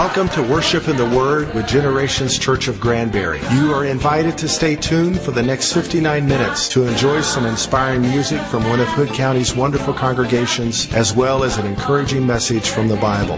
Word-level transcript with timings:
Welcome 0.00 0.30
to 0.30 0.42
Worship 0.42 0.88
in 0.88 0.96
the 0.96 1.04
Word 1.04 1.52
with 1.52 1.68
Generations 1.68 2.38
Church 2.38 2.68
of 2.68 2.80
Granbury. 2.80 3.38
You 3.52 3.74
are 3.74 3.84
invited 3.84 4.38
to 4.38 4.48
stay 4.48 4.74
tuned 4.74 5.20
for 5.20 5.30
the 5.30 5.42
next 5.42 5.74
59 5.74 6.26
minutes 6.26 6.70
to 6.70 6.86
enjoy 6.86 7.20
some 7.20 7.44
inspiring 7.44 8.00
music 8.00 8.40
from 8.46 8.66
one 8.66 8.80
of 8.80 8.88
Hood 8.88 9.10
County's 9.10 9.54
wonderful 9.54 9.92
congregations, 9.92 10.90
as 10.94 11.14
well 11.14 11.44
as 11.44 11.58
an 11.58 11.66
encouraging 11.66 12.26
message 12.26 12.70
from 12.70 12.88
the 12.88 12.96
Bible. 12.96 13.36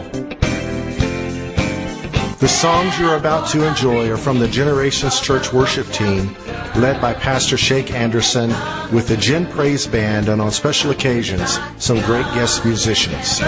The 2.39 2.47
songs 2.47 2.97
you're 2.97 3.17
about 3.17 3.49
to 3.49 3.67
enjoy 3.67 4.09
are 4.09 4.17
from 4.17 4.39
the 4.39 4.47
Generations 4.47 5.21
Church 5.21 5.53
worship 5.53 5.89
team, 5.89 6.33
led 6.77 7.01
by 7.01 7.13
Pastor 7.13 7.57
Shake 7.57 7.91
Anderson, 7.91 8.51
with 8.95 9.09
the 9.09 9.17
Gen 9.17 9.49
Praise 9.49 9.89
Band, 9.89 10.29
and 10.29 10.41
on 10.41 10.53
special 10.53 10.93
occasions, 10.93 11.59
some 11.79 11.99
great 12.03 12.27
guest 12.27 12.65
musicians. 12.65 13.41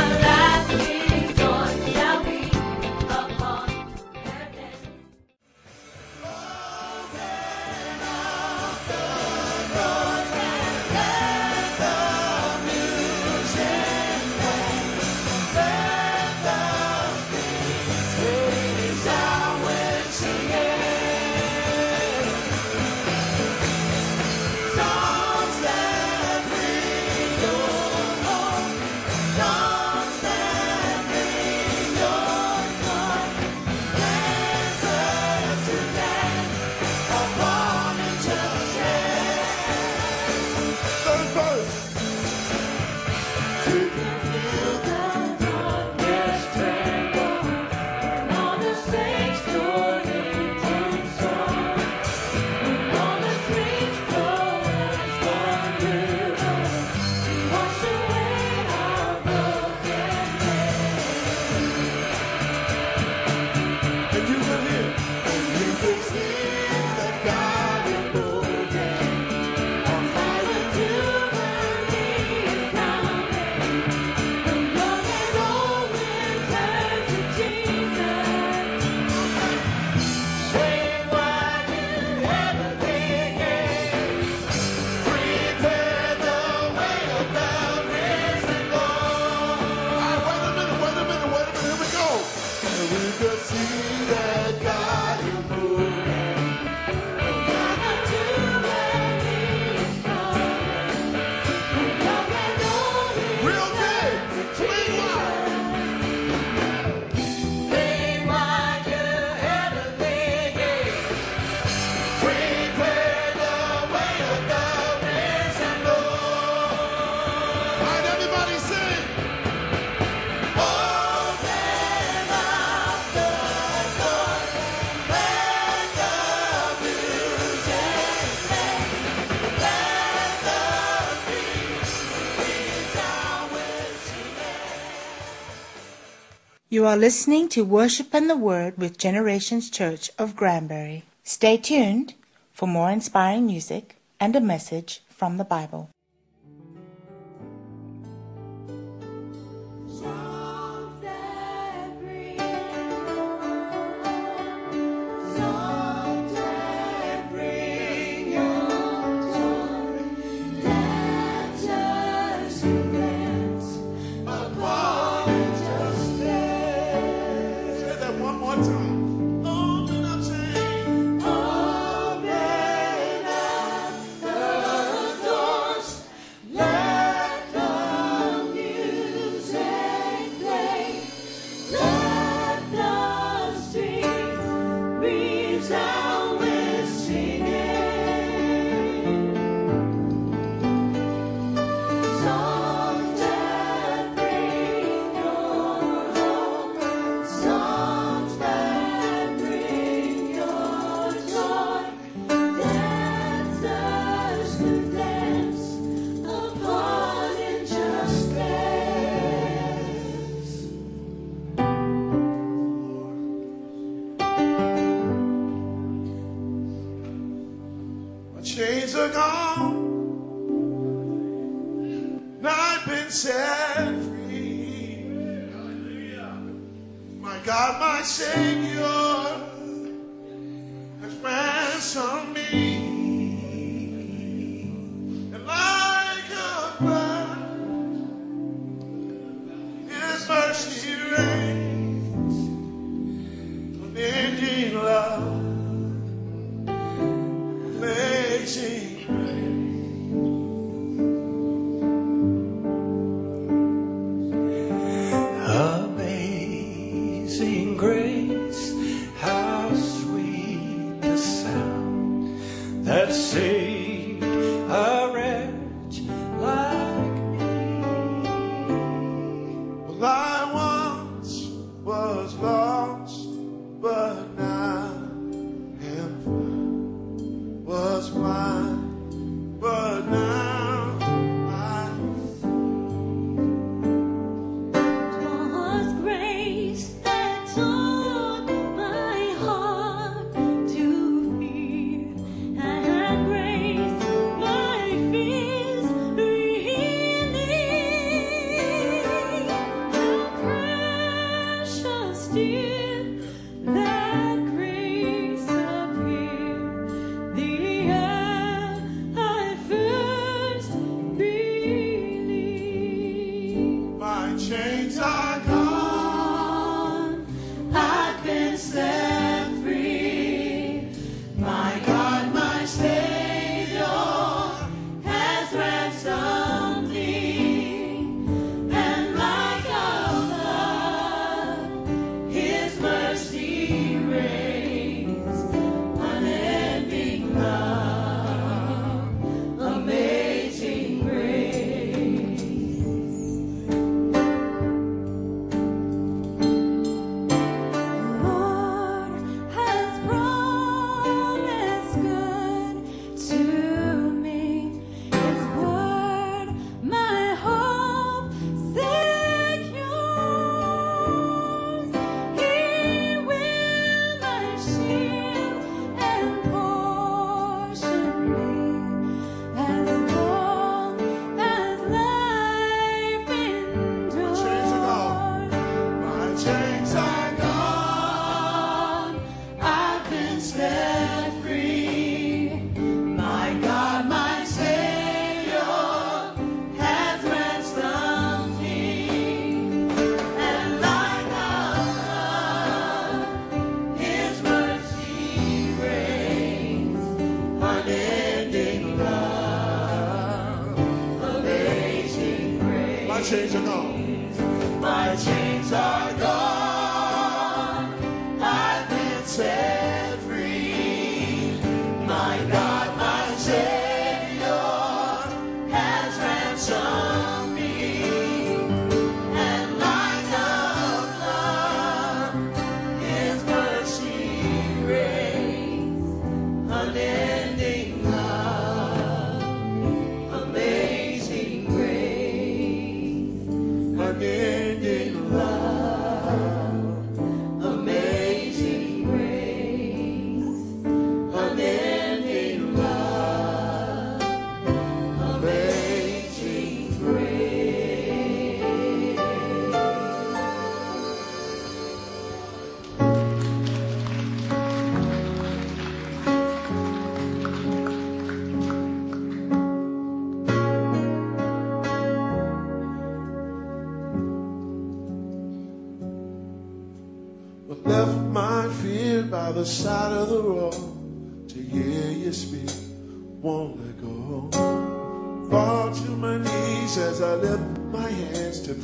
You 136.85 136.89
are 136.89 136.99
listening 136.99 137.49
to 137.49 137.65
Worship 137.65 138.13
and 138.13 138.29
the 138.29 138.37
Word 138.37 138.77
with 138.77 138.99
Generations 138.99 139.71
Church 139.71 140.11
of 140.19 140.37
Granbury. 140.37 141.05
Stay 141.23 141.57
tuned 141.57 142.13
for 142.53 142.69
more 142.69 142.91
inspiring 142.91 143.47
music 143.47 143.97
and 144.21 144.37
a 144.37 144.41
message 144.43 145.01
from 145.09 145.39
the 145.39 145.47
Bible. 145.47 145.89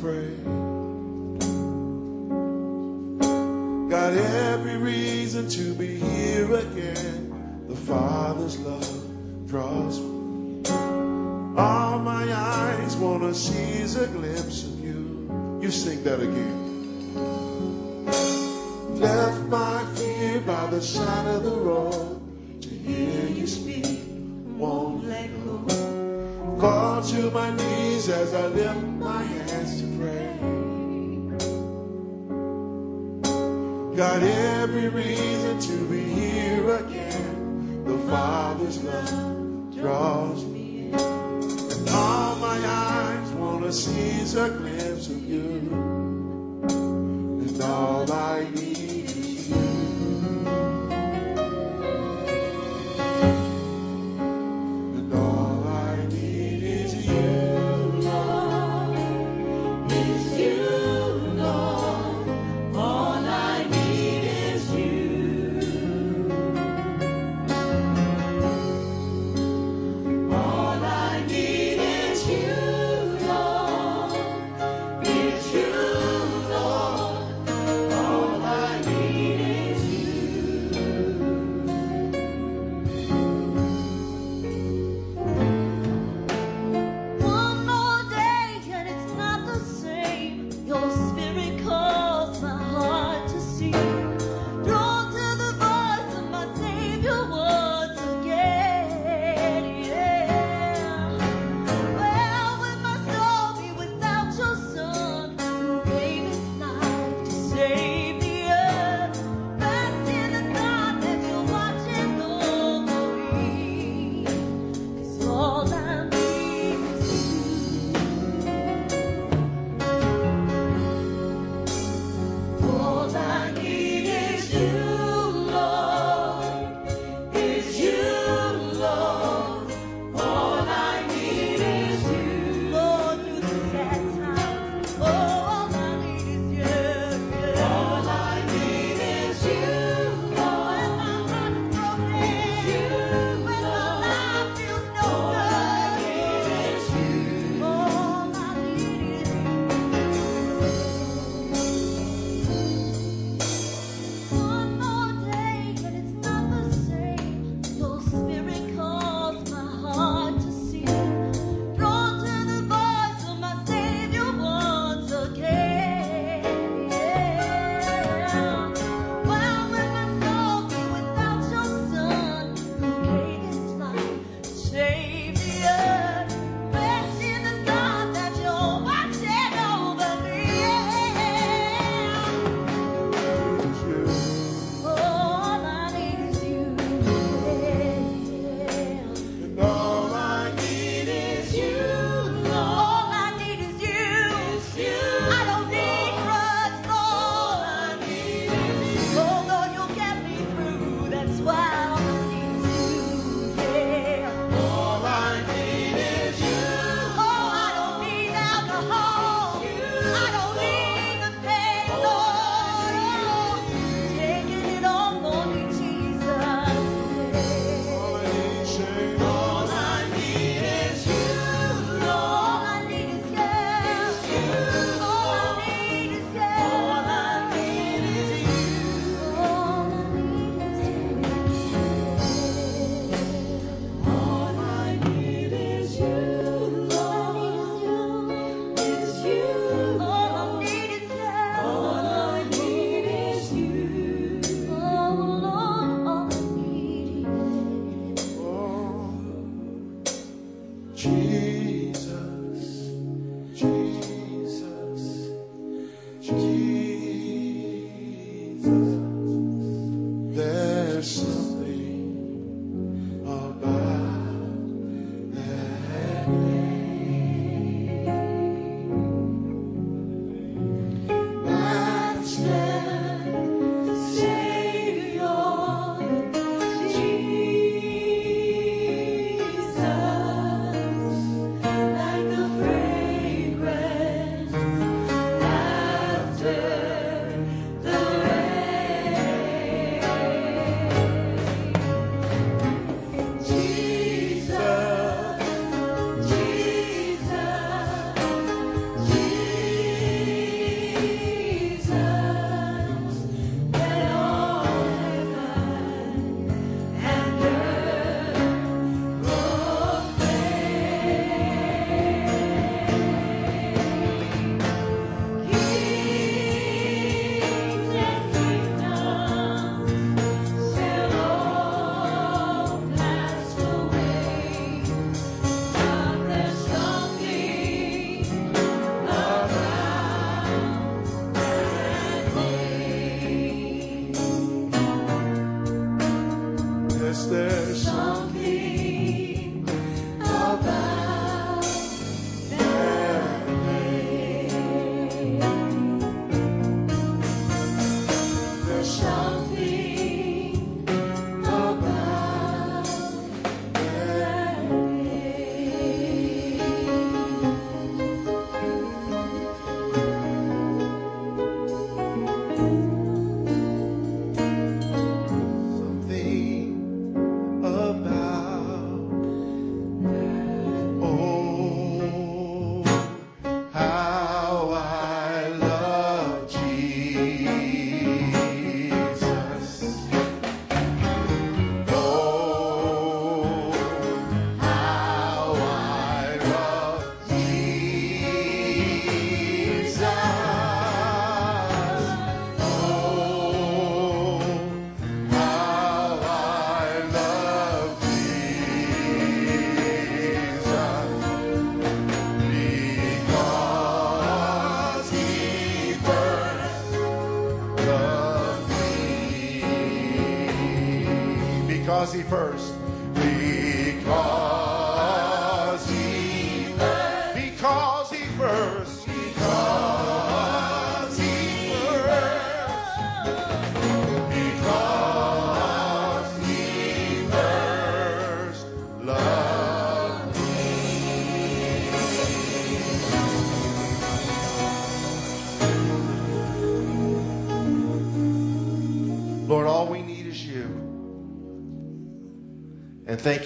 Pray. 0.01 0.33
Got 3.87 4.13
every 4.13 4.77
reason 4.77 5.47
to 5.49 5.75
be 5.75 5.95
here 5.95 6.51
again. 6.55 7.67
The 7.67 7.75
Father's 7.75 8.57
love 8.61 9.47
draws 9.47 9.99
me. 9.99 10.63
All 11.55 11.99
my 11.99 12.33
eyes 12.33 12.95
wanna 12.95 13.31
seize 13.35 13.95
a 13.95 14.07
glimpse 14.07 14.63
of 14.63 14.79
you. 14.79 15.59
You 15.61 15.69
sing 15.69 16.03
that 16.03 16.19
again. 16.19 16.57
Left 18.99 19.41
my 19.49 19.85
fear 19.93 20.41
by 20.41 20.65
the 20.71 20.81
side 20.81 21.27
of 21.27 21.43
the 21.43 21.51
road 21.51 21.90
fall 26.61 27.01
to 27.01 27.31
my 27.31 27.49
knees 27.55 28.07
as 28.07 28.35
I 28.35 28.45
lift 28.45 28.85
my 28.99 29.23
hands 29.23 29.81
to 29.81 29.87
pray. 29.97 30.37
Got 33.97 34.21
every 34.21 34.89
reason 34.89 35.59
to 35.59 35.89
be 35.89 36.03
here 36.03 36.75
again. 36.75 37.83
The 37.83 37.97
Father's 38.11 38.83
love 38.83 39.75
draws 39.75 40.45
me 40.45 40.89
in. 40.89 40.93
And 40.93 41.89
all 41.89 42.35
my 42.35 42.59
eyes 42.63 43.31
want 43.31 43.63
to 43.63 43.73
seize 43.73 44.35
a 44.35 44.49
glimpse 44.51 45.07
of 45.07 45.23
you. 45.27 45.47
And 47.41 47.61
all 47.63 48.11
I 48.11 48.47
need. 48.53 48.70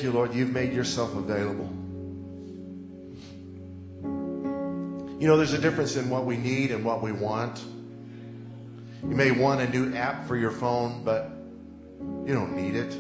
You, 0.06 0.12
Lord, 0.12 0.36
you've 0.36 0.54
made 0.54 0.72
yourself 0.72 1.16
available. 1.16 1.68
You 5.20 5.28
know, 5.28 5.36
there's 5.36 5.54
a 5.54 5.58
difference 5.58 5.96
in 5.96 6.12
what 6.12 6.26
we 6.26 6.38
need 6.38 6.70
and 6.70 6.86
what 6.86 7.02
we 7.02 7.12
want. 7.12 7.64
You 9.02 9.16
may 9.16 9.32
want 9.32 9.62
a 9.62 9.70
new 9.70 9.96
app 9.96 10.28
for 10.28 10.38
your 10.38 10.52
phone, 10.52 11.04
but 11.04 11.32
you 12.00 12.36
don't 12.36 12.56
need 12.56 12.76
it. 12.76 12.92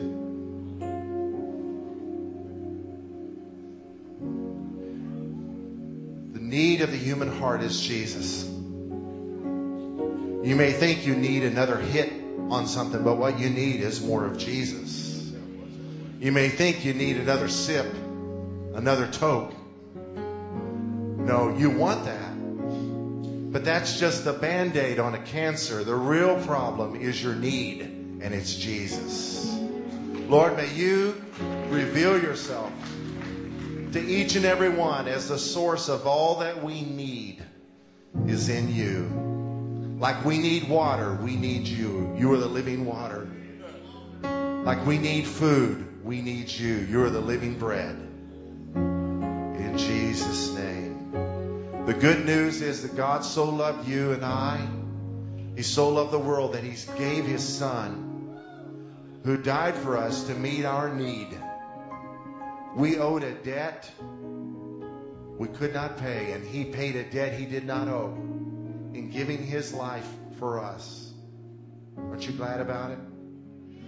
The 6.33 6.39
need 6.39 6.81
of 6.81 6.91
the 6.91 6.97
human 6.97 7.27
heart 7.27 7.61
is 7.61 7.79
Jesus. 7.79 8.45
You 8.45 10.55
may 10.55 10.71
think 10.71 11.05
you 11.05 11.15
need 11.15 11.43
another 11.43 11.77
hit 11.77 12.11
on 12.49 12.65
something, 12.65 13.03
but 13.03 13.17
what 13.17 13.39
you 13.39 13.51
need 13.51 13.81
is 13.81 14.01
more 14.01 14.25
of 14.25 14.39
Jesus. 14.39 15.04
You 16.25 16.31
may 16.31 16.49
think 16.49 16.83
you 16.83 16.95
need 16.95 17.17
another 17.17 17.47
sip, 17.47 17.85
another 18.73 19.05
toke. 19.05 19.53
No, 20.03 21.55
you 21.55 21.69
want 21.69 22.03
that. 22.05 23.51
But 23.53 23.63
that's 23.63 23.99
just 23.99 24.25
the 24.25 24.33
band 24.33 24.75
aid 24.75 24.97
on 24.97 25.13
a 25.13 25.19
cancer. 25.19 25.83
The 25.83 25.93
real 25.93 26.43
problem 26.43 26.95
is 26.99 27.21
your 27.21 27.35
need, 27.35 27.81
and 27.81 28.33
it's 28.33 28.55
Jesus. 28.55 29.55
Lord, 30.27 30.57
may 30.57 30.73
you 30.73 31.23
reveal 31.69 32.19
yourself 32.19 32.73
to 33.91 34.03
each 34.03 34.35
and 34.35 34.45
every 34.45 34.69
one 34.69 35.07
as 35.07 35.29
the 35.29 35.37
source 35.37 35.89
of 35.89 36.07
all 36.07 36.39
that 36.39 36.63
we 36.63 36.81
need 36.81 37.45
is 38.25 38.49
in 38.49 38.73
you. 38.73 39.03
Like 39.99 40.25
we 40.25 40.39
need 40.39 40.67
water, 40.67 41.19
we 41.21 41.35
need 41.35 41.67
you. 41.67 42.11
You 42.17 42.33
are 42.33 42.37
the 42.37 42.47
living 42.47 42.83
water. 42.83 43.29
Like 44.23 44.83
we 44.87 44.97
need 44.97 45.27
food, 45.27 45.85
we 46.05 46.21
need 46.21 46.49
you. 46.51 46.75
You 46.75 47.03
are 47.03 47.09
the 47.09 47.19
living 47.19 47.57
bread. 47.57 47.95
In 48.75 49.73
Jesus' 49.75 50.53
name. 50.53 51.11
The 51.87 51.95
good 51.95 52.27
news 52.27 52.61
is 52.61 52.83
that 52.83 52.95
God 52.95 53.25
so 53.25 53.49
loved 53.49 53.87
you 53.87 54.11
and 54.11 54.23
I. 54.23 54.65
He 55.55 55.63
so 55.63 55.89
loved 55.89 56.11
the 56.11 56.19
world 56.19 56.53
that 56.53 56.63
He 56.63 56.75
gave 56.95 57.25
His 57.25 57.43
Son, 57.43 58.37
who 59.23 59.35
died 59.35 59.73
for 59.73 59.97
us 59.97 60.25
to 60.25 60.35
meet 60.35 60.63
our 60.63 60.93
need. 60.93 61.29
We 62.75 62.99
owed 62.99 63.23
a 63.23 63.33
debt 63.33 63.89
we 65.39 65.47
could 65.47 65.73
not 65.73 65.97
pay, 65.97 66.33
and 66.33 66.45
He 66.45 66.65
paid 66.65 66.95
a 66.95 67.03
debt 67.03 67.33
He 67.33 67.45
did 67.45 67.65
not 67.65 67.87
owe 67.87 68.13
in 68.93 69.09
giving 69.11 69.43
His 69.43 69.73
life 69.73 70.07
for 70.37 70.59
us. 70.59 71.13
Aren't 71.97 72.27
you 72.27 72.33
glad 72.33 72.61
about 72.61 72.91
it? 72.91 72.99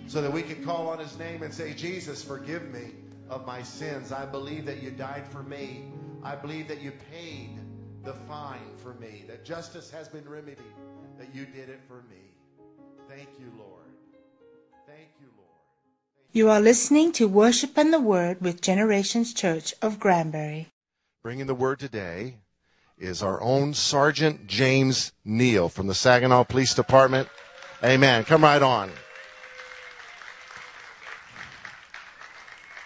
So 0.08 0.22
that 0.22 0.32
we 0.32 0.41
can 0.41 0.63
call 0.63 0.89
on 0.89 1.00
His 1.00 1.17
name 1.20 1.43
and 1.43 1.54
say, 1.54 1.74
Jesus, 1.74 2.24
forgive 2.24 2.63
me 2.72 2.91
of 3.30 3.46
my 3.46 3.62
sins. 3.62 4.12
I 4.12 4.26
believe 4.26 4.65
that 4.65 4.82
you 4.82 4.91
died 4.91 5.28
for 5.28 5.43
me. 5.43 5.91
I 6.24 6.36
believe 6.36 6.67
that 6.70 6.82
you 6.82 6.91
paid 7.12 7.60
the 8.04 8.13
fine 8.13 8.72
for 8.78 8.93
me, 8.93 9.26
that 9.28 9.43
justice 9.43 9.91
has 9.91 10.08
been 10.08 10.28
remedied, 10.28 10.63
that 11.20 11.28
you 11.36 11.46
did 11.46 11.70
it 11.70 11.82
for 11.88 12.04
me. 12.10 12.32
Thank 13.10 13.28
you, 13.38 13.52
Lord. 13.58 13.84
Thank 14.86 15.10
you, 15.20 15.28
Lord. 15.38 15.50
Thank 16.15 16.30
You 16.32 16.50
are 16.50 16.62
listening 16.62 17.12
to 17.13 17.28
Worship 17.28 17.78
and 17.78 17.93
the 17.93 18.00
Word 18.00 18.41
with 18.41 18.62
Generations 18.62 19.34
Church 19.34 19.74
of 19.82 20.00
Granbury. 20.00 20.67
Bringing 21.22 21.48
the 21.48 21.56
word 21.56 21.80
today 21.80 22.38
is 22.98 23.22
our 23.22 23.41
own 23.41 23.74
Sergeant 23.74 24.48
James 24.48 25.12
Neal 25.26 25.67
from 25.67 25.88
the 25.88 25.93
Saginaw 25.93 26.46
Police 26.46 26.74
Department. 26.74 27.28
Amen. 27.84 28.24
Come 28.24 28.43
right 28.43 28.62
on. 28.62 28.91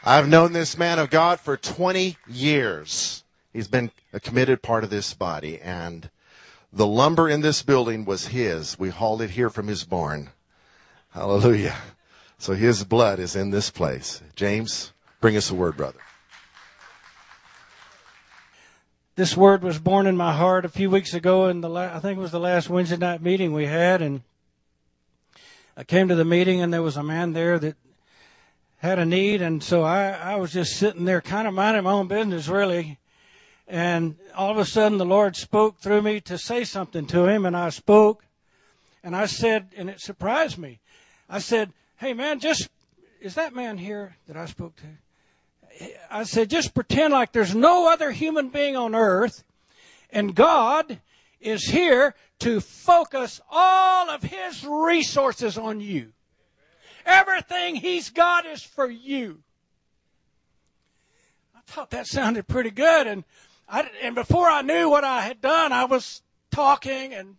I've 0.03 0.27
known 0.27 0.53
this 0.53 0.79
man 0.79 0.97
of 0.97 1.11
God 1.11 1.39
for 1.39 1.55
20 1.55 2.17
years. 2.27 3.23
He's 3.53 3.67
been 3.67 3.91
a 4.11 4.19
committed 4.19 4.63
part 4.63 4.83
of 4.83 4.89
this 4.89 5.13
body, 5.13 5.59
and 5.59 6.09
the 6.73 6.87
lumber 6.87 7.29
in 7.29 7.41
this 7.41 7.61
building 7.61 8.03
was 8.03 8.27
his. 8.27 8.79
We 8.79 8.89
hauled 8.89 9.21
it 9.21 9.31
here 9.31 9.51
from 9.51 9.67
his 9.67 9.83
barn. 9.83 10.31
Hallelujah. 11.11 11.75
So 12.39 12.53
his 12.53 12.83
blood 12.83 13.19
is 13.19 13.35
in 13.35 13.51
this 13.51 13.69
place. 13.69 14.23
James, 14.35 14.91
bring 15.19 15.37
us 15.37 15.51
a 15.51 15.53
word, 15.53 15.77
brother. 15.77 15.99
This 19.15 19.37
word 19.37 19.61
was 19.61 19.77
born 19.77 20.07
in 20.07 20.17
my 20.17 20.33
heart 20.33 20.65
a 20.65 20.69
few 20.69 20.89
weeks 20.89 21.13
ago, 21.13 21.47
in 21.47 21.61
the 21.61 21.69
la- 21.69 21.95
I 21.95 21.99
think 21.99 22.17
it 22.17 22.21
was 22.21 22.31
the 22.31 22.39
last 22.39 22.71
Wednesday 22.71 22.97
night 22.97 23.21
meeting 23.21 23.53
we 23.53 23.65
had, 23.65 24.01
and 24.01 24.21
I 25.77 25.83
came 25.83 26.07
to 26.07 26.15
the 26.15 26.25
meeting, 26.25 26.59
and 26.59 26.73
there 26.73 26.81
was 26.81 26.97
a 26.97 27.03
man 27.03 27.33
there 27.33 27.59
that 27.59 27.75
had 28.81 28.97
a 28.97 29.05
need, 29.05 29.43
and 29.43 29.63
so 29.63 29.83
I, 29.83 30.09
I 30.09 30.35
was 30.37 30.51
just 30.51 30.75
sitting 30.77 31.05
there, 31.05 31.21
kind 31.21 31.47
of 31.47 31.53
minding 31.53 31.83
my 31.83 31.91
own 31.91 32.07
business, 32.07 32.47
really. 32.47 32.97
And 33.67 34.15
all 34.35 34.49
of 34.49 34.57
a 34.57 34.65
sudden, 34.65 34.97
the 34.97 35.05
Lord 35.05 35.35
spoke 35.35 35.77
through 35.77 36.01
me 36.01 36.19
to 36.21 36.35
say 36.39 36.63
something 36.63 37.05
to 37.07 37.27
him, 37.27 37.45
and 37.45 37.55
I 37.55 37.69
spoke, 37.69 38.25
and 39.03 39.15
I 39.15 39.27
said, 39.27 39.67
and 39.77 39.87
it 39.87 40.01
surprised 40.01 40.57
me. 40.57 40.79
I 41.29 41.37
said, 41.37 41.71
"Hey, 41.97 42.13
man, 42.13 42.39
just 42.39 42.69
is 43.21 43.35
that 43.35 43.53
man 43.53 43.77
here 43.77 44.15
that 44.27 44.35
I 44.35 44.47
spoke 44.47 44.75
to?" 44.77 45.91
I 46.09 46.23
said, 46.23 46.49
just 46.49 46.73
pretend 46.73 47.13
like 47.13 47.31
there's 47.31 47.55
no 47.55 47.87
other 47.87 48.09
human 48.09 48.49
being 48.49 48.75
on 48.75 48.95
earth, 48.95 49.43
and 50.09 50.35
God 50.35 50.99
is 51.39 51.65
here 51.65 52.15
to 52.39 52.59
focus 52.59 53.41
all 53.49 54.09
of 54.09 54.23
His 54.23 54.65
resources 54.65 55.55
on 55.55 55.81
you. 55.81 56.13
Everything 57.05 57.75
He's 57.75 58.09
got 58.09 58.45
is 58.45 58.63
for 58.63 58.89
you. 58.89 59.43
I 61.55 61.59
thought 61.65 61.91
that 61.91 62.07
sounded 62.07 62.47
pretty 62.47 62.71
good, 62.71 63.07
and 63.07 63.23
I, 63.69 63.89
and 64.01 64.15
before 64.15 64.49
I 64.49 64.61
knew 64.61 64.89
what 64.89 65.03
I 65.03 65.21
had 65.21 65.41
done, 65.41 65.71
I 65.71 65.85
was 65.85 66.21
talking 66.51 67.13
and 67.13 67.37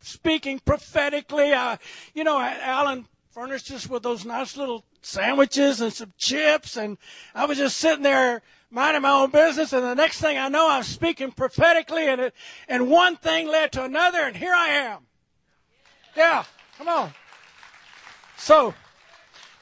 speaking 0.00 0.58
prophetically. 0.58 1.54
I, 1.54 1.78
you 2.14 2.24
know, 2.24 2.38
Alan 2.38 3.06
furnished 3.30 3.70
us 3.70 3.88
with 3.88 4.02
those 4.02 4.24
nice 4.24 4.56
little 4.56 4.84
sandwiches 5.00 5.80
and 5.80 5.92
some 5.92 6.12
chips, 6.18 6.76
and 6.76 6.98
I 7.34 7.46
was 7.46 7.58
just 7.58 7.78
sitting 7.78 8.02
there 8.02 8.42
minding 8.70 9.02
my 9.02 9.10
own 9.10 9.30
business. 9.30 9.72
And 9.72 9.84
the 9.84 9.94
next 9.94 10.20
thing 10.20 10.36
I 10.36 10.48
know, 10.48 10.70
I'm 10.70 10.82
speaking 10.82 11.30
prophetically, 11.30 12.08
and 12.08 12.20
it, 12.20 12.34
and 12.68 12.90
one 12.90 13.16
thing 13.16 13.48
led 13.48 13.72
to 13.72 13.84
another, 13.84 14.20
and 14.20 14.36
here 14.36 14.54
I 14.54 14.68
am. 14.68 15.06
Yeah, 16.16 16.44
come 16.76 16.88
on. 16.88 17.14
So, 18.36 18.74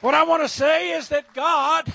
what 0.01 0.15
I 0.15 0.25
want 0.25 0.43
to 0.43 0.49
say 0.49 0.91
is 0.93 1.09
that 1.09 1.35
God, 1.35 1.93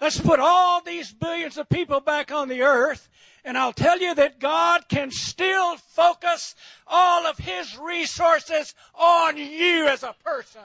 let's 0.00 0.20
put 0.20 0.40
all 0.40 0.80
these 0.80 1.12
billions 1.12 1.58
of 1.58 1.68
people 1.68 2.00
back 2.00 2.32
on 2.32 2.48
the 2.48 2.62
earth, 2.62 3.08
and 3.44 3.58
I'll 3.58 3.72
tell 3.72 3.98
you 3.98 4.14
that 4.14 4.40
God 4.40 4.88
can 4.88 5.10
still 5.10 5.76
focus 5.76 6.54
all 6.86 7.26
of 7.26 7.38
His 7.38 7.76
resources 7.76 8.74
on 8.94 9.36
you 9.36 9.86
as 9.88 10.02
a 10.02 10.14
person. 10.24 10.60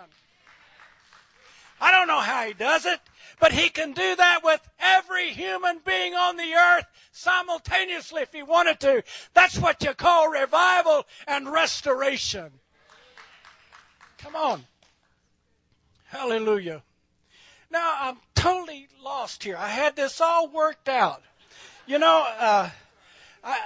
I 1.79 1.91
don't 1.91 2.07
know 2.07 2.19
how 2.19 2.45
he 2.47 2.53
does 2.53 2.85
it, 2.85 2.99
but 3.39 3.51
he 3.51 3.69
can 3.69 3.93
do 3.93 4.15
that 4.15 4.39
with 4.43 4.67
every 4.79 5.29
human 5.29 5.79
being 5.85 6.15
on 6.15 6.37
the 6.37 6.53
earth 6.53 6.85
simultaneously 7.11 8.23
if 8.23 8.33
he 8.33 8.41
wanted 8.41 8.79
to. 8.79 9.03
That's 9.33 9.59
what 9.59 9.83
you 9.83 9.93
call 9.93 10.29
revival 10.29 11.05
and 11.27 11.51
restoration. 11.51 12.51
Come 14.17 14.35
on. 14.35 14.65
Hallelujah. 16.07 16.83
Now 17.69 17.93
I'm 17.99 18.17
totally 18.33 18.87
lost 19.03 19.43
here. 19.43 19.57
I 19.57 19.67
had 19.67 19.97
this 19.97 20.21
all 20.21 20.47
worked 20.47 20.87
out. 20.87 21.21
You 21.85 21.99
know, 21.99 22.25
uh, 22.39 22.69
I, 23.43 23.59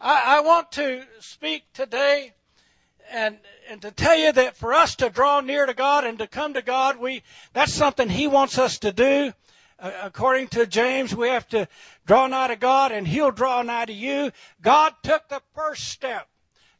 I, 0.00 0.40
want 0.40 0.72
to 0.72 1.04
speak 1.20 1.64
today 1.74 2.32
and 3.10 3.38
and 3.68 3.82
to 3.82 3.90
tell 3.90 4.16
you 4.16 4.32
that 4.32 4.56
for 4.56 4.72
us 4.72 4.96
to 4.96 5.10
draw 5.10 5.40
near 5.40 5.66
to 5.66 5.74
God 5.74 6.04
and 6.04 6.18
to 6.18 6.26
come 6.26 6.54
to 6.54 6.62
God, 6.62 6.96
we 6.96 7.22
that's 7.52 7.74
something 7.74 8.08
He 8.08 8.26
wants 8.26 8.58
us 8.58 8.78
to 8.78 8.92
do. 8.92 9.34
According 9.78 10.48
to 10.48 10.66
James, 10.66 11.14
we 11.14 11.28
have 11.28 11.48
to 11.48 11.68
draw 12.06 12.26
nigh 12.26 12.48
to 12.48 12.56
God, 12.56 12.90
and 12.92 13.06
He'll 13.06 13.30
draw 13.30 13.60
nigh 13.62 13.84
to 13.84 13.92
you. 13.92 14.32
God 14.62 14.94
took 15.02 15.28
the 15.28 15.42
first 15.54 15.88
step. 15.88 16.26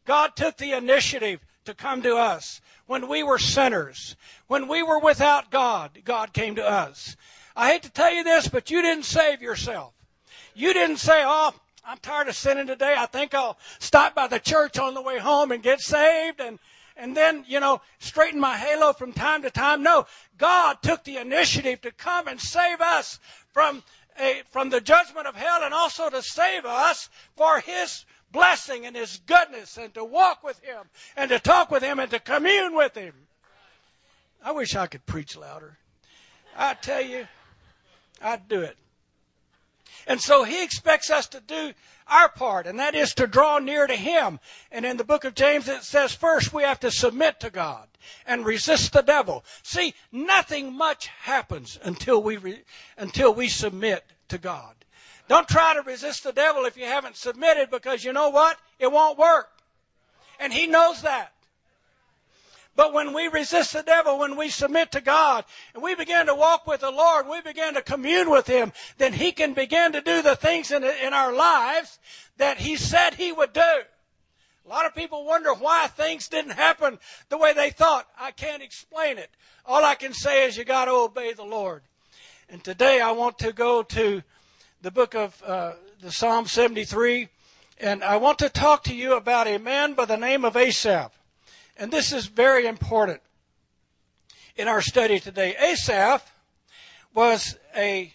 God 0.06 0.36
took 0.36 0.56
the 0.56 0.72
initiative 0.72 1.40
to 1.66 1.74
come 1.74 2.02
to 2.02 2.16
us 2.16 2.60
when 2.90 3.06
we 3.06 3.22
were 3.22 3.38
sinners, 3.38 4.16
when 4.48 4.66
we 4.66 4.82
were 4.82 4.98
without 4.98 5.48
God. 5.48 5.96
God 6.04 6.32
came 6.32 6.56
to 6.56 6.68
us. 6.68 7.16
I 7.54 7.70
hate 7.70 7.84
to 7.84 7.88
tell 7.88 8.12
you 8.12 8.24
this, 8.24 8.48
but 8.48 8.68
you 8.68 8.82
didn't 8.82 9.04
save 9.04 9.40
yourself. 9.40 9.94
You 10.56 10.72
didn't 10.72 10.96
say, 10.96 11.22
"Oh, 11.24 11.54
I'm 11.84 11.98
tired 11.98 12.26
of 12.26 12.34
sinning 12.34 12.66
today. 12.66 12.96
I 12.98 13.06
think 13.06 13.32
I'll 13.32 13.56
stop 13.78 14.16
by 14.16 14.26
the 14.26 14.40
church 14.40 14.76
on 14.76 14.94
the 14.94 15.02
way 15.02 15.20
home 15.20 15.52
and 15.52 15.62
get 15.62 15.80
saved 15.80 16.40
and, 16.40 16.58
and 16.96 17.16
then, 17.16 17.44
you 17.46 17.60
know, 17.60 17.80
straighten 18.00 18.40
my 18.40 18.56
halo 18.56 18.92
from 18.92 19.12
time 19.12 19.42
to 19.42 19.50
time. 19.50 19.84
No, 19.84 20.08
God 20.36 20.78
took 20.82 21.04
the 21.04 21.18
initiative 21.18 21.80
to 21.82 21.92
come 21.92 22.26
and 22.26 22.40
save 22.40 22.80
us 22.80 23.20
from 23.52 23.84
a, 24.18 24.42
from 24.50 24.68
the 24.70 24.80
judgment 24.80 25.28
of 25.28 25.36
hell 25.36 25.62
and 25.62 25.72
also 25.72 26.10
to 26.10 26.22
save 26.22 26.66
us 26.66 27.08
for 27.36 27.60
His 27.60 28.04
blessing 28.32 28.86
and 28.86 28.96
His 28.96 29.18
goodness 29.26 29.76
and 29.76 29.92
to 29.94 30.04
walk 30.04 30.42
with 30.42 30.60
Him 30.60 30.88
and 31.16 31.30
to 31.30 31.38
talk 31.38 31.70
with 31.70 31.82
Him 31.82 31.98
and 31.98 32.10
to 32.10 32.18
commune 32.18 32.74
with 32.74 32.96
Him. 32.96 33.14
I 34.42 34.52
wish 34.52 34.74
I 34.74 34.86
could 34.86 35.06
preach 35.06 35.36
louder. 35.36 35.78
I 36.56 36.74
tell 36.74 37.02
you, 37.02 37.26
I'd 38.22 38.48
do 38.48 38.60
it. 38.62 38.76
And 40.06 40.20
so 40.20 40.44
he 40.44 40.62
expects 40.62 41.10
us 41.10 41.26
to 41.28 41.40
do 41.40 41.72
our 42.06 42.28
part, 42.28 42.66
and 42.66 42.78
that 42.78 42.94
is 42.94 43.14
to 43.14 43.26
draw 43.26 43.58
near 43.58 43.86
to 43.86 43.94
him. 43.94 44.40
And 44.70 44.84
in 44.84 44.96
the 44.96 45.04
book 45.04 45.24
of 45.24 45.34
James, 45.34 45.68
it 45.68 45.84
says 45.84 46.12
first 46.12 46.52
we 46.52 46.62
have 46.62 46.80
to 46.80 46.90
submit 46.90 47.40
to 47.40 47.50
God 47.50 47.88
and 48.26 48.44
resist 48.44 48.92
the 48.92 49.02
devil. 49.02 49.44
See, 49.62 49.94
nothing 50.10 50.72
much 50.76 51.08
happens 51.08 51.78
until 51.82 52.22
we, 52.22 52.36
re- 52.36 52.64
until 52.96 53.34
we 53.34 53.48
submit 53.48 54.04
to 54.28 54.38
God. 54.38 54.79
Don't 55.30 55.46
try 55.46 55.74
to 55.74 55.82
resist 55.82 56.24
the 56.24 56.32
devil 56.32 56.64
if 56.64 56.76
you 56.76 56.86
haven't 56.86 57.14
submitted 57.14 57.70
because 57.70 58.04
you 58.04 58.12
know 58.12 58.30
what? 58.30 58.56
It 58.80 58.90
won't 58.90 59.16
work. 59.16 59.48
And 60.40 60.52
he 60.52 60.66
knows 60.66 61.02
that. 61.02 61.32
But 62.74 62.92
when 62.92 63.12
we 63.12 63.28
resist 63.28 63.72
the 63.72 63.84
devil, 63.84 64.18
when 64.18 64.34
we 64.34 64.48
submit 64.48 64.90
to 64.90 65.00
God, 65.00 65.44
and 65.72 65.84
we 65.84 65.94
begin 65.94 66.26
to 66.26 66.34
walk 66.34 66.66
with 66.66 66.80
the 66.80 66.90
Lord, 66.90 67.28
we 67.28 67.40
begin 67.42 67.74
to 67.74 67.80
commune 67.82 68.28
with 68.28 68.48
Him, 68.48 68.72
then 68.98 69.12
He 69.12 69.30
can 69.30 69.54
begin 69.54 69.92
to 69.92 70.00
do 70.00 70.20
the 70.20 70.34
things 70.34 70.72
in, 70.72 70.82
in 70.82 71.14
our 71.14 71.32
lives 71.32 72.00
that 72.38 72.58
He 72.58 72.74
said 72.74 73.14
He 73.14 73.30
would 73.30 73.52
do. 73.52 73.60
A 73.60 74.68
lot 74.68 74.86
of 74.86 74.96
people 74.96 75.24
wonder 75.24 75.54
why 75.54 75.86
things 75.86 76.26
didn't 76.26 76.52
happen 76.52 76.98
the 77.28 77.38
way 77.38 77.52
they 77.52 77.70
thought. 77.70 78.08
I 78.18 78.32
can't 78.32 78.64
explain 78.64 79.16
it. 79.16 79.30
All 79.64 79.84
I 79.84 79.94
can 79.94 80.12
say 80.12 80.46
is 80.46 80.56
you 80.56 80.64
got 80.64 80.86
to 80.86 80.92
obey 80.92 81.34
the 81.34 81.44
Lord. 81.44 81.82
And 82.48 82.64
today 82.64 83.00
I 83.00 83.12
want 83.12 83.38
to 83.40 83.52
go 83.52 83.84
to 83.84 84.24
the 84.82 84.90
book 84.90 85.14
of 85.14 85.42
uh, 85.42 85.72
the 86.00 86.10
Psalm 86.10 86.46
73, 86.46 87.28
and 87.80 88.02
I 88.02 88.16
want 88.16 88.38
to 88.38 88.48
talk 88.48 88.82
to 88.84 88.94
you 88.94 89.14
about 89.14 89.46
a 89.46 89.58
man 89.58 89.92
by 89.92 90.06
the 90.06 90.16
name 90.16 90.44
of 90.44 90.56
Asaph. 90.56 91.12
And 91.76 91.90
this 91.90 92.12
is 92.12 92.26
very 92.26 92.66
important 92.66 93.20
in 94.56 94.68
our 94.68 94.80
study 94.80 95.20
today. 95.20 95.54
Asaph 95.56 96.22
was 97.14 97.58
a 97.76 98.14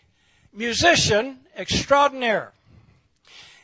musician 0.51 1.39
extraordinaire. 1.55 2.53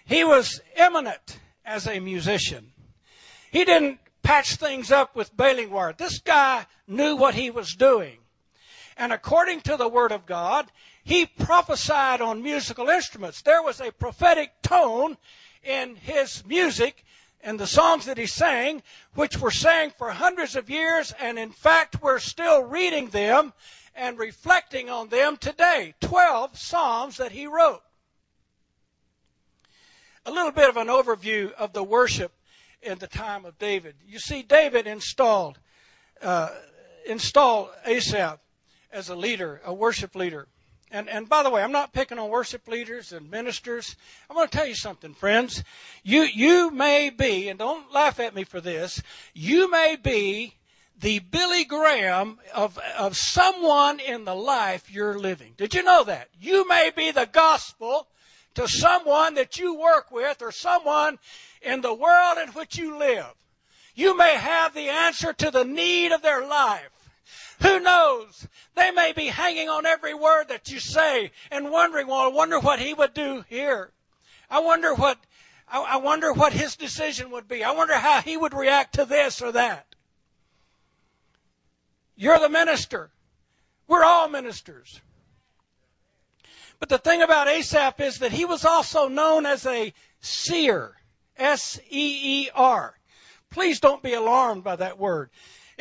He 0.05 0.23
was 0.23 0.61
eminent 0.75 1.39
as 1.65 1.87
a 1.87 1.99
musician. 1.99 2.71
He 3.51 3.65
didn't 3.65 3.99
patch 4.21 4.57
things 4.57 4.91
up 4.91 5.15
with 5.15 5.35
baling 5.35 5.71
wire. 5.71 5.93
This 5.93 6.19
guy 6.19 6.67
knew 6.87 7.15
what 7.15 7.33
he 7.33 7.49
was 7.49 7.73
doing. 7.73 8.17
And 8.95 9.11
according 9.11 9.61
to 9.61 9.77
the 9.77 9.87
Word 9.87 10.11
of 10.11 10.27
God, 10.27 10.71
he 11.03 11.25
prophesied 11.25 12.21
on 12.21 12.43
musical 12.43 12.89
instruments. 12.89 13.41
There 13.41 13.63
was 13.63 13.81
a 13.81 13.91
prophetic 13.91 14.61
tone 14.61 15.17
in 15.63 15.95
his 15.95 16.45
music 16.45 17.03
and 17.43 17.59
the 17.59 17.67
songs 17.67 18.05
that 18.05 18.17
he 18.17 18.27
sang, 18.27 18.83
which 19.15 19.39
were 19.39 19.51
sang 19.51 19.91
for 19.97 20.11
hundreds 20.11 20.55
of 20.55 20.69
years, 20.69 21.13
and 21.19 21.39
in 21.39 21.51
fact, 21.51 22.01
we're 22.01 22.19
still 22.19 22.63
reading 22.63 23.09
them 23.09 23.53
and 23.95 24.17
reflecting 24.19 24.89
on 24.89 25.09
them 25.09 25.37
today. 25.37 25.95
Twelve 25.99 26.57
psalms 26.57 27.17
that 27.17 27.31
he 27.31 27.47
wrote. 27.47 27.81
A 30.25 30.31
little 30.31 30.51
bit 30.51 30.69
of 30.69 30.77
an 30.77 30.87
overview 30.87 31.51
of 31.53 31.73
the 31.73 31.83
worship 31.83 32.31
in 32.81 32.99
the 32.99 33.07
time 33.07 33.43
of 33.43 33.57
David. 33.57 33.95
You 34.05 34.19
see, 34.19 34.43
David 34.43 34.85
installed 34.85 35.59
uh, 36.21 36.49
installed 37.07 37.69
Asaph 37.85 38.39
as 38.91 39.09
a 39.09 39.15
leader, 39.15 39.61
a 39.65 39.73
worship 39.73 40.15
leader. 40.15 40.47
And, 40.91 41.07
and 41.07 41.29
by 41.29 41.41
the 41.41 41.49
way, 41.49 41.63
I'm 41.63 41.71
not 41.71 41.93
picking 41.93 42.19
on 42.19 42.29
worship 42.29 42.67
leaders 42.67 43.13
and 43.13 43.31
ministers. 43.31 43.95
I'm 44.29 44.35
going 44.35 44.49
to 44.49 44.57
tell 44.57 44.67
you 44.67 44.75
something, 44.75 45.13
friends. 45.13 45.63
You, 46.03 46.23
you 46.23 46.69
may 46.69 47.09
be, 47.09 47.47
and 47.47 47.57
don't 47.57 47.91
laugh 47.93 48.19
at 48.19 48.35
me 48.35 48.43
for 48.43 48.59
this, 48.59 49.01
you 49.33 49.71
may 49.71 49.95
be 49.95 50.55
the 50.99 51.19
Billy 51.19 51.63
Graham 51.63 52.39
of, 52.53 52.77
of 52.97 53.15
someone 53.15 53.99
in 53.99 54.25
the 54.25 54.35
life 54.35 54.91
you're 54.91 55.17
living. 55.17 55.53
Did 55.57 55.73
you 55.73 55.81
know 55.81 56.03
that? 56.03 56.27
You 56.39 56.67
may 56.67 56.91
be 56.95 57.11
the 57.11 57.25
gospel 57.31 58.07
to 58.55 58.67
someone 58.67 59.35
that 59.35 59.57
you 59.57 59.79
work 59.79 60.11
with 60.11 60.41
or 60.41 60.51
someone 60.51 61.19
in 61.61 61.81
the 61.81 61.93
world 61.93 62.37
in 62.43 62.49
which 62.49 62.77
you 62.77 62.97
live. 62.99 63.33
You 63.95 64.15
may 64.15 64.35
have 64.35 64.73
the 64.73 64.89
answer 64.89 65.31
to 65.33 65.51
the 65.51 65.63
need 65.63 66.11
of 66.11 66.21
their 66.21 66.45
life. 66.45 67.00
Who 67.61 67.79
knows? 67.79 68.47
They 68.75 68.91
may 68.91 69.13
be 69.13 69.27
hanging 69.27 69.69
on 69.69 69.85
every 69.85 70.13
word 70.13 70.47
that 70.49 70.71
you 70.71 70.79
say 70.79 71.31
and 71.51 71.71
wondering, 71.71 72.07
well, 72.07 72.21
I 72.21 72.27
wonder 72.27 72.59
what 72.59 72.79
he 72.79 72.93
would 72.93 73.13
do 73.13 73.45
here. 73.47 73.91
I 74.49 74.59
wonder 74.59 74.93
what, 74.93 75.19
I 75.71 75.97
wonder 75.97 76.33
what 76.33 76.53
his 76.53 76.75
decision 76.75 77.31
would 77.31 77.47
be. 77.47 77.63
I 77.63 77.71
wonder 77.71 77.95
how 77.95 78.21
he 78.21 78.37
would 78.37 78.53
react 78.53 78.95
to 78.95 79.05
this 79.05 79.41
or 79.41 79.51
that. 79.51 79.85
You're 82.15 82.39
the 82.39 82.49
minister. 82.49 83.11
We're 83.87 84.03
all 84.03 84.27
ministers. 84.27 85.01
But 86.79 86.89
the 86.89 86.97
thing 86.97 87.21
about 87.21 87.47
Asaph 87.47 87.99
is 87.99 88.19
that 88.19 88.31
he 88.31 88.43
was 88.43 88.65
also 88.65 89.07
known 89.07 89.45
as 89.45 89.65
a 89.65 89.93
seer. 90.19 90.95
S 91.37 91.79
E 91.89 92.45
E 92.45 92.49
R. 92.53 92.95
Please 93.49 93.79
don't 93.79 94.03
be 94.03 94.13
alarmed 94.13 94.63
by 94.63 94.75
that 94.75 94.97
word. 94.97 95.29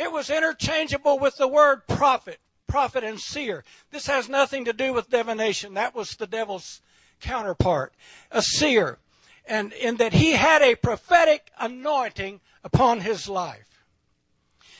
It 0.00 0.10
was 0.10 0.30
interchangeable 0.30 1.18
with 1.18 1.36
the 1.36 1.46
word 1.46 1.86
prophet, 1.86 2.38
prophet 2.66 3.04
and 3.04 3.20
seer. 3.20 3.64
This 3.90 4.06
has 4.06 4.30
nothing 4.30 4.64
to 4.64 4.72
do 4.72 4.94
with 4.94 5.10
divination. 5.10 5.74
That 5.74 5.94
was 5.94 6.16
the 6.16 6.26
devil's 6.26 6.80
counterpart, 7.20 7.92
a 8.30 8.40
seer. 8.40 8.98
And 9.44 9.74
in 9.74 9.96
that 9.96 10.14
he 10.14 10.32
had 10.32 10.62
a 10.62 10.74
prophetic 10.74 11.50
anointing 11.60 12.40
upon 12.64 13.00
his 13.00 13.28
life. 13.28 13.84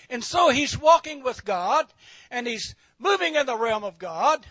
And 0.09 0.25
so 0.25 0.49
he's 0.49 0.81
walking 0.81 1.23
with 1.23 1.45
God 1.45 1.93
and 2.31 2.47
he's 2.47 2.75
moving 2.99 3.35
in 3.35 3.45
the 3.45 3.59
realm 3.59 3.85
of 3.85 3.99
God. 3.99 4.47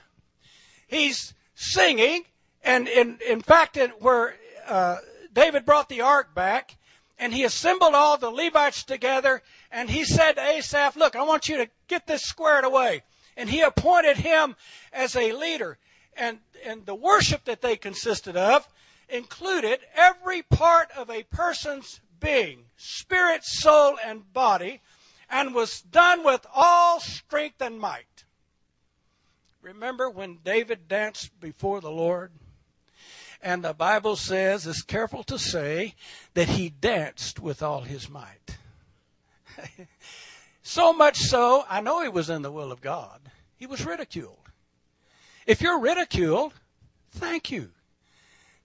He's 0.85 1.33
singing. 1.55 2.25
And 2.63 2.87
in, 2.87 3.17
in 3.27 3.41
fact, 3.41 3.75
where 4.01 4.35
uh, 4.67 4.97
David 5.33 5.65
brought 5.65 5.89
the 5.89 6.01
ark 6.01 6.35
back, 6.35 6.75
and 7.19 7.33
he 7.33 7.43
assembled 7.43 7.95
all 7.95 8.17
the 8.17 8.29
Levites 8.29 8.83
together, 8.83 9.41
and 9.71 9.89
he 9.89 10.03
said 10.03 10.33
to 10.33 10.41
Asaph, 10.41 10.95
Look, 10.95 11.15
I 11.15 11.23
want 11.23 11.47
you 11.47 11.57
to 11.57 11.69
get 11.87 12.07
this 12.07 12.23
squared 12.23 12.63
away. 12.63 13.03
And 13.37 13.49
he 13.49 13.61
appointed 13.61 14.17
him 14.17 14.55
as 14.91 15.15
a 15.15 15.31
leader. 15.31 15.77
And, 16.17 16.39
and 16.65 16.85
the 16.85 16.95
worship 16.95 17.45
that 17.45 17.61
they 17.61 17.77
consisted 17.77 18.35
of 18.35 18.67
included 19.07 19.79
every 19.95 20.41
part 20.41 20.89
of 20.95 21.09
a 21.09 21.23
person's 21.23 22.01
being, 22.19 22.65
spirit, 22.77 23.43
soul, 23.45 23.97
and 24.03 24.31
body, 24.33 24.81
and 25.29 25.53
was 25.53 25.81
done 25.81 26.23
with 26.23 26.45
all 26.53 26.99
strength 26.99 27.61
and 27.61 27.79
might. 27.79 28.25
Remember 29.61 30.09
when 30.09 30.39
David 30.43 30.87
danced 30.87 31.39
before 31.39 31.79
the 31.79 31.91
Lord? 31.91 32.31
And 33.41 33.63
the 33.63 33.73
Bible 33.73 34.15
says, 34.15 34.65
is 34.65 34.81
careful 34.81 35.23
to 35.23 35.39
say, 35.39 35.95
that 36.33 36.49
he 36.49 36.69
danced 36.69 37.39
with 37.39 37.63
all 37.63 37.81
his 37.81 38.09
might. 38.09 38.57
so 40.61 40.93
much 40.93 41.17
so, 41.17 41.65
I 41.69 41.81
know 41.81 42.01
he 42.01 42.09
was 42.09 42.29
in 42.29 42.41
the 42.41 42.51
will 42.51 42.71
of 42.71 42.81
God. 42.81 43.19
He 43.55 43.65
was 43.65 43.85
ridiculed. 43.85 44.37
If 45.45 45.61
you're 45.61 45.79
ridiculed, 45.79 46.53
thank 47.11 47.51
you. 47.51 47.71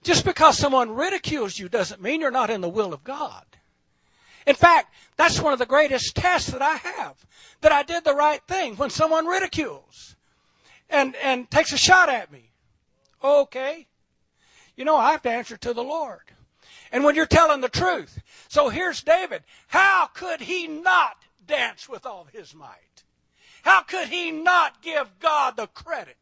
Just 0.02 0.24
because 0.24 0.59
someone 0.59 0.94
ridicules 0.94 1.59
you 1.59 1.68
doesn't 1.68 2.02
mean 2.02 2.20
you're 2.20 2.30
not 2.30 2.50
in 2.50 2.61
the 2.61 2.68
will 2.68 2.92
of 2.92 3.04
God. 3.04 3.44
In 4.46 4.54
fact, 4.54 4.92
that's 5.16 5.40
one 5.40 5.52
of 5.52 5.59
the 5.59 5.66
greatest 5.66 6.14
tests 6.14 6.50
that 6.50 6.61
I 6.61 6.76
have. 6.76 7.24
That 7.62 7.72
I 7.72 7.83
did 7.83 8.04
the 8.04 8.14
right 8.14 8.42
thing 8.46 8.76
when 8.76 8.90
someone 8.90 9.26
ridicules 9.26 10.16
and, 10.90 11.16
and 11.16 11.50
takes 11.50 11.72
a 11.72 11.78
shot 11.78 12.11
at 12.11 12.30
me. 12.30 12.50
Okay. 13.22 13.87
You 14.76 14.85
know, 14.85 14.96
I 14.96 15.12
have 15.12 15.22
to 15.22 15.30
answer 15.30 15.57
to 15.57 15.72
the 15.72 15.83
Lord. 15.83 16.33
And 16.94 17.02
when 17.02 17.16
you're 17.16 17.26
telling 17.26 17.61
the 17.61 17.68
truth. 17.68 18.22
So 18.46 18.68
here's 18.68 19.02
David. 19.02 19.42
How 19.66 20.07
could 20.14 20.40
he 20.40 20.68
not 20.68 21.16
dance 21.44 21.88
with 21.88 22.07
all 22.07 22.28
his 22.33 22.54
might? 22.54 23.02
How 23.62 23.83
could 23.83 24.07
he 24.07 24.30
not 24.30 24.80
give 24.80 25.18
God 25.18 25.57
the 25.57 25.66
credit? 25.66 26.16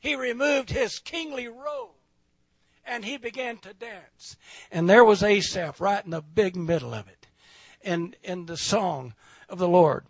He 0.00 0.14
removed 0.14 0.70
his 0.70 0.98
kingly 0.98 1.48
robe 1.48 1.90
and 2.86 3.04
he 3.04 3.18
began 3.18 3.58
to 3.58 3.74
dance. 3.74 4.38
And 4.72 4.88
there 4.88 5.04
was 5.04 5.22
Asaph 5.22 5.82
right 5.82 6.02
in 6.02 6.12
the 6.12 6.22
big 6.22 6.56
middle 6.56 6.94
of 6.94 7.06
it 7.06 7.26
in, 7.82 8.14
in 8.22 8.46
the 8.46 8.56
song 8.56 9.12
of 9.50 9.58
the 9.58 9.68
Lord. 9.68 10.06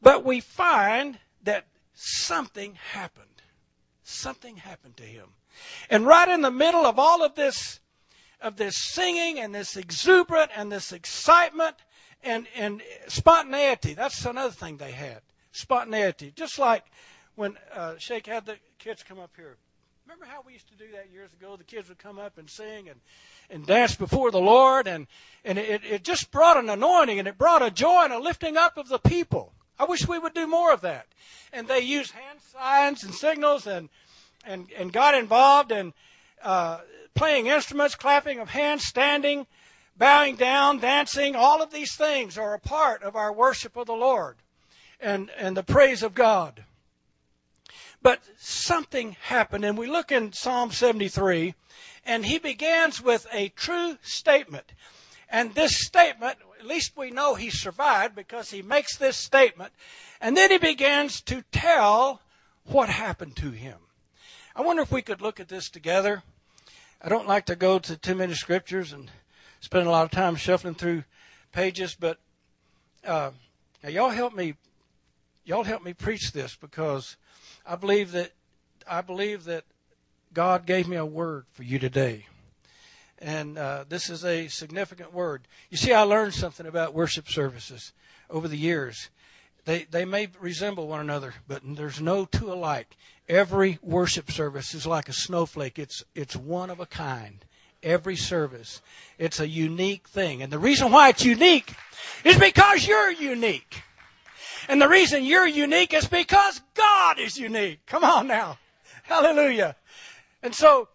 But 0.00 0.24
we 0.24 0.40
find 0.40 1.18
that 1.42 1.66
something 1.92 2.78
happened. 2.92 3.42
Something 4.02 4.56
happened 4.56 4.96
to 4.96 5.04
him. 5.04 5.34
And 5.90 6.06
right 6.06 6.30
in 6.30 6.40
the 6.40 6.50
middle 6.50 6.86
of 6.86 6.98
all 6.98 7.22
of 7.22 7.34
this, 7.34 7.80
of 8.40 8.56
this 8.56 8.76
singing 8.76 9.38
and 9.38 9.54
this 9.54 9.76
exuberant 9.76 10.50
and 10.56 10.70
this 10.70 10.92
excitement 10.92 11.76
and, 12.22 12.46
and 12.56 12.82
spontaneity, 13.08 13.94
that's 13.94 14.24
another 14.24 14.52
thing 14.52 14.76
they 14.76 14.92
had. 14.92 15.20
Spontaneity. 15.52 16.32
Just 16.34 16.58
like 16.58 16.84
when 17.34 17.56
uh, 17.74 17.94
Shake 17.98 18.26
had 18.26 18.46
the 18.46 18.56
kids 18.78 19.02
come 19.02 19.18
up 19.18 19.30
here. 19.36 19.56
Remember 20.04 20.26
how 20.26 20.42
we 20.46 20.52
used 20.52 20.68
to 20.68 20.76
do 20.76 20.90
that 20.92 21.10
years 21.10 21.32
ago? 21.32 21.56
The 21.56 21.64
kids 21.64 21.88
would 21.88 21.98
come 21.98 22.18
up 22.18 22.38
and 22.38 22.48
sing 22.48 22.88
and, 22.88 23.00
and 23.50 23.66
dance 23.66 23.96
before 23.96 24.30
the 24.30 24.40
Lord, 24.40 24.86
and, 24.86 25.08
and 25.44 25.58
it, 25.58 25.82
it 25.84 26.04
just 26.04 26.30
brought 26.30 26.56
an 26.56 26.70
anointing 26.70 27.18
and 27.18 27.26
it 27.26 27.36
brought 27.36 27.62
a 27.62 27.70
joy 27.70 28.04
and 28.04 28.12
a 28.12 28.18
lifting 28.18 28.56
up 28.56 28.76
of 28.76 28.88
the 28.88 28.98
people. 28.98 29.52
I 29.78 29.84
wish 29.84 30.06
we 30.06 30.18
would 30.18 30.32
do 30.32 30.46
more 30.46 30.72
of 30.72 30.82
that. 30.82 31.06
And 31.52 31.66
they 31.66 31.80
used 31.80 32.12
hand 32.12 32.38
signs 32.40 33.02
and 33.02 33.14
signals 33.14 33.66
and 33.66 33.88
and, 34.46 34.68
and 34.78 34.92
got 34.92 35.14
involved 35.14 35.72
and, 35.72 35.92
uh, 36.42 36.78
playing 37.16 37.48
instruments, 37.48 37.96
clapping 37.96 38.38
of 38.38 38.50
hands, 38.50 38.84
standing, 38.84 39.46
bowing 39.96 40.36
down, 40.36 40.78
dancing. 40.78 41.34
All 41.34 41.62
of 41.62 41.72
these 41.72 41.96
things 41.96 42.38
are 42.38 42.54
a 42.54 42.60
part 42.60 43.02
of 43.02 43.16
our 43.16 43.32
worship 43.32 43.76
of 43.76 43.86
the 43.86 43.94
Lord 43.94 44.36
and, 45.00 45.30
and 45.36 45.56
the 45.56 45.62
praise 45.62 46.02
of 46.02 46.14
God. 46.14 46.64
But 48.02 48.20
something 48.38 49.16
happened, 49.22 49.64
and 49.64 49.76
we 49.76 49.86
look 49.88 50.12
in 50.12 50.32
Psalm 50.32 50.70
73, 50.70 51.54
and 52.04 52.24
he 52.24 52.38
begins 52.38 53.02
with 53.02 53.26
a 53.32 53.48
true 53.48 53.98
statement. 54.02 54.72
And 55.28 55.54
this 55.54 55.84
statement, 55.84 56.36
at 56.60 56.66
least 56.66 56.92
we 56.96 57.10
know 57.10 57.34
he 57.34 57.50
survived 57.50 58.14
because 58.14 58.50
he 58.50 58.62
makes 58.62 58.96
this 58.96 59.16
statement, 59.16 59.72
and 60.20 60.36
then 60.36 60.50
he 60.50 60.58
begins 60.58 61.20
to 61.22 61.42
tell 61.50 62.20
what 62.64 62.88
happened 62.88 63.36
to 63.36 63.50
him. 63.50 63.78
I 64.54 64.60
wonder 64.62 64.82
if 64.82 64.92
we 64.92 65.02
could 65.02 65.20
look 65.20 65.40
at 65.40 65.48
this 65.48 65.68
together. 65.68 66.22
I 67.06 67.08
don't 67.08 67.28
like 67.28 67.46
to 67.46 67.54
go 67.54 67.78
to 67.78 67.96
too 67.96 68.16
many 68.16 68.34
scriptures 68.34 68.92
and 68.92 69.08
spend 69.60 69.86
a 69.86 69.90
lot 69.92 70.06
of 70.06 70.10
time 70.10 70.34
shuffling 70.34 70.74
through 70.74 71.04
pages, 71.52 71.94
but 71.94 72.18
uh, 73.06 73.30
y'all 73.86 74.10
help 74.10 74.34
me. 74.34 74.54
Y'all 75.44 75.62
help 75.62 75.84
me 75.84 75.94
preach 75.94 76.32
this 76.32 76.56
because 76.56 77.16
I 77.64 77.76
believe 77.76 78.10
that 78.10 78.32
I 78.90 79.02
believe 79.02 79.44
that 79.44 79.62
God 80.34 80.66
gave 80.66 80.88
me 80.88 80.96
a 80.96 81.06
word 81.06 81.44
for 81.52 81.62
you 81.62 81.78
today, 81.78 82.26
and 83.20 83.56
uh, 83.56 83.84
this 83.88 84.10
is 84.10 84.24
a 84.24 84.48
significant 84.48 85.14
word. 85.14 85.46
You 85.70 85.76
see, 85.76 85.92
I 85.92 86.02
learned 86.02 86.34
something 86.34 86.66
about 86.66 86.92
worship 86.92 87.28
services 87.28 87.92
over 88.28 88.48
the 88.48 88.58
years. 88.58 89.10
They 89.66 89.84
they 89.90 90.04
may 90.04 90.28
resemble 90.40 90.88
one 90.88 91.00
another, 91.00 91.34
but 91.46 91.60
there's 91.62 92.00
no 92.00 92.24
two 92.24 92.52
alike. 92.52 92.96
Every 93.28 93.78
worship 93.82 94.30
service 94.30 94.72
is 94.74 94.86
like 94.86 95.08
a 95.08 95.12
snowflake. 95.12 95.78
It's, 95.78 96.04
it's 96.14 96.36
one 96.36 96.70
of 96.70 96.78
a 96.78 96.86
kind. 96.86 97.44
Every 97.82 98.16
service. 98.16 98.80
It's 99.18 99.40
a 99.40 99.48
unique 99.48 100.08
thing. 100.08 100.42
And 100.42 100.52
the 100.52 100.58
reason 100.58 100.92
why 100.92 101.08
it's 101.08 101.24
unique 101.24 101.74
is 102.24 102.38
because 102.38 102.86
you're 102.86 103.10
unique. 103.10 103.82
And 104.68 104.80
the 104.80 104.88
reason 104.88 105.24
you're 105.24 105.46
unique 105.46 105.92
is 105.92 106.06
because 106.06 106.60
God 106.74 107.18
is 107.18 107.36
unique. 107.36 107.84
Come 107.86 108.04
on 108.04 108.26
now. 108.26 108.58
Hallelujah. 109.04 109.76
And 110.42 110.54
so, 110.54 110.88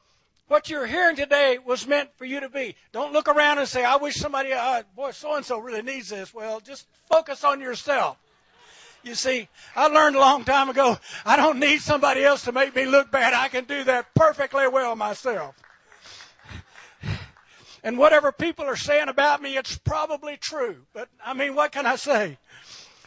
what 0.48 0.70
you're 0.70 0.88
hearing 0.88 1.16
today 1.16 1.58
was 1.66 1.88
meant 1.88 2.10
for 2.18 2.26
you 2.26 2.42
to 2.42 2.50
be. 2.50 2.76
Don't 2.92 3.14
look 3.14 3.30
around 3.30 3.60
and 3.60 3.68
say, 3.68 3.86
I 3.86 3.96
wish 3.96 4.16
somebody, 4.16 4.52
uh, 4.52 4.84
boy, 4.96 5.12
so 5.12 5.36
and 5.36 5.46
so 5.46 5.60
really 5.60 5.82
needs 5.82 6.10
this. 6.10 6.34
Well, 6.34 6.60
just 6.60 6.88
focus 7.10 7.46
on 7.46 7.62
yourself. 7.62 8.18
You 9.04 9.16
see, 9.16 9.48
I 9.76 9.88
learned 9.88 10.16
a 10.16 10.20
long 10.20 10.44
time 10.44 10.70
ago, 10.70 10.98
I 11.26 11.36
don't 11.36 11.60
need 11.60 11.82
somebody 11.82 12.24
else 12.24 12.44
to 12.44 12.52
make 12.52 12.76
me 12.76 12.86
look 12.86 13.12
bad. 13.12 13.34
I 13.34 13.48
can 13.48 13.66
do 13.66 13.84
that 13.86 14.14
perfectly 14.14 14.68
well 14.68 14.96
myself. 14.96 15.56
And 17.84 17.98
whatever 17.98 18.32
people 18.32 18.66
are 18.66 18.76
saying 18.76 19.10
about 19.10 19.42
me, 19.42 19.58
it's 19.58 19.78
probably 19.78 20.38
true. 20.38 20.86
But 20.94 21.10
I 21.26 21.34
mean, 21.34 21.56
what 21.56 21.72
can 21.72 21.88
I 21.88 21.96
say? 21.96 22.38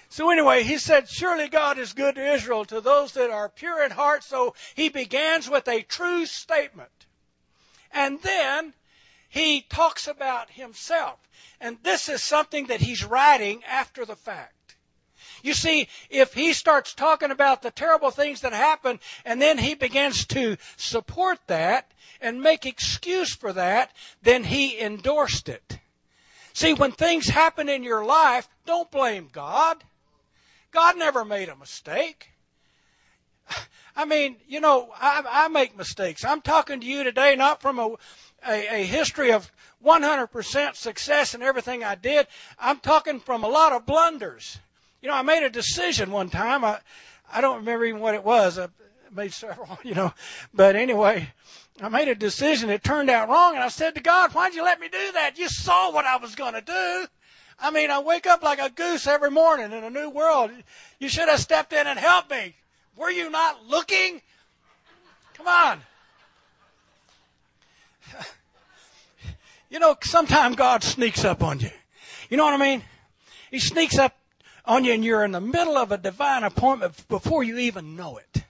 So 0.09 0.31
anyway, 0.31 0.65
he 0.65 0.79
said, 0.79 1.09
surely 1.09 1.49
God 1.49 1.79
is 1.79 1.93
good 1.93 2.17
to 2.17 2.33
Israel, 2.35 2.65
to 2.67 2.81
those 2.81 3.13
that 3.13 3.31
are 3.31 3.49
pure 3.49 3.85
in 3.85 3.93
heart. 3.93 4.25
So 4.25 4.55
he 4.75 4.89
begins 4.89 5.49
with 5.49 5.69
a 5.69 5.83
true 5.83 6.27
statement. 6.27 7.07
And 7.93 8.21
then 8.23 8.75
he 9.29 9.61
talks 9.61 10.09
about 10.09 10.51
himself. 10.51 11.19
And 11.61 11.79
this 11.83 12.09
is 12.09 12.23
something 12.23 12.67
that 12.67 12.81
he's 12.81 13.05
writing 13.05 13.63
after 13.65 14.05
the 14.05 14.17
fact. 14.17 14.64
You 15.45 15.53
see, 15.53 15.89
if 16.09 16.33
he 16.33 16.55
starts 16.55 16.95
talking 16.95 17.31
about 17.31 17.61
the 17.61 17.71
terrible 17.71 18.11
things 18.11 18.41
that 18.41 18.55
happen 18.55 18.99
and 19.27 19.43
then 19.43 19.59
he 19.59 19.75
begins 19.75 20.25
to 20.29 20.57
support 20.79 21.39
that 21.49 21.93
and 22.19 22.41
make 22.41 22.65
excuse 22.65 23.35
for 23.35 23.53
that, 23.53 23.93
then 24.23 24.45
he 24.45 24.81
endorsed 24.81 25.51
it. 25.51 25.81
See, 26.55 26.73
when 26.73 26.93
things 26.93 27.29
happen 27.29 27.69
in 27.69 27.83
your 27.83 28.07
life, 28.07 28.49
don't 28.65 28.91
blame 28.91 29.29
God. 29.31 29.85
God 30.71 30.97
never 30.97 31.27
made 31.27 31.51
a 31.51 31.57
mistake. 31.57 32.31
I 33.97 34.07
mean, 34.07 34.37
you 34.49 34.61
know, 34.61 34.95
I, 34.99 35.23
I 35.29 35.49
make 35.49 35.77
mistakes. 35.77 36.25
I'm 36.25 36.41
talking 36.41 36.81
to 36.81 36.87
you 36.87 37.05
today 37.05 37.37
not 37.37 37.61
from 37.61 37.79
a, 37.79 37.97
a, 38.49 38.81
a 38.81 38.85
history 38.87 39.31
of 39.31 39.53
100% 39.85 40.75
success 40.75 41.35
in 41.35 41.43
everything 41.43 41.85
I 41.85 41.97
did. 41.97 42.29
I'm 42.59 42.79
talking 42.79 43.21
from 43.21 43.45
a 43.45 43.49
lot 43.49 43.73
of 43.73 43.85
blunders. 43.85 44.59
You 45.05 45.11
know, 45.11 45.17
I 45.17 45.23
made 45.23 45.43
a 45.43 45.51
decision 45.51 46.11
one 46.11 46.31
time. 46.31 46.65
I, 46.65 46.79
I 47.31 47.43
don't 47.43 47.59
remember 47.59 47.85
even 47.85 48.01
what 48.01 48.15
it 48.15 48.25
was. 48.25 48.59
I 48.59 48.69
made 49.15 49.35
several, 49.35 49.79
you 49.85 49.95
know. 49.95 50.15
But 50.55 50.77
anyway, 50.77 51.29
I 51.83 51.91
made 51.91 52.09
a 52.09 52.15
decision. 52.15 52.71
It 52.71 52.83
turned 52.83 53.11
out 53.11 53.29
wrong. 53.29 53.55
And 53.55 53.63
I 53.63 53.69
said 53.69 53.95
to 53.97 54.01
God, 54.01 54.33
why'd 54.33 54.55
you 54.55 54.65
let 54.65 54.81
me 54.81 54.89
do 54.89 55.13
that? 55.13 55.37
You 55.37 55.51
saw 55.51 55.93
what 55.93 56.07
I 56.07 56.17
was 56.17 56.35
going 56.35 56.55
to 56.55 56.63
do. 56.63 57.07
I 57.59 57.71
mean, 57.71 57.91
I 57.91 57.99
wake 58.01 58.27
up 58.27 58.43
like 58.43 58.59
a 58.59 58.71
goose 58.71 59.07
every 59.07 59.31
morning 59.31 59.73
in 59.73 59.85
a 59.85 59.91
new 59.91 60.09
world. 60.09 60.51
You 60.99 61.11
should 61.11 61.29
have 61.29 61.39
stepped 61.39 61.75
in 61.75 61.87
and 61.87 61.99
helped 61.99 62.31
me. 62.31 62.55
Were 62.97 63.11
you 63.11 63.29
not 63.29 63.67
looking? 63.67 64.23
Come 65.35 65.49
on. 65.49 65.81
You 69.71 69.81
know, 69.81 69.97
sometimes 70.05 70.55
God 70.55 70.85
sneaks 70.85 71.25
up 71.25 71.43
on 71.43 71.59
you. 71.59 71.71
You 72.31 72.37
know 72.37 72.45
what 72.45 72.55
I 72.55 72.59
mean? 72.59 72.85
He 73.51 73.59
sneaks 73.59 73.99
up 73.99 74.15
on 74.65 74.85
you 74.85 74.93
and 74.93 75.05
you're 75.05 75.25
in 75.25 75.33
the 75.33 75.41
middle 75.41 75.77
of 75.77 75.93
a 75.93 75.99
divine 75.99 76.43
appointment 76.43 77.07
before 77.09 77.43
you 77.43 77.59
even 77.59 77.97
know 77.97 78.17
it. 78.17 78.45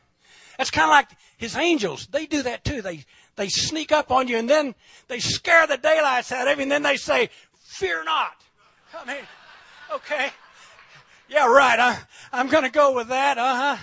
That's 0.56 0.70
kind 0.70 0.84
of 0.84 0.90
like 0.90 1.08
his 1.36 1.56
angels. 1.56 2.06
They 2.06 2.26
do 2.26 2.42
that 2.42 2.64
too. 2.64 2.82
They, 2.82 3.04
they 3.36 3.48
sneak 3.48 3.90
up 3.90 4.10
on 4.12 4.28
you 4.28 4.36
and 4.36 4.48
then 4.48 4.74
they 5.08 5.18
scare 5.18 5.66
the 5.66 5.76
daylights 5.76 6.30
out 6.30 6.46
of 6.46 6.58
you 6.58 6.62
and 6.62 6.70
then 6.70 6.82
they 6.82 6.96
say, 6.96 7.30
fear 7.54 8.04
not. 8.04 8.36
I 8.96 9.04
mean, 9.04 9.24
okay. 9.92 10.30
Yeah, 11.28 11.46
right. 11.46 11.80
I, 11.80 11.98
I'm 12.32 12.48
going 12.48 12.64
to 12.64 12.70
go 12.70 12.94
with 12.94 13.08
that. 13.08 13.38
Uh 13.38 13.56
huh. 13.56 13.82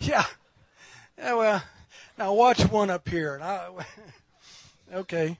Yeah. 0.00 0.24
Yeah, 1.18 1.34
well, 1.34 1.62
now 2.18 2.34
watch 2.34 2.60
one 2.70 2.90
up 2.90 3.08
here. 3.08 3.40
I, 3.42 3.70
okay. 4.94 5.38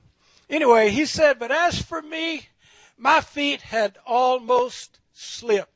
Anyway, 0.51 0.91
he 0.91 1.07
said, 1.07 1.39
But 1.39 1.51
as 1.51 1.81
for 1.81 2.03
me, 2.03 2.49
my 2.99 3.21
feet 3.21 3.63
had 3.63 3.99
almost 4.07 4.99
slipped. 5.13 5.72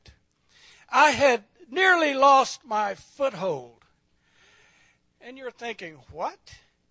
I 0.88 1.11
had 1.11 1.44
nearly 1.70 2.14
lost 2.14 2.64
my 2.64 2.94
foothold. 2.94 3.85
And 5.20 5.37
you're 5.37 5.51
thinking, 5.51 5.99
What? 6.12 6.38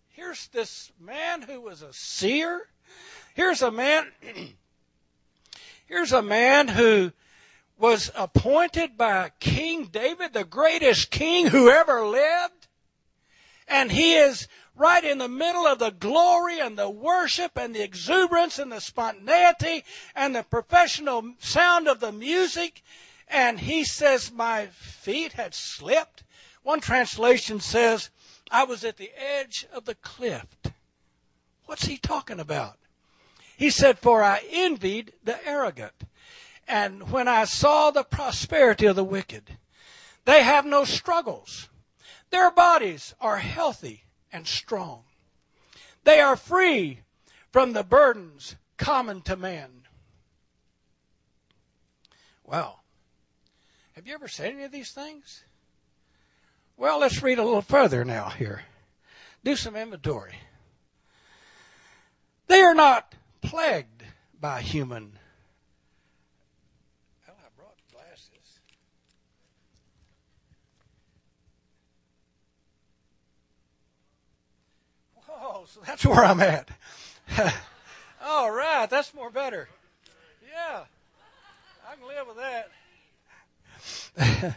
Here's 0.10 0.48
this 0.48 0.92
man 1.00 1.42
who 1.42 1.60
was 1.62 1.82
a 1.82 1.92
seer. 1.92 2.70
Here's 3.34 3.62
a 3.62 3.72
man. 3.72 4.08
here's 5.86 6.14
a 6.14 6.22
man 6.22 6.70
who 6.70 7.12
was 7.78 8.12
appointed 8.16 8.98
by 8.98 9.32
King 9.40 9.86
David, 9.86 10.34
the 10.34 10.46
greatest 10.46 11.12
king 11.12 11.48
who 11.48 11.70
ever 11.70 12.06
lived. 12.06 12.68
And 13.68 13.92
he 13.92 14.14
is 14.14 14.48
right 14.76 15.04
in 15.04 15.18
the 15.18 15.28
middle 15.28 15.66
of 15.66 15.80
the 15.80 15.92
glory 15.92 16.60
and 16.60 16.78
the 16.78 16.90
worship 16.90 17.58
and 17.58 17.76
the 17.76 17.84
exuberance 17.84 18.60
and 18.60 18.72
the 18.72 18.82
spontaneity 18.82 19.84
and 20.16 20.36
the 20.36 20.44
professional 20.44 21.34
sound 21.40 21.88
of 21.88 22.00
the 22.00 22.12
music. 22.12 22.84
And 23.28 23.60
he 23.60 23.84
says, 23.84 24.32
My 24.32 24.68
feet 24.68 25.34
had 25.34 25.54
slipped. 25.54 26.24
One 26.64 26.80
translation 26.80 27.60
says, 27.60 28.10
I 28.52 28.64
was 28.64 28.84
at 28.84 28.98
the 28.98 29.12
edge 29.18 29.66
of 29.74 29.86
the 29.86 29.96
cliff. 29.96 30.46
What's 31.66 31.86
he 31.86 31.98
talking 31.98 32.40
about? 32.40 32.78
He 33.58 33.70
said, 33.70 34.00
For 34.00 34.24
I 34.24 34.42
envied 34.50 35.14
the 35.24 35.46
arrogant. 35.48 35.94
And 36.68 37.12
when 37.12 37.28
I 37.28 37.46
saw 37.46 37.92
the 37.92 38.04
prosperity 38.04 38.86
of 38.86 38.96
the 38.96 39.04
wicked, 39.04 39.58
they 40.26 40.44
have 40.44 40.66
no 40.66 40.84
struggles. 40.84 41.70
Their 42.32 42.52
bodies 42.52 43.14
are 43.22 43.38
healthy 43.38 44.06
and 44.32 44.48
strong. 44.48 45.04
They 46.04 46.20
are 46.20 46.36
free 46.36 47.02
from 47.52 47.74
the 47.74 47.84
burdens 47.84 48.56
common 48.78 49.22
to 49.22 49.36
man. 49.36 49.84
Wow. 52.44 52.80
Have 53.96 54.06
you 54.06 54.14
ever 54.14 54.28
said 54.28 54.52
any 54.52 54.64
of 54.64 54.74
these 54.74 54.92
things? 54.92 55.46
Well, 56.76 57.00
let's 57.00 57.24
read 57.24 57.40
a 57.40 57.44
little 57.44 57.62
further 57.62 58.04
now 58.04 58.28
here. 58.30 58.64
Do 59.46 59.56
some 59.56 59.78
inventory. 59.78 60.36
They 62.48 62.62
are 62.62 62.74
not 62.74 63.16
plagued 63.42 64.04
by 64.40 64.60
human. 64.62 65.18
Well, 67.26 67.38
I 67.40 67.48
brought 67.58 67.78
glasses. 67.94 68.60
Whoa, 75.26 75.66
so 75.68 75.80
that's 75.86 76.06
where 76.06 76.26
I'm 76.26 76.42
at. 76.42 76.68
All 78.26 78.52
right, 78.52 78.90
that's 78.90 79.14
more 79.14 79.30
better. 79.30 79.70
Yeah, 80.52 80.82
I 81.90 81.96
can 81.96 82.06
live 82.08 82.28
with 82.28 82.38
that. 82.38 82.70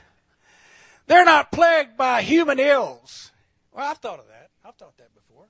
They're 1.07 1.25
not 1.25 1.53
plagued 1.53 1.97
by 1.97 2.23
human 2.23 2.59
ills. 2.59 3.33
Well, 3.73 3.91
I've 3.91 3.99
thought 3.99 4.19
of 4.19 4.27
that. 4.29 4.51
I've 4.65 4.75
thought 4.75 4.97
that 4.99 5.15
before. 5.15 5.47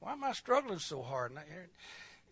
Why 0.00 0.12
am 0.12 0.24
I 0.24 0.32
struggling 0.32 0.78
so 0.78 1.02
hard? 1.02 1.32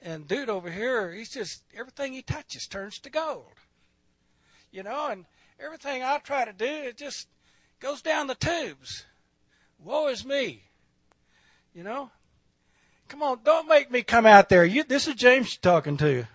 And, 0.02 0.26
dude 0.26 0.50
over 0.50 0.70
here, 0.70 1.12
he's 1.12 1.30
just 1.30 1.62
everything 1.76 2.12
he 2.12 2.22
touches 2.22 2.66
turns 2.66 2.98
to 3.00 3.10
gold. 3.10 3.52
You 4.70 4.82
know, 4.82 5.08
and 5.10 5.26
everything 5.62 6.02
I 6.02 6.18
try 6.18 6.44
to 6.44 6.52
do, 6.52 6.64
it 6.64 6.96
just 6.96 7.28
goes 7.78 8.02
down 8.02 8.26
the 8.26 8.34
tubes. 8.34 9.04
Woe 9.78 10.08
is 10.08 10.24
me. 10.24 10.64
You 11.74 11.84
know? 11.84 12.10
Come 13.08 13.22
on, 13.22 13.40
don't 13.44 13.68
make 13.68 13.90
me 13.90 14.02
come 14.02 14.26
out 14.26 14.48
there. 14.48 14.64
You, 14.64 14.84
this 14.84 15.06
is 15.06 15.14
James 15.14 15.56
talking 15.56 15.96
to 15.98 16.10
you. 16.10 16.26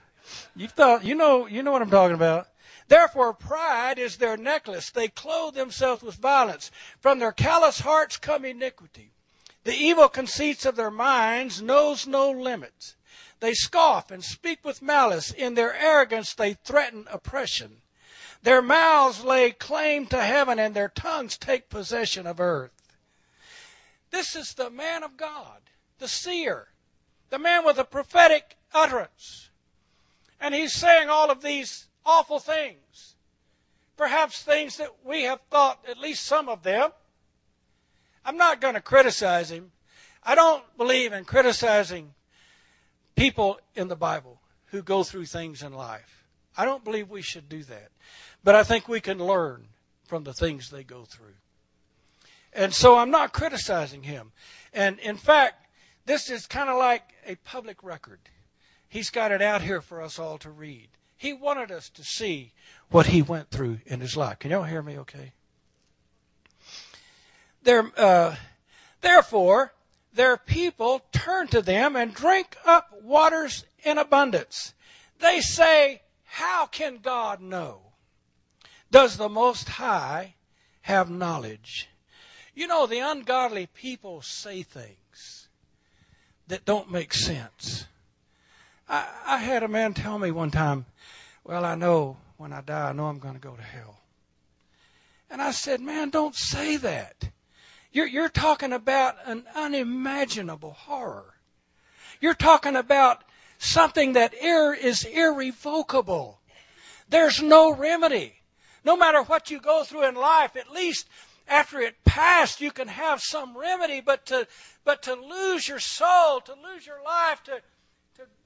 You 0.55 0.67
thought 0.67 1.03
you 1.03 1.15
know 1.15 1.47
you 1.47 1.63
know 1.63 1.71
what 1.71 1.81
I'm 1.81 1.89
talking 1.89 2.15
about. 2.15 2.47
Therefore, 2.87 3.33
pride 3.33 3.99
is 3.99 4.17
their 4.17 4.37
necklace. 4.37 4.89
They 4.89 5.09
clothe 5.09 5.55
themselves 5.55 6.01
with 6.01 6.15
violence. 6.15 6.71
From 6.99 7.19
their 7.19 7.33
callous 7.33 7.81
hearts 7.81 8.17
come 8.17 8.45
iniquity. 8.45 9.11
The 9.63 9.75
evil 9.75 10.07
conceits 10.07 10.65
of 10.65 10.77
their 10.77 10.91
minds 10.91 11.61
knows 11.61 12.07
no 12.07 12.31
limits. 12.31 12.95
They 13.39 13.53
scoff 13.53 14.09
and 14.09 14.23
speak 14.23 14.63
with 14.63 14.81
malice. 14.81 15.31
In 15.31 15.55
their 15.55 15.75
arrogance, 15.75 16.33
they 16.33 16.53
threaten 16.53 17.05
oppression. 17.11 17.81
Their 18.41 18.61
mouths 18.61 19.23
lay 19.23 19.51
claim 19.51 20.05
to 20.07 20.23
heaven, 20.23 20.57
and 20.57 20.73
their 20.73 20.87
tongues 20.87 21.37
take 21.37 21.69
possession 21.69 22.25
of 22.25 22.39
earth. 22.39 22.71
This 24.09 24.35
is 24.35 24.53
the 24.53 24.69
man 24.69 25.03
of 25.03 25.17
God, 25.17 25.61
the 25.99 26.07
seer, 26.07 26.69
the 27.29 27.39
man 27.39 27.65
with 27.65 27.77
a 27.77 27.83
prophetic 27.83 28.55
utterance. 28.73 29.49
And 30.39 30.55
he's 30.55 30.73
saying 30.73 31.09
all 31.09 31.29
of 31.29 31.41
these 31.41 31.86
awful 32.07 32.39
things. 32.39 33.15
Perhaps 33.97 34.41
things 34.41 34.77
that 34.77 34.89
we 35.03 35.23
have 35.23 35.41
thought, 35.51 35.83
at 35.89 35.99
least 35.99 36.25
some 36.25 36.49
of 36.49 36.63
them. 36.63 36.91
I'm 38.25 38.37
not 38.37 38.61
going 38.61 38.73
to 38.73 38.81
criticize 38.81 39.51
him. 39.51 39.71
I 40.23 40.33
don't 40.35 40.63
believe 40.77 41.13
in 41.13 41.25
criticizing 41.25 42.13
people 43.15 43.59
in 43.75 43.87
the 43.87 43.95
Bible 43.95 44.41
who 44.67 44.81
go 44.81 45.03
through 45.03 45.25
things 45.25 45.61
in 45.61 45.73
life. 45.73 46.25
I 46.57 46.65
don't 46.65 46.83
believe 46.83 47.09
we 47.09 47.21
should 47.21 47.49
do 47.49 47.63
that. 47.63 47.89
But 48.43 48.55
I 48.55 48.63
think 48.63 48.87
we 48.87 48.99
can 48.99 49.19
learn 49.19 49.67
from 50.05 50.23
the 50.23 50.33
things 50.33 50.69
they 50.69 50.83
go 50.83 51.03
through. 51.03 51.35
And 52.53 52.73
so 52.73 52.97
I'm 52.97 53.11
not 53.11 53.33
criticizing 53.33 54.03
him. 54.03 54.31
And 54.73 54.99
in 54.99 55.17
fact, 55.17 55.67
this 56.05 56.29
is 56.29 56.47
kind 56.47 56.69
of 56.69 56.77
like 56.77 57.03
a 57.25 57.35
public 57.35 57.83
record. 57.83 58.19
He's 58.87 59.09
got 59.09 59.31
it 59.31 59.41
out 59.41 59.61
here 59.61 59.81
for 59.81 60.01
us 60.01 60.17
all 60.17 60.37
to 60.39 60.49
read. 60.49 60.89
He 61.17 61.33
wanted 61.33 61.71
us 61.71 61.89
to 61.89 62.03
see 62.03 62.53
what 62.89 63.07
he 63.07 63.21
went 63.21 63.49
through 63.49 63.79
in 63.85 63.99
his 63.99 64.15
life. 64.15 64.39
Can 64.39 64.51
y'all 64.51 64.63
hear 64.63 64.81
me 64.81 64.97
okay? 64.99 65.33
There, 67.63 67.91
uh, 67.97 68.35
therefore, 69.01 69.73
their 70.13 70.37
people 70.37 71.01
turn 71.11 71.47
to 71.47 71.61
them 71.61 71.95
and 71.95 72.13
drink 72.13 72.55
up 72.65 72.91
waters 73.01 73.65
in 73.83 73.97
abundance. 73.97 74.73
They 75.19 75.41
say, 75.41 76.03
How 76.23 76.67
can 76.67 76.99
God 76.99 77.41
know? 77.41 77.87
does 78.91 79.17
the 79.17 79.29
Most 79.29 79.69
High 79.69 80.35
have 80.81 81.09
knowledge. 81.09 81.89
You 82.55 82.67
know, 82.67 82.87
the 82.87 82.99
ungodly 82.99 83.67
people 83.67 84.21
say 84.21 84.63
things 84.63 85.49
that 86.47 86.65
don't 86.65 86.91
make 86.91 87.13
sense. 87.13 87.85
I, 88.89 89.07
I 89.25 89.37
had 89.37 89.63
a 89.63 89.67
man 89.67 89.93
tell 89.93 90.17
me 90.17 90.31
one 90.31 90.51
time, 90.51 90.85
Well, 91.43 91.65
I 91.65 91.75
know 91.75 92.17
when 92.37 92.53
I 92.53 92.61
die, 92.61 92.89
I 92.89 92.93
know 92.93 93.05
I'm 93.05 93.19
going 93.19 93.33
to 93.33 93.39
go 93.39 93.55
to 93.55 93.61
hell. 93.61 93.99
And 95.29 95.41
I 95.41 95.51
said, 95.51 95.81
Man, 95.81 96.09
don't 96.09 96.35
say 96.35 96.77
that. 96.77 97.29
You're, 97.91 98.07
you're 98.07 98.29
talking 98.29 98.73
about 98.73 99.15
an 99.25 99.45
unimaginable 99.55 100.71
horror. 100.71 101.33
You're 102.21 102.33
talking 102.33 102.75
about 102.75 103.23
something 103.57 104.13
that 104.13 104.33
ir- 104.33 104.73
is 104.73 105.03
irrevocable. 105.03 106.39
There's 107.09 107.41
no 107.41 107.73
remedy. 107.73 108.33
No 108.83 108.95
matter 108.95 109.23
what 109.23 109.49
you 109.49 109.59
go 109.59 109.83
through 109.83 110.07
in 110.07 110.15
life, 110.15 110.55
at 110.55 110.71
least 110.71 111.07
after 111.47 111.79
it 111.79 112.03
passed, 112.05 112.61
you 112.61 112.71
can 112.71 112.87
have 112.87 113.21
some 113.21 113.57
remedy. 113.57 114.01
But 114.01 114.25
to, 114.27 114.47
but 114.83 115.03
to 115.03 115.13
lose 115.15 115.67
your 115.67 115.79
soul, 115.79 116.41
to 116.41 116.53
lose 116.53 116.85
your 116.85 117.01
life, 117.03 117.43
to, 117.43 117.51
to 117.51 117.61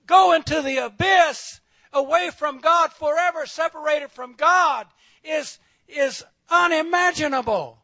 go 0.08 0.34
into 0.34 0.62
the 0.62 0.78
abyss 0.78 1.62
away 1.94 2.30
from 2.30 2.60
God 2.60 2.94
forever, 2.94 3.46
separated 3.46 4.12
from 4.12 4.34
God, 4.34 4.88
is, 5.24 5.60
is 5.88 6.24
unimaginable. 6.50 7.80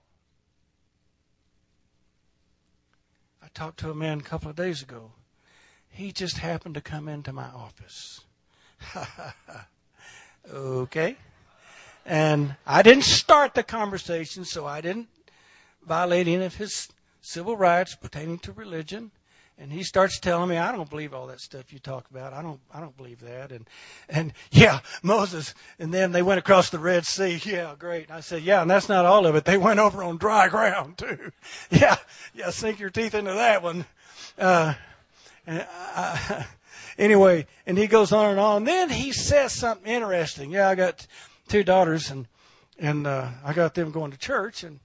I 3.44 3.48
talked 3.54 3.80
to 3.80 3.92
a 3.92 3.96
man 3.96 4.20
a 4.20 4.24
couple 4.24 4.50
of 4.50 4.56
days 4.56 4.82
ago. 4.82 5.12
He 5.90 6.12
just 6.12 6.38
happened 6.38 6.76
to 6.76 6.82
come 6.82 7.08
into 7.08 7.34
my 7.34 7.48
office. 7.48 8.22
okay. 10.54 11.16
And 12.06 12.56
I 12.66 12.84
didn't 12.84 13.04
start 13.04 13.56
the 13.56 13.64
conversation, 13.64 14.46
so 14.46 14.66
I 14.66 14.82
didn't 14.82 15.08
violate 15.86 16.28
any 16.28 16.46
of 16.46 16.56
his 16.56 16.90
civil 17.22 17.58
rights 17.58 17.96
pertaining 17.96 18.40
to 18.40 18.52
religion. 18.52 19.12
And 19.60 19.72
he 19.72 19.82
starts 19.82 20.20
telling 20.20 20.50
me, 20.50 20.58
I 20.58 20.72
don't 20.72 20.90
believe 20.90 21.16
all 21.16 21.28
that 21.28 21.42
stuff 21.42 21.74
you 21.74 21.80
talk 21.80 22.08
about. 22.12 22.32
I 22.32 22.44
don't, 22.44 22.60
I 22.72 22.80
don't 22.80 22.96
believe 22.96 23.22
that. 23.22 23.52
And, 23.52 23.68
and 24.08 24.34
yeah, 24.52 24.82
Moses. 25.02 25.56
And 25.80 25.92
then 25.92 26.12
they 26.12 26.22
went 26.22 26.38
across 26.40 26.70
the 26.70 26.80
Red 26.80 27.06
Sea. 27.06 27.42
Yeah, 27.48 27.76
great. 27.80 28.08
And 28.08 28.18
I 28.18 28.20
said, 28.20 28.44
yeah, 28.44 28.62
and 28.62 28.70
that's 28.70 28.90
not 28.90 29.06
all 29.06 29.26
of 29.26 29.36
it. 29.36 29.46
They 29.46 29.58
went 29.58 29.80
over 29.80 30.04
on 30.04 30.18
dry 30.18 30.48
ground 30.50 30.98
too. 30.98 31.32
Yeah, 31.72 31.96
yeah, 32.36 32.50
sink 32.50 32.80
your 32.80 32.90
teeth 32.90 33.16
into 33.16 33.34
that 33.34 33.64
one. 33.64 33.86
Uh, 34.38 34.74
and 35.48 35.66
I, 35.72 36.46
anyway, 36.98 37.48
and 37.66 37.78
he 37.78 37.88
goes 37.88 38.12
on 38.12 38.32
and 38.32 38.40
on. 38.40 38.66
Then 38.66 38.90
he 38.90 39.12
says 39.12 39.54
something 39.54 39.92
interesting. 39.92 40.52
Yeah, 40.52 40.70
I 40.70 40.76
got 40.76 41.08
two 41.48 41.64
daughters 41.64 42.12
and, 42.12 42.28
and, 42.78 43.08
uh, 43.08 43.30
I 43.44 43.54
got 43.54 43.74
them 43.74 43.92
going 43.92 44.12
to 44.12 44.18
church 44.18 44.64
and 44.64 44.82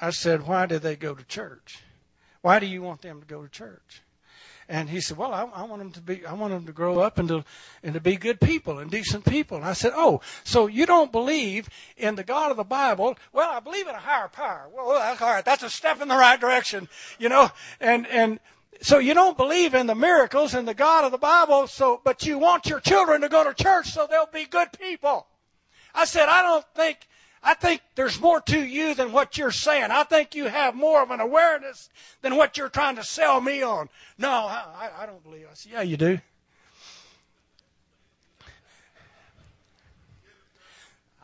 I 0.00 0.10
said, 0.10 0.46
why 0.46 0.66
did 0.66 0.82
they 0.82 0.94
go 0.94 1.14
to 1.14 1.24
church? 1.24 1.82
Why 2.46 2.60
do 2.60 2.66
you 2.66 2.80
want 2.80 3.02
them 3.02 3.18
to 3.18 3.26
go 3.26 3.42
to 3.42 3.48
church? 3.48 4.02
And 4.68 4.88
he 4.88 5.00
said, 5.00 5.16
"Well, 5.16 5.34
I, 5.34 5.48
I, 5.52 5.64
want 5.64 5.80
them 5.80 5.90
to 5.90 6.00
be. 6.00 6.24
I 6.24 6.32
want 6.34 6.52
them 6.52 6.64
to 6.66 6.72
grow 6.72 7.00
up 7.00 7.18
and 7.18 7.26
to 7.26 7.44
and 7.82 7.94
to 7.94 8.00
be 8.00 8.14
good 8.14 8.40
people 8.40 8.78
and 8.78 8.88
decent 8.88 9.24
people." 9.24 9.56
And 9.56 9.66
I 9.66 9.72
said, 9.72 9.90
"Oh, 9.96 10.20
so 10.44 10.68
you 10.68 10.86
don't 10.86 11.10
believe 11.10 11.68
in 11.96 12.14
the 12.14 12.22
God 12.22 12.52
of 12.52 12.56
the 12.56 12.62
Bible? 12.62 13.18
Well, 13.32 13.50
I 13.50 13.58
believe 13.58 13.88
in 13.88 13.96
a 13.96 13.98
higher 13.98 14.28
power. 14.28 14.68
Well, 14.72 14.96
that's 14.96 15.20
all 15.20 15.30
right. 15.30 15.44
That's 15.44 15.64
a 15.64 15.70
step 15.70 16.00
in 16.00 16.06
the 16.06 16.14
right 16.14 16.38
direction, 16.38 16.88
you 17.18 17.28
know. 17.28 17.50
And 17.80 18.06
and 18.06 18.38
so 18.80 18.98
you 18.98 19.12
don't 19.12 19.36
believe 19.36 19.74
in 19.74 19.88
the 19.88 19.96
miracles 19.96 20.54
and 20.54 20.68
the 20.68 20.74
God 20.74 21.04
of 21.04 21.10
the 21.10 21.18
Bible. 21.18 21.66
So, 21.66 22.00
but 22.04 22.24
you 22.26 22.38
want 22.38 22.66
your 22.66 22.78
children 22.78 23.22
to 23.22 23.28
go 23.28 23.42
to 23.42 23.60
church 23.60 23.88
so 23.88 24.06
they'll 24.06 24.30
be 24.32 24.44
good 24.44 24.68
people." 24.78 25.26
I 25.92 26.04
said, 26.04 26.28
"I 26.28 26.42
don't 26.42 26.64
think 26.76 27.08
I 27.46 27.54
think 27.54 27.80
there's 27.94 28.20
more 28.20 28.40
to 28.40 28.58
you 28.58 28.96
than 28.96 29.12
what 29.12 29.38
you're 29.38 29.52
saying. 29.52 29.92
I 29.92 30.02
think 30.02 30.34
you 30.34 30.46
have 30.46 30.74
more 30.74 31.00
of 31.00 31.12
an 31.12 31.20
awareness 31.20 31.88
than 32.20 32.36
what 32.36 32.58
you're 32.58 32.68
trying 32.68 32.96
to 32.96 33.04
sell 33.04 33.40
me 33.40 33.62
on. 33.62 33.88
No, 34.18 34.28
I, 34.30 34.90
I 34.98 35.06
don't 35.06 35.22
believe. 35.22 35.46
I 35.48 35.54
said, 35.54 35.70
yeah, 35.70 35.82
you 35.82 35.96
do. 35.96 36.18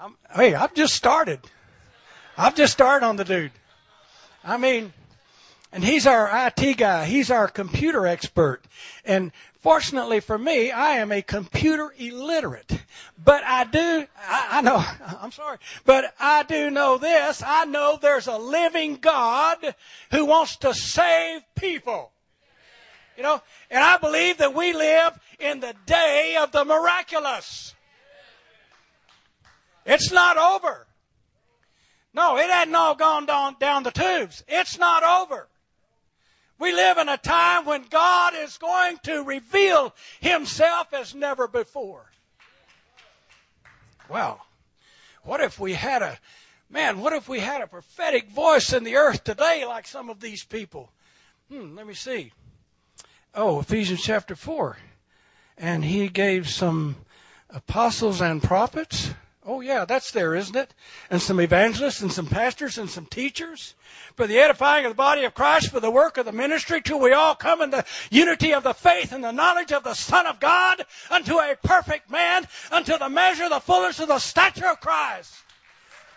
I'm, 0.01 0.15
hey, 0.33 0.55
I've 0.55 0.75
just 0.75 0.95
started. 0.95 1.41
I've 2.39 2.55
just 2.55 2.73
started 2.73 3.05
on 3.05 3.17
the 3.17 3.25
dude. 3.25 3.51
I 4.45 4.59
mean, 4.59 4.93
and 5.73 5.83
he's 5.83 6.07
our 6.07 6.31
IT 6.49 6.77
guy. 6.77 7.07
He's 7.07 7.31
our 7.31 7.49
computer 7.49 8.07
expert. 8.07 8.63
And 9.05 9.33
Fortunately 9.63 10.19
for 10.19 10.37
me, 10.37 10.73
I 10.73 10.95
am 10.95 11.13
a 11.13 11.23
computer 11.23 11.95
illiterate. 11.97 12.83
But 13.17 13.45
I 13.45 13.63
do, 13.63 14.07
I, 14.19 14.49
I, 14.51 14.61
know, 14.61 14.85
I'm 15.23 15.31
sorry, 15.31 15.59
but 15.85 16.13
I 16.19 16.43
do 16.43 16.69
know 16.69 16.99
this. 16.99 17.45
I 17.47 17.65
know 17.65 17.97
there's 18.03 18.27
a 18.27 18.39
living 18.39 18.97
God 18.97 19.77
who 20.11 20.25
wants 20.25 20.57
to 20.59 20.75
save 20.75 21.43
people. 21.55 22.11
You 23.17 23.23
know, 23.23 23.41
and 23.71 23.85
I 23.85 23.99
believe 23.99 24.39
that 24.39 24.53
we 24.53 24.73
live 24.73 25.17
in 25.39 25.61
the 25.61 25.77
day 25.87 26.37
of 26.41 26.51
the 26.51 26.65
miraculous. 26.65 27.73
It's 29.87 30.11
not 30.11 30.39
over. 30.39 30.89
No, 32.15 32.37
it 32.37 32.51
hadn't 32.51 32.75
all 32.75 32.97
gone 32.97 33.27
down, 33.27 33.57
down 33.61 33.85
the 33.85 33.93
tubes. 33.93 34.43
It's 34.49 34.77
not 34.77 35.05
over. 35.05 35.47
We 36.63 36.73
live 36.73 36.97
in 36.99 37.09
a 37.09 37.17
time 37.17 37.65
when 37.65 37.87
God 37.91 38.35
is 38.37 38.57
going 38.57 38.99
to 39.03 39.25
reveal 39.25 39.93
Himself 40.21 40.95
as 40.95 41.13
never 41.13 41.49
before. 41.49 42.13
Well, 44.09 44.47
what 45.25 45.41
if 45.41 45.59
we 45.59 45.73
had 45.73 46.03
a, 46.03 46.21
man, 46.71 47.01
what 47.01 47.15
if 47.15 47.29
we 47.29 47.41
had 47.41 47.63
a 47.63 47.67
prophetic 47.67 48.31
voice 48.31 48.73
in 48.73 48.85
the 48.85 48.95
earth 48.95 49.25
today 49.25 49.65
like 49.67 49.89
some 49.89 50.09
of 50.09 50.21
these 50.21 50.45
people? 50.45 50.93
Hmm, 51.51 51.75
let 51.75 51.85
me 51.85 51.95
see. 51.95 52.31
Oh, 53.35 53.59
Ephesians 53.59 54.05
chapter 54.05 54.37
4. 54.37 54.77
And 55.59 55.85
he 55.85 56.07
gave 56.07 56.49
some 56.49 56.95
apostles 57.51 58.21
and 58.21 58.41
prophets. 58.41 59.13
Oh, 59.45 59.61
yeah, 59.61 59.85
that's 59.85 60.13
there, 60.13 60.37
isn't 60.37 60.55
it? 60.55 60.73
And 61.11 61.21
some 61.21 61.41
evangelists 61.41 62.01
and 62.01 62.13
some 62.13 62.27
pastors 62.27 62.79
and 62.79 62.89
some 62.89 63.07
teachers 63.07 63.75
for 64.15 64.29
the 64.29 64.39
edifying 64.39 64.85
of 64.85 64.93
the 64.93 64.97
body 64.97 65.25
of 65.25 65.35
Christ, 65.35 65.71
for 65.71 65.81
the 65.81 65.91
work 65.91 66.17
of 66.17 66.27
the 66.27 66.33
ministry, 66.33 66.81
till 66.81 67.01
we 67.01 67.13
all 67.13 67.35
come 67.35 67.61
in 67.61 67.71
the 67.71 67.85
unity 68.11 68.55
of 68.55 68.63
the 68.63 68.73
faith 68.73 69.11
and 69.13 69.25
the 69.25 69.33
knowledge 69.33 69.73
of 69.73 69.83
the 69.83 69.95
Son 69.95 70.27
of 70.29 70.39
God, 70.39 70.85
unto 71.11 71.39
a 71.39 71.57
perfect 71.61 72.09
man, 72.09 72.47
unto 72.71 72.97
the 72.97 73.09
measure, 73.09 73.45
of 73.45 73.51
the 73.51 73.61
fullness 73.61 73.99
of 73.99 74.09
the 74.09 74.21
stature 74.21 74.69
of 74.69 74.81
Christ. 74.81 75.35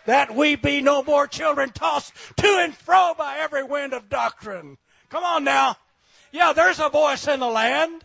That 0.04 0.32
we 0.32 0.54
be 0.54 0.80
no 0.80 1.02
more 1.02 1.26
children 1.26 1.70
tossed 1.70 2.12
to 2.36 2.58
and 2.60 2.76
fro 2.76 3.14
by 3.18 3.38
every 3.38 3.64
wind 3.64 3.92
of 3.92 4.08
doctrine. 4.08 4.78
Come 5.08 5.24
on 5.24 5.42
now. 5.42 5.76
Yeah, 6.30 6.52
there's 6.52 6.78
a 6.78 6.90
voice 6.90 7.26
in 7.26 7.40
the 7.40 7.46
land. 7.46 8.04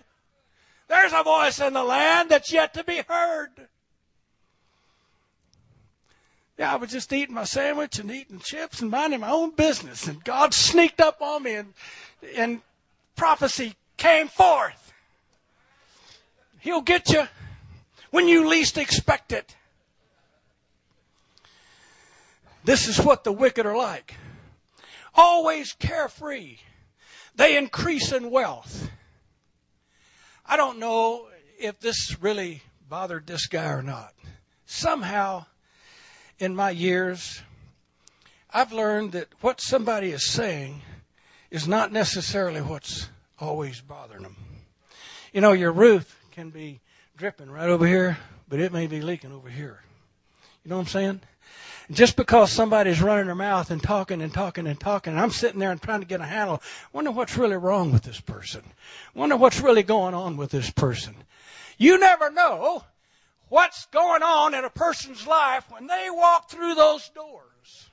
There's 0.88 1.14
a 1.14 1.24
voice 1.24 1.60
in 1.60 1.74
the 1.74 1.84
land 1.84 2.30
that's 2.30 2.52
yet 2.52 2.74
to 2.74 2.84
be 2.84 3.04
heard. 3.08 3.68
Yeah, 6.62 6.74
I 6.74 6.76
was 6.76 6.92
just 6.92 7.12
eating 7.12 7.34
my 7.34 7.46
sandwich 7.46 7.98
and 7.98 8.12
eating 8.12 8.38
chips 8.38 8.84
and 8.84 8.92
minding 8.92 9.22
my 9.22 9.32
own 9.32 9.50
business. 9.56 10.08
And 10.08 10.24
God 10.24 10.54
sneaked 10.54 11.02
up 11.02 11.20
on 11.20 11.42
me 11.42 11.56
and, 11.56 11.74
and 12.36 12.62
prophecy 13.16 13.74
came 13.98 14.28
forth. 14.28 14.94
He'll 16.60 16.84
get 16.84 17.10
you 17.10 17.28
when 18.12 18.28
you 18.28 18.48
least 18.48 18.78
expect 18.78 19.32
it. 19.32 19.56
This 22.64 22.88
is 22.88 23.00
what 23.00 23.24
the 23.24 23.32
wicked 23.32 23.66
are 23.66 23.76
like. 23.76 24.14
Always 25.16 25.74
carefree. 25.74 26.58
They 27.36 27.58
increase 27.58 28.12
in 28.12 28.30
wealth. 28.30 28.88
I 30.46 30.58
don't 30.58 30.78
know 30.78 31.26
if 31.58 31.80
this 31.80 32.22
really 32.22 32.62
bothered 32.88 33.26
this 33.26 33.48
guy 33.48 33.72
or 33.72 33.82
not. 33.82 34.14
Somehow, 34.68 35.46
in 36.42 36.56
my 36.56 36.72
years, 36.72 37.44
I've 38.52 38.74
learned 38.74 39.12
that 39.12 39.28
what 39.42 39.62
somebody 39.62 40.10
is 40.10 40.26
saying 40.26 40.82
is 41.52 41.68
not 41.68 41.92
necessarily 41.92 42.62
what's 42.62 43.10
always 43.40 43.80
bothering 43.80 44.24
them. 44.24 44.36
You 45.32 45.42
know, 45.42 45.52
your 45.52 45.72
roof 45.72 46.20
can 46.32 46.50
be 46.50 46.82
dripping 47.16 47.52
right 47.52 47.70
over 47.70 47.86
here, 47.86 48.18
but 48.50 48.60
it 48.60 48.74
may 48.74 48.88
be 48.88 49.02
leaking 49.02 49.32
over 49.32 49.50
here. 49.50 49.82
You 50.66 50.70
know 50.70 50.78
what 50.78 50.82
I'm 50.82 50.88
saying? 50.88 51.22
Just 51.92 52.16
because 52.16 52.52
somebody's 52.52 53.02
running 53.02 53.28
their 53.28 53.36
mouth 53.36 53.70
and 53.70 53.82
talking 53.82 54.22
and 54.22 54.34
talking 54.34 54.66
and 54.66 54.80
talking, 54.80 55.14
and 55.14 55.22
I'm 55.22 55.30
sitting 55.30 55.60
there 55.60 55.72
and 55.72 55.82
trying 55.82 56.00
to 56.00 56.08
get 56.08 56.22
a 56.22 56.26
handle, 56.26 56.62
wonder 56.92 57.12
what's 57.12 57.38
really 57.38 57.58
wrong 57.58 57.92
with 57.92 58.04
this 58.04 58.20
person. 58.20 58.64
Wonder 59.14 59.38
what's 59.38 59.60
really 59.60 59.84
going 59.84 60.16
on 60.16 60.38
with 60.38 60.50
this 60.50 60.72
person. 60.72 61.16
You 61.78 62.00
never 62.00 62.32
know 62.32 62.86
what's 63.52 63.86
going 63.88 64.24
on 64.24 64.56
in 64.56 64.64
a 64.64 64.70
person's 64.70 65.28
life 65.28 65.70
when 65.70 65.86
they 65.86 66.08
walk 66.10 66.50
through 66.50 66.74
those 66.74 67.10
doors. 67.10 67.90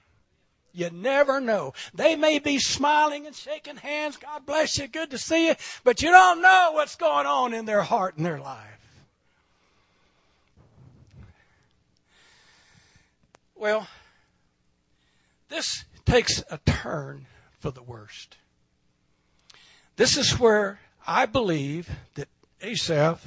You 0.72 0.88
never 0.90 1.40
know. 1.40 1.72
They 1.92 2.14
may 2.14 2.38
be 2.38 2.60
smiling 2.60 3.26
and 3.26 3.34
shaking 3.34 3.76
hands. 3.76 4.16
God 4.16 4.46
bless 4.46 4.78
you. 4.78 4.86
Good 4.86 5.10
to 5.10 5.18
see 5.18 5.48
you. 5.48 5.56
But 5.82 6.00
you 6.00 6.12
don't 6.12 6.40
know 6.40 6.70
what's 6.74 6.94
going 6.94 7.26
on 7.26 7.54
in 7.54 7.64
their 7.64 7.82
heart 7.82 8.16
and 8.16 8.24
their 8.24 8.38
life. 8.38 8.78
Well, 13.56 13.88
this 15.48 15.84
takes 16.04 16.44
a 16.52 16.58
turn 16.58 17.26
for 17.58 17.72
the 17.72 17.82
worst. 17.82 18.36
This 19.96 20.16
is 20.16 20.38
where 20.38 20.78
I 21.04 21.26
believe 21.26 21.90
that 22.14 22.28
Asaph, 22.62 23.18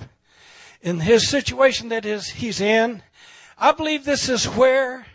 in 0.81 0.99
his 0.99 1.29
situation 1.29 1.89
that 1.89 2.05
is 2.05 2.27
he's 2.27 2.59
in, 2.59 3.03
I 3.57 3.71
believe 3.71 4.03
this 4.03 4.29
is 4.29 4.45
where 4.45 5.05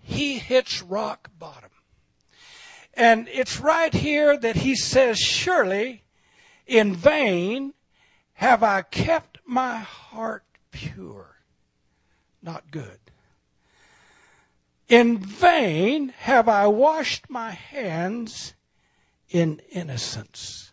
he 0.00 0.38
hits 0.38 0.82
rock 0.82 1.30
bottom. 1.38 1.70
And 2.94 3.28
it's 3.28 3.60
right 3.60 3.92
here 3.92 4.36
that 4.38 4.56
he 4.56 4.74
says, 4.74 5.18
Surely 5.18 6.04
in 6.66 6.94
vain 6.94 7.74
have 8.34 8.62
I 8.62 8.82
kept 8.82 9.38
my 9.46 9.78
heart 9.78 10.44
pure, 10.70 11.36
not 12.42 12.70
good. 12.70 12.98
In 14.88 15.18
vain 15.18 16.10
have 16.18 16.48
I 16.48 16.66
washed 16.68 17.28
my 17.28 17.50
hands 17.50 18.54
in 19.28 19.60
innocence. 19.70 20.72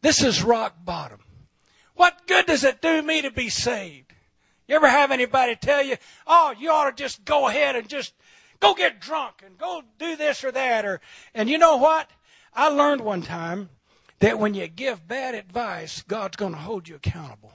This 0.00 0.22
is 0.22 0.42
rock 0.42 0.76
bottom. 0.84 1.20
What 2.00 2.26
good 2.26 2.46
does 2.46 2.64
it 2.64 2.80
do 2.80 3.02
me 3.02 3.20
to 3.20 3.30
be 3.30 3.50
saved? 3.50 4.14
You 4.66 4.76
ever 4.76 4.88
have 4.88 5.10
anybody 5.10 5.54
tell 5.54 5.82
you, 5.82 5.98
oh, 6.26 6.54
you 6.58 6.70
ought 6.70 6.88
to 6.88 6.96
just 6.96 7.26
go 7.26 7.46
ahead 7.46 7.76
and 7.76 7.90
just 7.90 8.14
go 8.58 8.72
get 8.72 9.02
drunk 9.02 9.42
and 9.44 9.58
go 9.58 9.82
do 9.98 10.16
this 10.16 10.42
or 10.42 10.50
that 10.50 10.86
or 10.86 11.02
and 11.34 11.50
you 11.50 11.58
know 11.58 11.76
what? 11.76 12.08
I 12.54 12.68
learned 12.68 13.02
one 13.02 13.20
time 13.20 13.68
that 14.20 14.38
when 14.38 14.54
you 14.54 14.66
give 14.66 15.06
bad 15.06 15.34
advice, 15.34 16.00
God's 16.00 16.38
going 16.38 16.52
to 16.52 16.58
hold 16.58 16.88
you 16.88 16.94
accountable. 16.94 17.52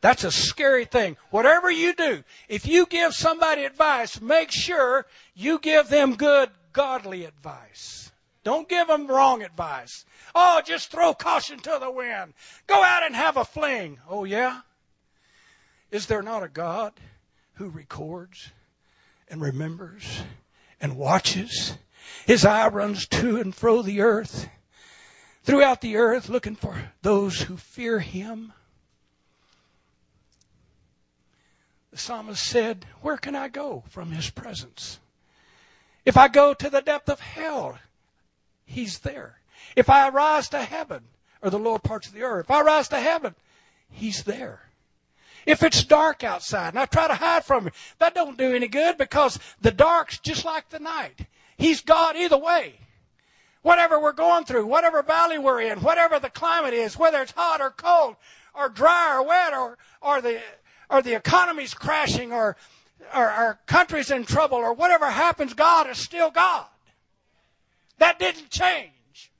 That's 0.00 0.24
a 0.24 0.32
scary 0.32 0.86
thing. 0.86 1.18
Whatever 1.28 1.70
you 1.70 1.92
do, 1.94 2.24
if 2.48 2.66
you 2.66 2.86
give 2.86 3.12
somebody 3.12 3.66
advice, 3.66 4.18
make 4.18 4.50
sure 4.50 5.04
you 5.34 5.58
give 5.58 5.88
them 5.90 6.14
good, 6.14 6.48
godly 6.72 7.26
advice. 7.26 8.03
Don't 8.44 8.68
give 8.68 8.88
them 8.88 9.06
wrong 9.06 9.42
advice. 9.42 10.04
Oh, 10.34 10.60
just 10.64 10.90
throw 10.90 11.14
caution 11.14 11.58
to 11.60 11.78
the 11.80 11.90
wind. 11.90 12.34
Go 12.66 12.82
out 12.82 13.02
and 13.02 13.16
have 13.16 13.38
a 13.38 13.44
fling. 13.44 13.98
Oh, 14.08 14.24
yeah? 14.24 14.60
Is 15.90 16.06
there 16.06 16.22
not 16.22 16.42
a 16.42 16.48
God 16.48 16.92
who 17.54 17.68
records 17.68 18.50
and 19.28 19.40
remembers 19.40 20.22
and 20.80 20.96
watches? 20.96 21.78
His 22.26 22.44
eye 22.44 22.68
runs 22.68 23.06
to 23.08 23.40
and 23.40 23.54
fro 23.54 23.80
the 23.80 24.02
earth, 24.02 24.48
throughout 25.42 25.80
the 25.80 25.96
earth, 25.96 26.28
looking 26.28 26.54
for 26.54 26.90
those 27.00 27.42
who 27.42 27.56
fear 27.56 28.00
him. 28.00 28.52
The 31.90 31.98
psalmist 31.98 32.42
said, 32.42 32.86
Where 33.00 33.16
can 33.16 33.34
I 33.34 33.48
go 33.48 33.84
from 33.88 34.10
his 34.10 34.28
presence? 34.28 34.98
If 36.04 36.16
I 36.16 36.28
go 36.28 36.52
to 36.52 36.68
the 36.68 36.82
depth 36.82 37.08
of 37.08 37.20
hell, 37.20 37.78
he's 38.64 39.00
there. 39.00 39.38
If 39.76 39.90
I 39.90 40.08
rise 40.08 40.48
to 40.50 40.62
heaven, 40.62 41.04
or 41.42 41.50
the 41.50 41.58
lower 41.58 41.78
parts 41.78 42.06
of 42.06 42.14
the 42.14 42.22
earth, 42.22 42.46
if 42.46 42.50
I 42.50 42.62
rise 42.62 42.88
to 42.88 43.00
heaven, 43.00 43.34
he's 43.90 44.24
there. 44.24 44.60
If 45.46 45.62
it's 45.62 45.84
dark 45.84 46.24
outside 46.24 46.70
and 46.70 46.78
I 46.78 46.86
try 46.86 47.06
to 47.06 47.14
hide 47.14 47.44
from 47.44 47.64
him, 47.64 47.72
that 47.98 48.14
don't 48.14 48.38
do 48.38 48.54
any 48.54 48.68
good 48.68 48.96
because 48.96 49.38
the 49.60 49.70
dark's 49.70 50.18
just 50.18 50.44
like 50.44 50.70
the 50.70 50.78
night. 50.78 51.26
He's 51.56 51.82
God 51.82 52.16
either 52.16 52.38
way. 52.38 52.74
Whatever 53.62 54.00
we're 54.00 54.12
going 54.12 54.44
through, 54.44 54.66
whatever 54.66 55.02
valley 55.02 55.38
we're 55.38 55.60
in, 55.60 55.80
whatever 55.80 56.18
the 56.18 56.30
climate 56.30 56.74
is, 56.74 56.98
whether 56.98 57.20
it's 57.22 57.32
hot 57.32 57.60
or 57.60 57.70
cold, 57.70 58.16
or 58.54 58.68
dry 58.68 59.16
or 59.16 59.22
wet, 59.22 59.52
or, 59.52 59.78
or 60.00 60.20
the 60.20 60.40
or 60.90 61.02
the 61.02 61.14
economy's 61.14 61.74
crashing 61.74 62.32
or, 62.32 62.56
or 63.14 63.28
our 63.28 63.58
country's 63.66 64.10
in 64.10 64.24
trouble 64.24 64.58
or 64.58 64.72
whatever 64.72 65.10
happens, 65.10 65.54
God 65.54 65.88
is 65.88 65.98
still 65.98 66.30
God. 66.30 66.66
That 68.04 68.18
didn't 68.18 68.50
change. 68.50 69.32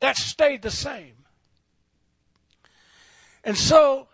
That 0.00 0.18
stayed 0.18 0.60
the 0.60 0.70
same. 0.70 1.24
And 3.42 3.56
so 3.56 4.08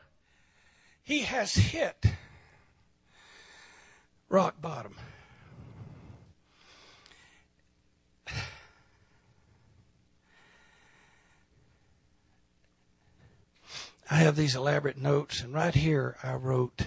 he 1.03 1.23
has 1.23 1.53
hit 1.53 1.97
rock 4.29 4.63
bottom. 4.63 4.95
I 14.09 14.19
have 14.19 14.37
these 14.37 14.55
elaborate 14.55 14.97
notes, 14.97 15.41
and 15.41 15.53
right 15.53 15.75
here 15.75 16.17
I 16.23 16.35
wrote 16.35 16.87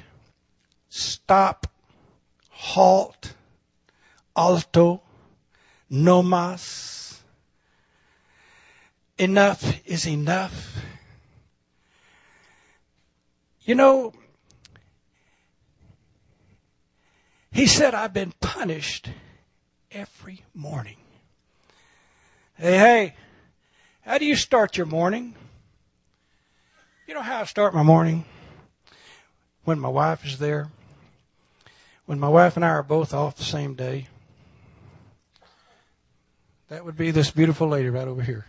stop, 0.87 1.67
halt, 2.49 3.33
alto, 4.37 5.01
no 5.89 6.21
mas. 6.23 7.21
Enough 9.17 9.81
is 9.85 10.07
enough. 10.07 10.83
You 13.61 13.75
know, 13.75 14.13
he 17.51 17.65
said, 17.65 17.95
I've 17.95 18.13
been 18.13 18.33
punished 18.39 19.09
every 19.91 20.43
morning. 20.53 20.97
Hey, 22.55 22.77
hey, 22.77 23.15
how 24.01 24.17
do 24.17 24.25
you 24.25 24.35
start 24.35 24.77
your 24.77 24.85
morning? 24.85 25.35
You 27.07 27.13
know 27.13 27.21
how 27.21 27.41
I 27.41 27.45
start 27.45 27.73
my 27.73 27.83
morning? 27.83 28.25
When 29.63 29.79
my 29.79 29.89
wife 29.89 30.25
is 30.25 30.39
there. 30.39 30.69
When 32.05 32.19
my 32.19 32.29
wife 32.29 32.55
and 32.55 32.63
I 32.63 32.69
are 32.69 32.83
both 32.83 33.13
off 33.13 33.35
the 33.35 33.43
same 33.43 33.73
day. 33.73 34.07
That 36.69 36.83
would 36.83 36.97
be 36.97 37.11
this 37.11 37.31
beautiful 37.31 37.69
lady 37.69 37.89
right 37.89 38.07
over 38.07 38.21
here. 38.21 38.45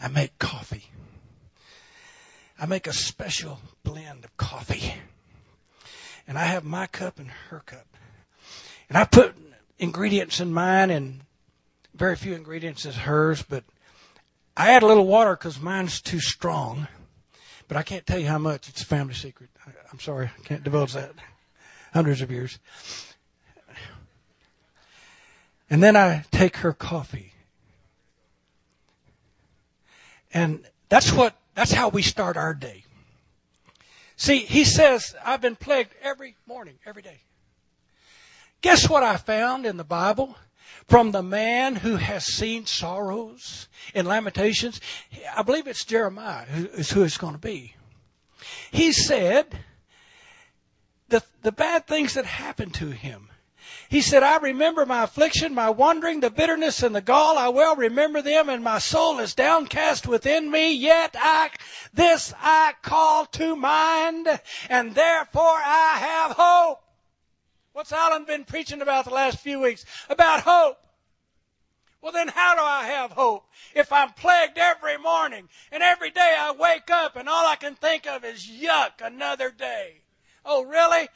I 0.00 0.08
make 0.08 0.38
coffee. 0.38 0.90
I 2.58 2.66
make 2.66 2.86
a 2.86 2.92
special 2.92 3.60
blend 3.84 4.24
of 4.24 4.36
coffee. 4.36 4.94
And 6.26 6.36
I 6.36 6.44
have 6.44 6.64
my 6.64 6.86
cup 6.88 7.18
and 7.20 7.30
her 7.50 7.62
cup. 7.64 7.86
And 8.88 8.98
I 8.98 9.04
put 9.04 9.36
ingredients 9.78 10.40
in 10.40 10.52
mine 10.52 10.90
and 10.90 11.20
very 11.94 12.16
few 12.16 12.34
ingredients 12.34 12.84
in 12.84 12.92
hers, 12.92 13.42
but 13.42 13.62
I 14.56 14.72
add 14.72 14.82
a 14.82 14.86
little 14.86 15.06
water 15.06 15.36
because 15.36 15.60
mine's 15.60 16.00
too 16.00 16.20
strong. 16.20 16.88
But 17.68 17.76
I 17.76 17.82
can't 17.82 18.06
tell 18.06 18.18
you 18.18 18.26
how 18.26 18.38
much. 18.38 18.68
It's 18.68 18.82
a 18.82 18.86
family 18.86 19.14
secret. 19.14 19.50
I, 19.66 19.70
I'm 19.92 20.00
sorry, 20.00 20.26
I 20.26 20.42
can't 20.42 20.62
divulge 20.62 20.92
that. 20.92 21.12
Hundreds 21.92 22.20
of 22.20 22.30
years. 22.30 22.58
And 25.68 25.82
then 25.82 25.96
I 25.96 26.24
take 26.30 26.58
her 26.58 26.72
coffee. 26.72 27.32
And 30.32 30.64
that's 30.88 31.12
what, 31.12 31.34
that's 31.54 31.72
how 31.72 31.88
we 31.88 32.02
start 32.02 32.36
our 32.36 32.54
day. 32.54 32.84
See, 34.16 34.40
he 34.40 34.64
says, 34.64 35.14
I've 35.24 35.40
been 35.40 35.56
plagued 35.56 35.90
every 36.02 36.36
morning, 36.46 36.78
every 36.86 37.02
day. 37.02 37.20
Guess 38.60 38.88
what 38.88 39.02
I 39.02 39.16
found 39.16 39.66
in 39.66 39.76
the 39.76 39.84
Bible? 39.84 40.36
From 40.86 41.10
the 41.10 41.22
man 41.22 41.76
who 41.76 41.96
has 41.96 42.24
seen 42.24 42.66
sorrows 42.66 43.68
and 43.94 44.06
Lamentations. 44.06 44.80
I 45.36 45.42
believe 45.42 45.66
it's 45.66 45.84
Jeremiah 45.84 46.46
is 46.48 46.90
who 46.90 47.02
it's 47.02 47.18
going 47.18 47.34
to 47.34 47.40
be. 47.40 47.74
He 48.70 48.92
said 48.92 49.46
the, 51.08 51.22
the 51.42 51.52
bad 51.52 51.86
things 51.86 52.14
that 52.14 52.24
happened 52.24 52.74
to 52.74 52.90
him. 52.90 53.28
He 53.88 54.00
said, 54.00 54.22
I 54.22 54.38
remember 54.38 54.84
my 54.84 55.04
affliction, 55.04 55.54
my 55.54 55.70
wandering, 55.70 56.20
the 56.20 56.30
bitterness 56.30 56.82
and 56.82 56.94
the 56.94 57.00
gall. 57.00 57.38
I 57.38 57.48
well 57.48 57.76
remember 57.76 58.20
them, 58.20 58.48
and 58.48 58.62
my 58.62 58.78
soul 58.78 59.18
is 59.20 59.34
downcast 59.34 60.06
within 60.08 60.50
me. 60.50 60.74
Yet 60.74 61.14
I, 61.18 61.50
this 61.94 62.34
I 62.40 62.74
call 62.82 63.26
to 63.26 63.54
mind, 63.54 64.28
and 64.68 64.94
therefore 64.94 65.42
I 65.42 65.98
have 65.98 66.36
hope. 66.36 66.80
What's 67.76 67.92
Alan 67.92 68.24
been 68.24 68.44
preaching 68.44 68.80
about 68.80 69.04
the 69.04 69.10
last 69.10 69.38
few 69.38 69.60
weeks? 69.60 69.84
About 70.08 70.40
hope. 70.40 70.78
Well, 72.00 72.10
then 72.10 72.28
how 72.28 72.54
do 72.54 72.62
I 72.62 72.86
have 72.86 73.10
hope 73.10 73.44
if 73.74 73.92
I'm 73.92 74.14
plagued 74.14 74.56
every 74.56 74.96
morning 74.96 75.50
and 75.70 75.82
every 75.82 76.08
day 76.08 76.36
I 76.38 76.52
wake 76.52 76.90
up 76.90 77.16
and 77.16 77.28
all 77.28 77.46
I 77.46 77.56
can 77.56 77.74
think 77.74 78.06
of 78.06 78.24
is 78.24 78.46
yuck, 78.46 79.02
another 79.02 79.50
day? 79.50 79.96
Oh, 80.42 80.64
really? 80.64 81.08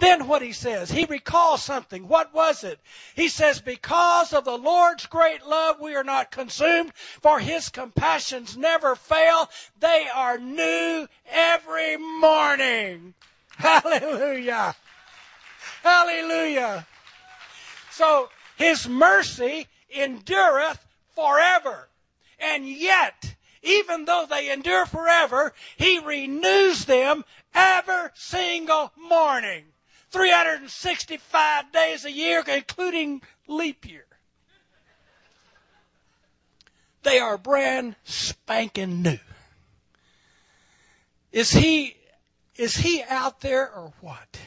Then 0.00 0.26
what 0.26 0.42
he 0.42 0.50
says, 0.50 0.90
he 0.90 1.04
recalls 1.04 1.62
something. 1.62 2.08
What 2.08 2.34
was 2.34 2.64
it? 2.64 2.80
He 3.14 3.28
says, 3.28 3.60
because 3.60 4.32
of 4.32 4.44
the 4.44 4.58
Lord's 4.58 5.06
great 5.06 5.46
love, 5.46 5.78
we 5.80 5.94
are 5.94 6.02
not 6.02 6.32
consumed, 6.32 6.92
for 7.22 7.38
his 7.38 7.68
compassions 7.68 8.56
never 8.56 8.96
fail. 8.96 9.48
They 9.78 10.08
are 10.12 10.38
new 10.38 11.06
every 11.30 11.96
morning. 11.96 13.14
Hallelujah. 13.50 14.74
Hallelujah. 15.82 16.86
So 17.90 18.28
his 18.56 18.88
mercy 18.88 19.66
endureth 19.94 20.86
forever. 21.14 21.88
And 22.38 22.68
yet, 22.68 23.34
even 23.62 24.04
though 24.04 24.26
they 24.28 24.50
endure 24.50 24.86
forever, 24.86 25.52
He 25.76 25.98
renews 25.98 26.84
them 26.86 27.24
every 27.54 28.10
single 28.14 28.92
morning. 28.96 29.64
365 30.10 31.72
days 31.72 32.04
a 32.04 32.10
year, 32.10 32.42
including 32.48 33.22
leap 33.46 33.88
year. 33.88 34.06
They 37.02 37.18
are 37.18 37.38
brand 37.38 37.96
spanking 38.04 39.02
new. 39.02 39.18
Is 41.32 41.52
he, 41.52 41.96
is 42.56 42.78
he 42.78 43.02
out 43.08 43.40
there 43.40 43.72
or 43.72 43.92
what? 44.00 44.40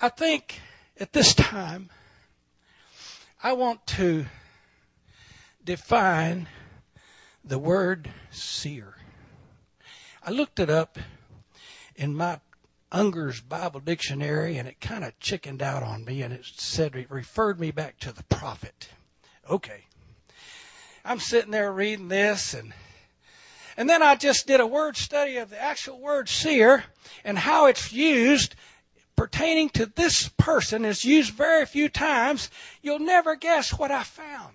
I 0.00 0.08
think 0.08 0.60
at 1.00 1.12
this 1.12 1.34
time, 1.34 1.90
I 3.42 3.52
want 3.52 3.84
to 3.88 4.26
define 5.64 6.46
the 7.44 7.58
word 7.58 8.08
seer. 8.30 8.94
I 10.22 10.30
looked 10.30 10.60
it 10.60 10.70
up 10.70 10.98
in 11.96 12.14
my 12.14 12.38
Unger's 12.92 13.40
Bible 13.40 13.80
Dictionary 13.80 14.56
and 14.56 14.68
it 14.68 14.80
kind 14.80 15.02
of 15.02 15.18
chickened 15.18 15.62
out 15.62 15.82
on 15.82 16.04
me 16.04 16.22
and 16.22 16.32
it 16.32 16.44
said 16.44 16.94
it 16.94 17.10
referred 17.10 17.58
me 17.58 17.72
back 17.72 17.98
to 17.98 18.12
the 18.12 18.22
prophet. 18.24 18.90
Okay. 19.50 19.86
I'm 21.04 21.18
sitting 21.18 21.50
there 21.50 21.72
reading 21.72 22.06
this 22.06 22.54
and 22.54 22.72
and 23.76 23.88
then 23.88 24.02
I 24.02 24.14
just 24.14 24.46
did 24.46 24.60
a 24.60 24.66
word 24.66 24.96
study 24.96 25.36
of 25.38 25.50
the 25.50 25.60
actual 25.60 26.00
word 26.00 26.28
seer 26.28 26.84
and 27.24 27.38
how 27.38 27.66
it's 27.66 27.92
used 27.92 28.54
pertaining 29.18 29.68
to 29.68 29.84
this 29.84 30.28
person 30.38 30.84
is 30.84 31.04
used 31.04 31.34
very 31.34 31.66
few 31.66 31.88
times. 31.88 32.50
You'll 32.82 33.00
never 33.00 33.34
guess 33.34 33.76
what 33.76 33.90
I 33.90 34.04
found. 34.04 34.54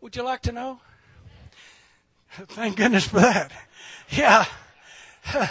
Would 0.00 0.16
you 0.16 0.24
like 0.24 0.42
to 0.42 0.52
know? 0.52 0.80
Thank 2.32 2.76
goodness 2.76 3.06
for 3.06 3.20
that. 3.20 3.52
Yeah. 4.10 4.46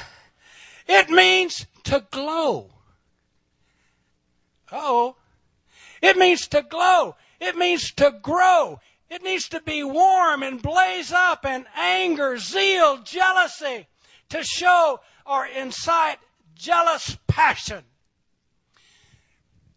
It 0.88 1.10
means 1.10 1.66
to 1.86 2.06
glow. 2.12 2.70
Oh. 4.72 5.16
It 6.00 6.16
means 6.16 6.48
to 6.50 6.62
glow. 6.62 7.16
It 7.40 7.58
means 7.58 7.92
to 7.94 8.14
grow. 8.22 8.82
It 9.10 9.24
needs 9.24 9.50
to 9.50 9.62
be 9.62 9.84
warm 9.84 10.44
and 10.44 10.62
blaze 10.62 11.12
up 11.12 11.44
and 11.44 11.66
anger, 11.76 12.38
zeal, 12.38 13.00
jealousy 13.00 13.88
to 14.30 14.44
show 14.44 15.00
or 15.26 15.48
incite 15.48 16.20
jealous 16.56 17.18
passion. 17.28 17.84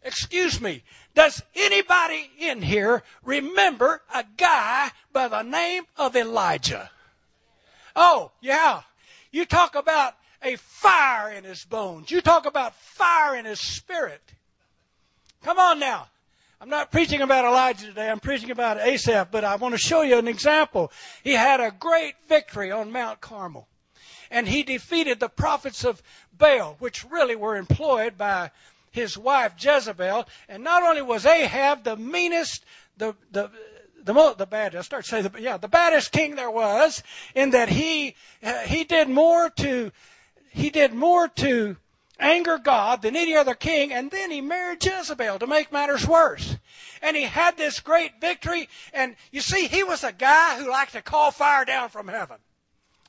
Excuse 0.03 0.61
me, 0.61 0.85
does 1.14 1.43
anybody 1.55 2.31
in 2.39 2.62
here 2.62 3.03
remember 3.24 4.01
a 4.14 4.24
guy 4.37 4.91
by 5.12 5.29
the 5.29 5.43
name 5.43 5.85
of 5.97 6.16
Elijah? 6.16 6.91
Oh, 7.97 8.31
yeah. 8.41 8.83
You 9.33 9.45
talk 9.45 9.74
about 9.74 10.14
a 10.43 10.57
fire 10.57 11.33
in 11.33 11.45
his 11.45 11.64
bones. 11.64 12.11
You 12.11 12.20
talk 12.20 12.47
about 12.47 12.74
fire 12.76 13.37
in 13.37 13.45
his 13.45 13.61
spirit. 13.61 14.22
Come 15.43 15.59
on 15.59 15.79
now. 15.79 16.09
I'm 16.61 16.68
not 16.68 16.91
preaching 16.91 17.20
about 17.20 17.45
Elijah 17.45 17.87
today. 17.87 18.09
I'm 18.09 18.20
preaching 18.20 18.51
about 18.51 18.79
Asaph, 18.79 19.31
but 19.31 19.45
I 19.45 19.57
want 19.57 19.74
to 19.74 19.79
show 19.79 20.03
you 20.03 20.18
an 20.18 20.26
example. 20.26 20.91
He 21.22 21.33
had 21.33 21.61
a 21.61 21.70
great 21.70 22.14
victory 22.29 22.72
on 22.72 22.91
Mount 22.91 23.20
Carmel. 23.20 23.68
And 24.31 24.49
he 24.49 24.62
defeated 24.62 25.20
the 25.20 25.29
prophets 25.29 25.85
of 25.85 26.03
Baal, 26.37 26.76
which 26.79 27.05
really 27.05 27.37
were 27.37 27.57
employed 27.57 28.18
by 28.18 28.51
his 28.91 29.16
wife 29.16 29.55
Jezebel. 29.59 30.26
And 30.49 30.62
not 30.64 30.83
only 30.83 31.03
was 31.03 31.26
Ahab 31.26 31.85
the 31.85 31.97
meanest, 31.97 32.64
the, 32.97 33.14
the, 33.31 33.51
the 34.03 34.14
most, 34.14 34.39
the 34.39 34.47
bad, 34.47 34.74
I 34.74 34.83
start 34.83 35.07
saying, 35.07 35.29
the, 35.29 35.41
yeah, 35.41 35.57
the 35.57 35.68
baddest 35.68 36.12
king 36.12 36.35
there 36.35 36.51
was, 36.51 37.03
in 37.35 37.51
that 37.51 37.68
he, 37.68 38.14
uh, 38.43 38.61
he 38.61 38.85
did 38.85 39.09
more 39.09 39.51
to, 39.51 39.93
he 40.51 40.70
did 40.70 40.95
more 40.95 41.29
to 41.29 41.76
anger 42.18 42.59
God 42.59 43.03
than 43.03 43.16
any 43.16 43.37
other 43.37 43.55
king, 43.55 43.93
and 43.93 44.11
then 44.11 44.31
he 44.31 44.41
married 44.41 44.85
Jezebel 44.85 45.39
to 45.39 45.47
make 45.47 45.70
matters 45.70 46.07
worse. 46.07 46.57
And 47.01 47.16
he 47.16 47.24
had 47.24 47.57
this 47.57 47.81
great 47.81 48.20
victory, 48.20 48.68
and 48.93 49.14
you 49.31 49.41
see, 49.41 49.68
he 49.68 49.85
was 49.85 50.03
a 50.03 50.12
guy 50.12 50.59
who 50.59 50.70
liked 50.70 50.93
to 50.93 51.03
call 51.03 51.31
fire 51.31 51.64
down 51.64 51.91
from 51.91 52.09
heaven. 52.09 52.39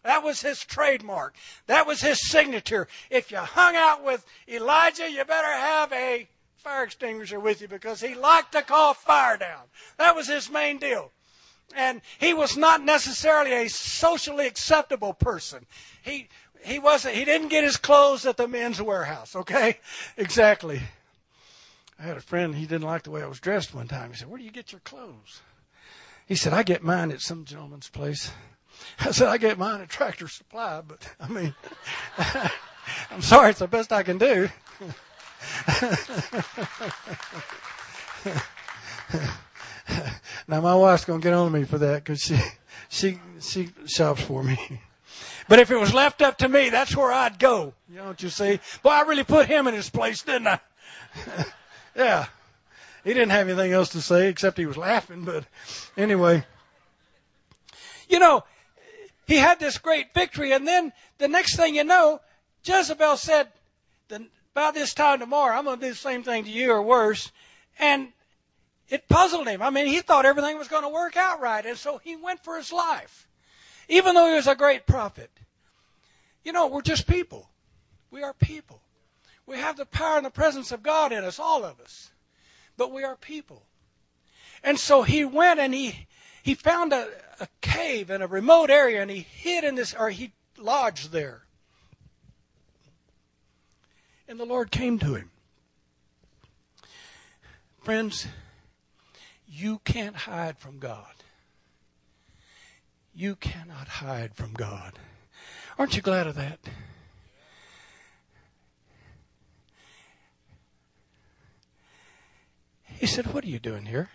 That 0.03 0.23
was 0.23 0.41
his 0.41 0.63
trademark. 0.63 1.35
That 1.67 1.85
was 1.85 2.01
his 2.01 2.29
signature. 2.29 2.87
If 3.09 3.31
you 3.31 3.37
hung 3.37 3.75
out 3.75 4.03
with 4.03 4.25
Elijah, 4.47 5.11
you 5.11 5.23
better 5.25 5.47
have 5.47 5.91
a 5.91 6.27
fire 6.55 6.83
extinguisher 6.83 7.39
with 7.39 7.61
you 7.61 7.67
because 7.67 8.01
he 8.01 8.15
liked 8.15 8.53
to 8.53 8.61
call 8.61 8.93
fire 8.93 9.37
down. 9.37 9.63
That 9.97 10.15
was 10.15 10.27
his 10.27 10.49
main 10.49 10.77
deal. 10.77 11.11
And 11.75 12.01
he 12.17 12.33
was 12.33 12.57
not 12.57 12.83
necessarily 12.83 13.53
a 13.53 13.69
socially 13.69 14.47
acceptable 14.47 15.13
person. 15.13 15.65
He 16.01 16.29
he 16.63 16.79
wasn't 16.79 17.15
he 17.15 17.25
didn't 17.25 17.49
get 17.49 17.63
his 17.63 17.77
clothes 17.77 18.25
at 18.25 18.37
the 18.37 18.47
Men's 18.47 18.79
Wearhouse 18.79 19.35
okay 19.35 19.79
exactly 20.17 20.81
i 21.97 22.03
had 22.03 22.17
a 22.17 22.21
friend 22.21 22.55
he 22.55 22.65
didn't 22.65 22.87
like 22.87 23.03
the 23.03 23.11
way 23.11 23.21
i 23.21 23.27
was 23.27 23.39
dressed 23.39 23.73
one 23.73 23.87
time 23.87 24.11
he 24.11 24.17
said 24.17 24.29
where 24.29 24.37
do 24.37 24.43
you 24.43 24.51
get 24.51 24.71
your 24.71 24.81
clothes 24.81 25.41
he 26.25 26.35
said 26.35 26.53
i 26.53 26.63
get 26.63 26.83
mine 26.83 27.11
at 27.11 27.21
some 27.21 27.45
gentleman's 27.45 27.89
place 27.89 28.31
i 28.99 29.11
said 29.11 29.27
i 29.27 29.37
get 29.37 29.57
mine 29.57 29.81
at 29.81 29.89
tractor 29.89 30.27
supply 30.27 30.81
but 30.85 31.07
i 31.19 31.27
mean 31.27 31.53
i'm 33.11 33.21
sorry 33.21 33.51
it's 33.51 33.59
the 33.59 33.67
best 33.67 33.91
i 33.91 34.03
can 34.03 34.17
do 34.17 34.49
now 40.47 40.61
my 40.61 40.75
wife's 40.75 41.05
gonna 41.05 41.21
get 41.21 41.33
on 41.33 41.51
me 41.51 41.63
for 41.63 41.77
that 41.77 42.03
because 42.03 42.21
she 42.21 42.37
she 42.89 43.19
she 43.39 43.69
shops 43.87 44.21
for 44.21 44.43
me 44.43 44.81
but 45.49 45.57
if 45.57 45.71
it 45.71 45.77
was 45.77 45.95
left 45.95 46.21
up 46.21 46.37
to 46.37 46.47
me, 46.47 46.69
that's 46.69 46.95
where 46.95 47.11
I'd 47.11 47.39
go. 47.39 47.73
You 47.89 47.97
know 47.97 48.05
what 48.05 48.21
you 48.21 48.29
see? 48.29 48.59
Boy, 48.83 48.91
I 48.91 49.01
really 49.01 49.23
put 49.23 49.47
him 49.47 49.67
in 49.67 49.73
his 49.73 49.89
place, 49.89 50.21
didn't 50.21 50.47
I? 50.47 50.59
yeah. 51.95 52.27
He 53.03 53.13
didn't 53.13 53.31
have 53.31 53.49
anything 53.49 53.73
else 53.73 53.89
to 53.89 54.01
say 54.01 54.29
except 54.29 54.59
he 54.59 54.67
was 54.67 54.77
laughing, 54.77 55.23
but 55.23 55.45
anyway. 55.97 56.45
You 58.07 58.19
know, 58.19 58.43
he 59.29 59.37
had 59.37 59.59
this 59.59 59.77
great 59.77 60.13
victory, 60.13 60.51
and 60.51 60.67
then 60.67 60.91
the 61.19 61.27
next 61.27 61.55
thing 61.55 61.75
you 61.75 61.83
know, 61.83 62.19
Jezebel 62.63 63.15
said, 63.17 63.49
by 64.55 64.71
this 64.71 64.93
time 64.93 65.19
tomorrow, 65.19 65.55
I'm 65.55 65.65
going 65.65 65.79
to 65.79 65.85
do 65.85 65.91
the 65.91 65.95
same 65.95 66.23
thing 66.23 66.43
to 66.45 66.49
you 66.49 66.71
or 66.71 66.81
worse. 66.81 67.31
And 67.77 68.09
it 68.89 69.07
puzzled 69.07 69.47
him. 69.47 69.61
I 69.61 69.69
mean, 69.69 69.85
he 69.85 70.01
thought 70.01 70.25
everything 70.25 70.57
was 70.57 70.67
going 70.67 70.81
to 70.81 70.89
work 70.89 71.15
out 71.15 71.39
right, 71.39 71.65
and 71.65 71.77
so 71.77 71.99
he 71.99 72.15
went 72.15 72.43
for 72.43 72.57
his 72.57 72.73
life. 72.73 73.27
Even 73.87 74.15
though 74.15 74.27
he 74.27 74.33
was 74.33 74.47
a 74.47 74.55
great 74.55 74.87
prophet. 74.87 75.29
You 76.43 76.51
know, 76.51 76.67
we're 76.67 76.81
just 76.81 77.07
people. 77.07 77.49
We 78.09 78.23
are 78.23 78.33
people. 78.33 78.81
We 79.45 79.57
have 79.57 79.77
the 79.77 79.85
power 79.85 80.17
and 80.17 80.25
the 80.25 80.31
presence 80.31 80.71
of 80.71 80.83
God 80.83 81.11
in 81.11 81.23
us, 81.23 81.39
all 81.39 81.63
of 81.63 81.79
us. 81.79 82.11
But 82.77 82.91
we 82.91 83.03
are 83.03 83.15
people. 83.15 83.63
And 84.63 84.79
so 84.79 85.03
he 85.03 85.23
went 85.23 85.59
and 85.59 85.73
he 85.73 86.07
he 86.43 86.55
found 86.55 86.93
a, 86.93 87.07
a 87.39 87.47
cave 87.61 88.09
in 88.09 88.21
a 88.21 88.27
remote 88.27 88.69
area 88.69 89.01
and 89.01 89.11
he 89.11 89.19
hid 89.19 89.63
in 89.63 89.75
this 89.75 89.93
or 89.93 90.09
he 90.09 90.33
lodged 90.57 91.11
there. 91.11 91.43
And 94.27 94.39
the 94.39 94.45
Lord 94.45 94.71
came 94.71 94.99
to 94.99 95.15
him. 95.15 95.31
Friends, 97.81 98.27
you 99.47 99.79
can't 99.83 100.15
hide 100.15 100.59
from 100.59 100.77
God. 100.79 101.13
You 103.13 103.35
cannot 103.35 103.87
hide 103.87 104.35
from 104.35 104.53
God. 104.53 104.99
Aren't 105.77 105.95
you 105.95 106.01
glad 106.01 106.27
of 106.27 106.35
that? 106.35 106.59
He 112.99 113.07
said, 113.07 113.33
What 113.33 113.45
are 113.45 113.49
you 113.49 113.59
doing 113.59 113.85
here? 113.85 114.09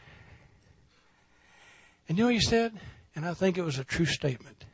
And 2.08 2.18
you 2.18 2.24
know 2.24 2.28
what 2.28 2.34
he 2.34 2.40
said? 2.40 2.72
And 3.14 3.24
I 3.24 3.34
think 3.34 3.56
it 3.56 3.64
was 3.64 3.78
a 3.78 3.84
true 3.84 4.06
statement. 4.06 4.64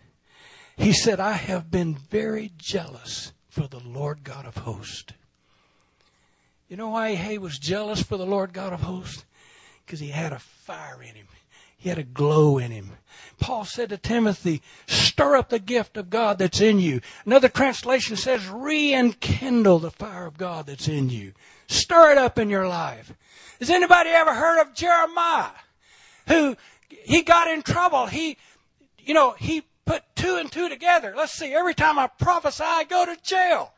He 0.77 0.93
said, 0.93 1.21
I 1.21 1.33
have 1.33 1.71
been 1.71 1.95
very 1.95 2.53
jealous 2.57 3.33
for 3.49 3.67
the 3.67 3.81
Lord 3.81 4.25
God 4.25 4.47
of 4.47 4.57
hosts. 4.59 5.13
You 6.69 6.77
know 6.77 6.89
why 6.91 7.17
he 7.17 7.37
was 7.37 7.59
jealous 7.59 8.03
for 8.03 8.17
the 8.17 8.27
Lord 8.27 8.53
God 8.53 8.73
of 8.73 8.83
hosts? 8.83 9.25
Because 9.85 10.01
he 10.01 10.09
had 10.09 10.33
a 10.33 10.39
fire 10.39 11.03
in 11.03 11.15
him. 11.15 11.27
He 11.77 11.89
had 11.89 11.99
a 11.99 12.05
glow 12.05 12.59
in 12.59 12.71
him. 12.71 12.93
Paul 13.41 13.65
said 13.65 13.89
to 13.89 13.97
Timothy, 13.97 14.63
stir 14.87 15.37
up 15.37 15.49
the 15.49 15.59
gift 15.59 15.97
of 15.97 16.11
God 16.11 16.39
that's 16.39 16.61
in 16.61 16.79
you. 16.79 17.01
Another 17.25 17.49
translation 17.49 18.17
says, 18.17 18.47
re-enkindle 18.49 19.79
the 19.79 19.91
fire 19.91 20.27
of 20.27 20.39
God 20.39 20.67
that's 20.67 20.89
in 20.89 21.09
you. 21.11 21.33
Stir 21.67 22.13
it 22.13 22.19
up 22.19 22.39
in 22.39 22.51
your 22.51 22.69
life. 22.69 23.13
Has 23.59 23.71
anybody 23.71 24.11
ever 24.11 24.35
heard 24.35 24.61
of 24.61 24.75
Jeremiah? 24.75 25.51
Who, 26.29 26.57
he 26.91 27.23
got 27.23 27.49
in 27.49 27.63
trouble. 27.63 28.07
He, 28.07 28.37
you 28.99 29.15
know, 29.15 29.33
he 29.33 29.63
put 29.85 30.03
two 30.15 30.37
and 30.37 30.51
two 30.51 30.69
together. 30.69 31.15
Let's 31.17 31.33
see, 31.33 31.55
every 31.55 31.75
time 31.75 31.99
I 31.99 32.07
prophesy, 32.07 32.65
I 32.65 32.85
go 32.85 33.07
to 33.07 33.17
jail. 33.23 33.73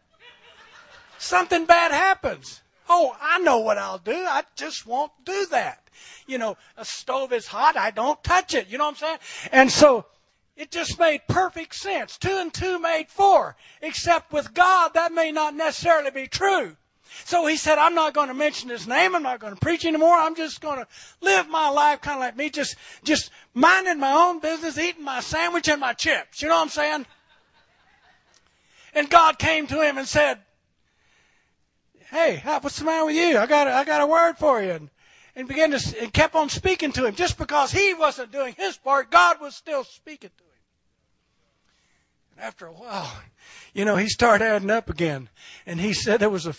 Something 1.19 1.67
bad 1.67 1.93
happens. 1.93 2.63
Oh, 2.89 3.17
I 3.21 3.39
know 3.39 3.59
what 3.59 3.79
I'll 3.79 3.99
do. 3.99 4.13
I 4.13 4.43
just 4.57 4.87
won't 4.87 5.13
do 5.25 5.47
that 5.51 5.83
you 6.27 6.39
know, 6.39 6.57
a 6.77 6.85
stove 6.85 7.33
is 7.33 7.47
hot, 7.47 7.77
I 7.77 7.91
don't 7.91 8.23
touch 8.25 8.55
it. 8.55 8.69
You 8.69 8.79
know 8.79 8.85
what 8.85 8.91
I'm 8.91 8.97
saying? 8.97 9.19
And 9.53 9.71
so 9.71 10.07
It 10.55 10.71
just 10.71 10.99
made 10.99 11.23
perfect 11.29 11.75
sense. 11.75 12.19
Two 12.19 12.37
and 12.37 12.53
two 12.53 12.79
made 12.79 13.09
four. 13.09 13.57
Except 13.81 14.33
with 14.33 14.53
God, 14.53 14.93
that 14.95 15.11
may 15.11 15.33
not 15.33 15.55
necessarily 15.55 16.11
be 16.11 16.27
true. 16.27 16.77
So 17.25 17.47
he 17.47 17.57
said, 17.57 17.79
I'm 17.79 17.95
not 17.95 18.15
going 18.15 18.29
to 18.29 18.35
mention 18.35 18.71
his 18.71 18.87
name. 18.87 19.15
I'm 19.15 19.23
not 19.23 19.41
going 19.41 19.55
to 19.55 19.61
preach 19.61 19.85
anymore. 19.85 20.17
I'm 20.17 20.35
just 20.35 20.61
going 20.61 20.79
to 20.79 20.87
live 21.21 21.49
my 21.49 21.69
life 21.69 22.01
kind 22.01 22.17
of 22.17 22.21
like 22.21 22.37
me, 22.37 22.51
just, 22.51 22.77
just 23.05 23.31
minding 23.55 24.01
my 24.01 24.13
own 24.13 24.41
business, 24.41 24.79
eating 24.79 25.05
my 25.05 25.21
sandwich 25.21 25.69
and 25.69 25.81
my 25.81 25.93
chips. 25.93 26.43
You 26.43 26.49
know 26.49 26.57
what 26.57 26.63
I'm 26.63 26.69
saying? 26.69 27.07
And 28.95 29.09
God 29.09 29.39
came 29.39 29.67
to 29.69 29.81
him 29.83 29.99
and 29.99 30.07
said, 30.07 30.39
Hey, 32.11 32.43
what's 32.61 32.79
the 32.79 32.85
matter 32.85 33.07
with 33.07 33.17
you? 33.17 33.39
I 33.39 33.47
got 33.47 33.67
a, 33.67 33.73
I 33.73 33.85
got 33.85 34.03
a 34.03 34.07
word 34.07 34.37
for 34.37 34.63
you. 34.63 34.73
And, 34.73 34.91
and 35.35 35.49
began 35.49 35.71
to, 35.71 36.01
and 36.01 36.13
kept 36.13 36.35
on 36.35 36.51
speaking 36.51 36.93
to 36.93 37.07
him. 37.07 37.15
Just 37.15 37.39
because 37.39 37.73
he 37.73 37.95
wasn't 37.95 38.33
doing 38.33 38.55
his 38.57 38.77
part, 38.77 39.11
God 39.11 39.41
was 39.41 39.57
still 39.57 39.85
speaking 39.85 40.31
to 40.37 40.45
him. 40.45 40.51
And 42.37 42.45
after 42.45 42.67
a 42.67 42.73
while, 42.73 43.11
you 43.73 43.87
know, 43.87 43.97
he 43.97 44.09
started 44.09 44.45
adding 44.45 44.71
up 44.71 44.91
again. 44.91 45.31
And 45.65 45.81
he 45.81 45.95
said 45.95 46.21
there 46.21 46.29
was 46.29 46.47
a, 46.47 46.55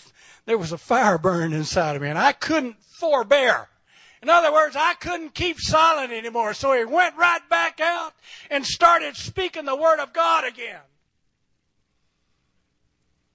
there 0.46 0.58
was 0.58 0.72
a 0.72 0.78
fire 0.78 1.18
burning 1.18 1.56
inside 1.56 1.96
of 1.96 2.02
me 2.02 2.08
and 2.08 2.18
I 2.18 2.32
couldn't 2.32 2.82
forbear. 2.82 3.68
In 4.22 4.30
other 4.30 4.52
words, 4.52 4.74
I 4.74 4.94
couldn't 4.94 5.34
keep 5.34 5.60
silent 5.60 6.12
anymore. 6.12 6.54
So 6.54 6.72
he 6.72 6.84
went 6.84 7.16
right 7.16 7.46
back 7.50 7.80
out 7.80 8.14
and 8.50 8.64
started 8.64 9.16
speaking 9.16 9.66
the 9.66 9.76
word 9.76 10.00
of 10.00 10.12
God 10.12 10.44
again. 10.44 10.80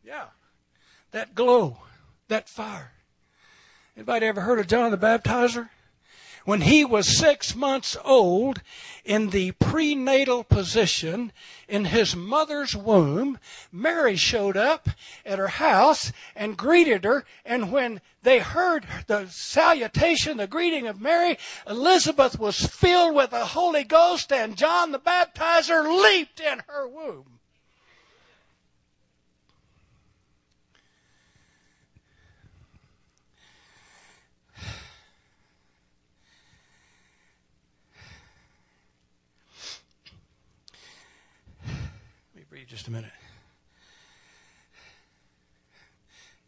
Yeah. 0.04 0.26
That 1.12 1.36
glow, 1.36 1.78
that 2.28 2.50
fire. 2.50 2.92
Anybody 3.96 4.26
ever 4.26 4.42
heard 4.42 4.60
of 4.60 4.68
John 4.68 4.92
the 4.92 4.98
Baptizer? 4.98 5.70
When 6.46 6.62
he 6.62 6.86
was 6.86 7.18
six 7.18 7.56
months 7.56 7.98
old, 8.04 8.62
in 9.04 9.32
the 9.32 9.52
prenatal 9.54 10.44
position 10.44 11.32
in 11.68 11.86
his 11.86 12.16
mother's 12.16 12.76
womb, 12.76 13.40
Mary 13.72 14.16
showed 14.16 14.56
up 14.56 14.90
at 15.26 15.40
her 15.40 15.48
house 15.48 16.12
and 16.36 16.58
greeted 16.58 17.04
her. 17.04 17.26
And 17.44 17.72
when 17.72 18.02
they 18.24 18.40
heard 18.40 18.86
the 19.08 19.28
salutation, 19.30 20.38
the 20.38 20.48
greeting 20.48 20.88
of 20.88 21.02
Mary, 21.02 21.38
Elizabeth 21.68 22.38
was 22.38 22.66
filled 22.66 23.16
with 23.16 23.32
the 23.32 23.46
Holy 23.46 23.84
Ghost, 23.84 24.32
and 24.32 24.58
John 24.58 24.92
the 24.92 25.00
Baptizer 25.00 25.84
leaped 25.84 26.40
in 26.40 26.62
her 26.68 26.88
womb. 26.88 27.39
Just 42.70 42.88
a 42.88 42.92
minute. 42.92 43.10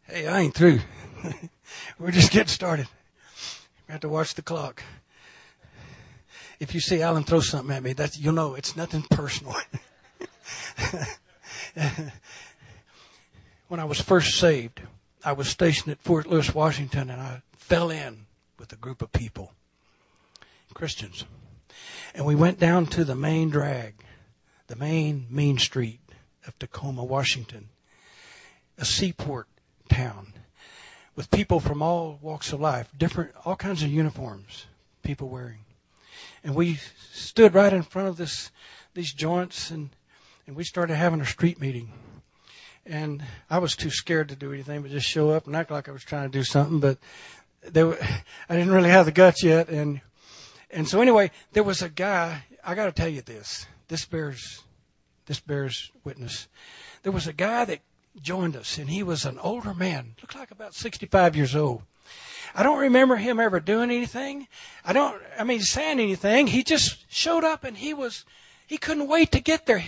Hey, 0.04 0.28
I 0.28 0.38
ain't 0.42 0.54
through. 0.54 0.78
We're 1.98 2.12
just 2.12 2.30
getting 2.30 2.46
started. 2.46 2.86
We 3.88 3.92
have 3.92 4.02
to 4.02 4.08
watch 4.08 4.34
the 4.34 4.42
clock. 4.42 4.84
If 6.60 6.74
you 6.74 6.80
see 6.80 7.02
Alan 7.02 7.24
throw 7.24 7.40
something 7.40 7.74
at 7.74 7.82
me, 7.82 7.92
that's 7.92 8.16
you'll 8.20 8.34
know 8.34 8.54
it's 8.54 8.76
nothing 8.76 9.02
personal. 9.10 9.56
when 13.66 13.80
I 13.80 13.84
was 13.84 14.00
first 14.00 14.38
saved, 14.38 14.80
I 15.24 15.32
was 15.32 15.48
stationed 15.48 15.90
at 15.90 16.00
Fort 16.00 16.28
Lewis, 16.28 16.54
Washington, 16.54 17.10
and 17.10 17.20
I 17.20 17.42
fell 17.56 17.90
in 17.90 18.26
with 18.60 18.72
a 18.72 18.76
group 18.76 19.02
of 19.02 19.10
people, 19.10 19.54
Christians. 20.72 21.24
And 22.14 22.24
we 22.24 22.36
went 22.36 22.60
down 22.60 22.86
to 22.86 23.04
the 23.04 23.16
main 23.16 23.50
drag, 23.50 23.94
the 24.68 24.76
main 24.76 25.26
main 25.28 25.58
street 25.58 25.98
of 26.46 26.58
Tacoma, 26.58 27.04
Washington, 27.04 27.68
a 28.78 28.84
seaport 28.84 29.46
town 29.88 30.32
with 31.14 31.30
people 31.30 31.60
from 31.60 31.82
all 31.82 32.18
walks 32.22 32.52
of 32.52 32.60
life, 32.60 32.88
different, 32.96 33.32
all 33.44 33.56
kinds 33.56 33.82
of 33.82 33.90
uniforms, 33.90 34.66
people 35.02 35.28
wearing. 35.28 35.64
And 36.42 36.54
we 36.54 36.80
stood 37.12 37.54
right 37.54 37.72
in 37.72 37.82
front 37.82 38.08
of 38.08 38.16
this, 38.16 38.50
these 38.94 39.12
joints 39.12 39.70
and, 39.70 39.90
and 40.46 40.56
we 40.56 40.64
started 40.64 40.96
having 40.96 41.20
a 41.20 41.26
street 41.26 41.60
meeting. 41.60 41.92
And 42.84 43.22
I 43.48 43.58
was 43.58 43.76
too 43.76 43.90
scared 43.90 44.28
to 44.30 44.36
do 44.36 44.52
anything 44.52 44.82
but 44.82 44.90
just 44.90 45.06
show 45.06 45.30
up 45.30 45.46
and 45.46 45.54
act 45.54 45.70
like 45.70 45.88
I 45.88 45.92
was 45.92 46.02
trying 46.02 46.30
to 46.30 46.38
do 46.38 46.44
something, 46.44 46.80
but 46.80 46.98
they 47.62 47.84
were, 47.84 47.98
I 48.48 48.56
didn't 48.56 48.72
really 48.72 48.90
have 48.90 49.06
the 49.06 49.12
guts 49.12 49.42
yet. 49.42 49.68
And, 49.68 50.00
and 50.70 50.88
so 50.88 51.00
anyway, 51.00 51.30
there 51.52 51.62
was 51.62 51.82
a 51.82 51.88
guy, 51.88 52.44
I 52.64 52.74
gotta 52.74 52.92
tell 52.92 53.08
you 53.08 53.22
this, 53.22 53.66
this 53.88 54.04
bears 54.04 54.62
this 55.26 55.40
bears 55.40 55.90
witness. 56.04 56.48
There 57.02 57.12
was 57.12 57.26
a 57.26 57.32
guy 57.32 57.64
that 57.64 57.80
joined 58.20 58.56
us, 58.56 58.78
and 58.78 58.90
he 58.90 59.02
was 59.02 59.24
an 59.24 59.38
older 59.38 59.74
man, 59.74 60.14
looked 60.20 60.36
like 60.36 60.50
about 60.50 60.74
65 60.74 61.36
years 61.36 61.56
old. 61.56 61.82
I 62.54 62.62
don't 62.62 62.78
remember 62.78 63.16
him 63.16 63.40
ever 63.40 63.60
doing 63.60 63.90
anything. 63.90 64.48
I 64.84 64.92
don't, 64.92 65.20
I 65.38 65.44
mean, 65.44 65.60
saying 65.60 66.00
anything. 66.00 66.48
He 66.48 66.62
just 66.62 67.10
showed 67.10 67.44
up 67.44 67.64
and 67.64 67.76
he 67.76 67.94
was, 67.94 68.24
he 68.66 68.76
couldn't 68.76 69.08
wait 69.08 69.32
to 69.32 69.40
get 69.40 69.64
there. 69.64 69.82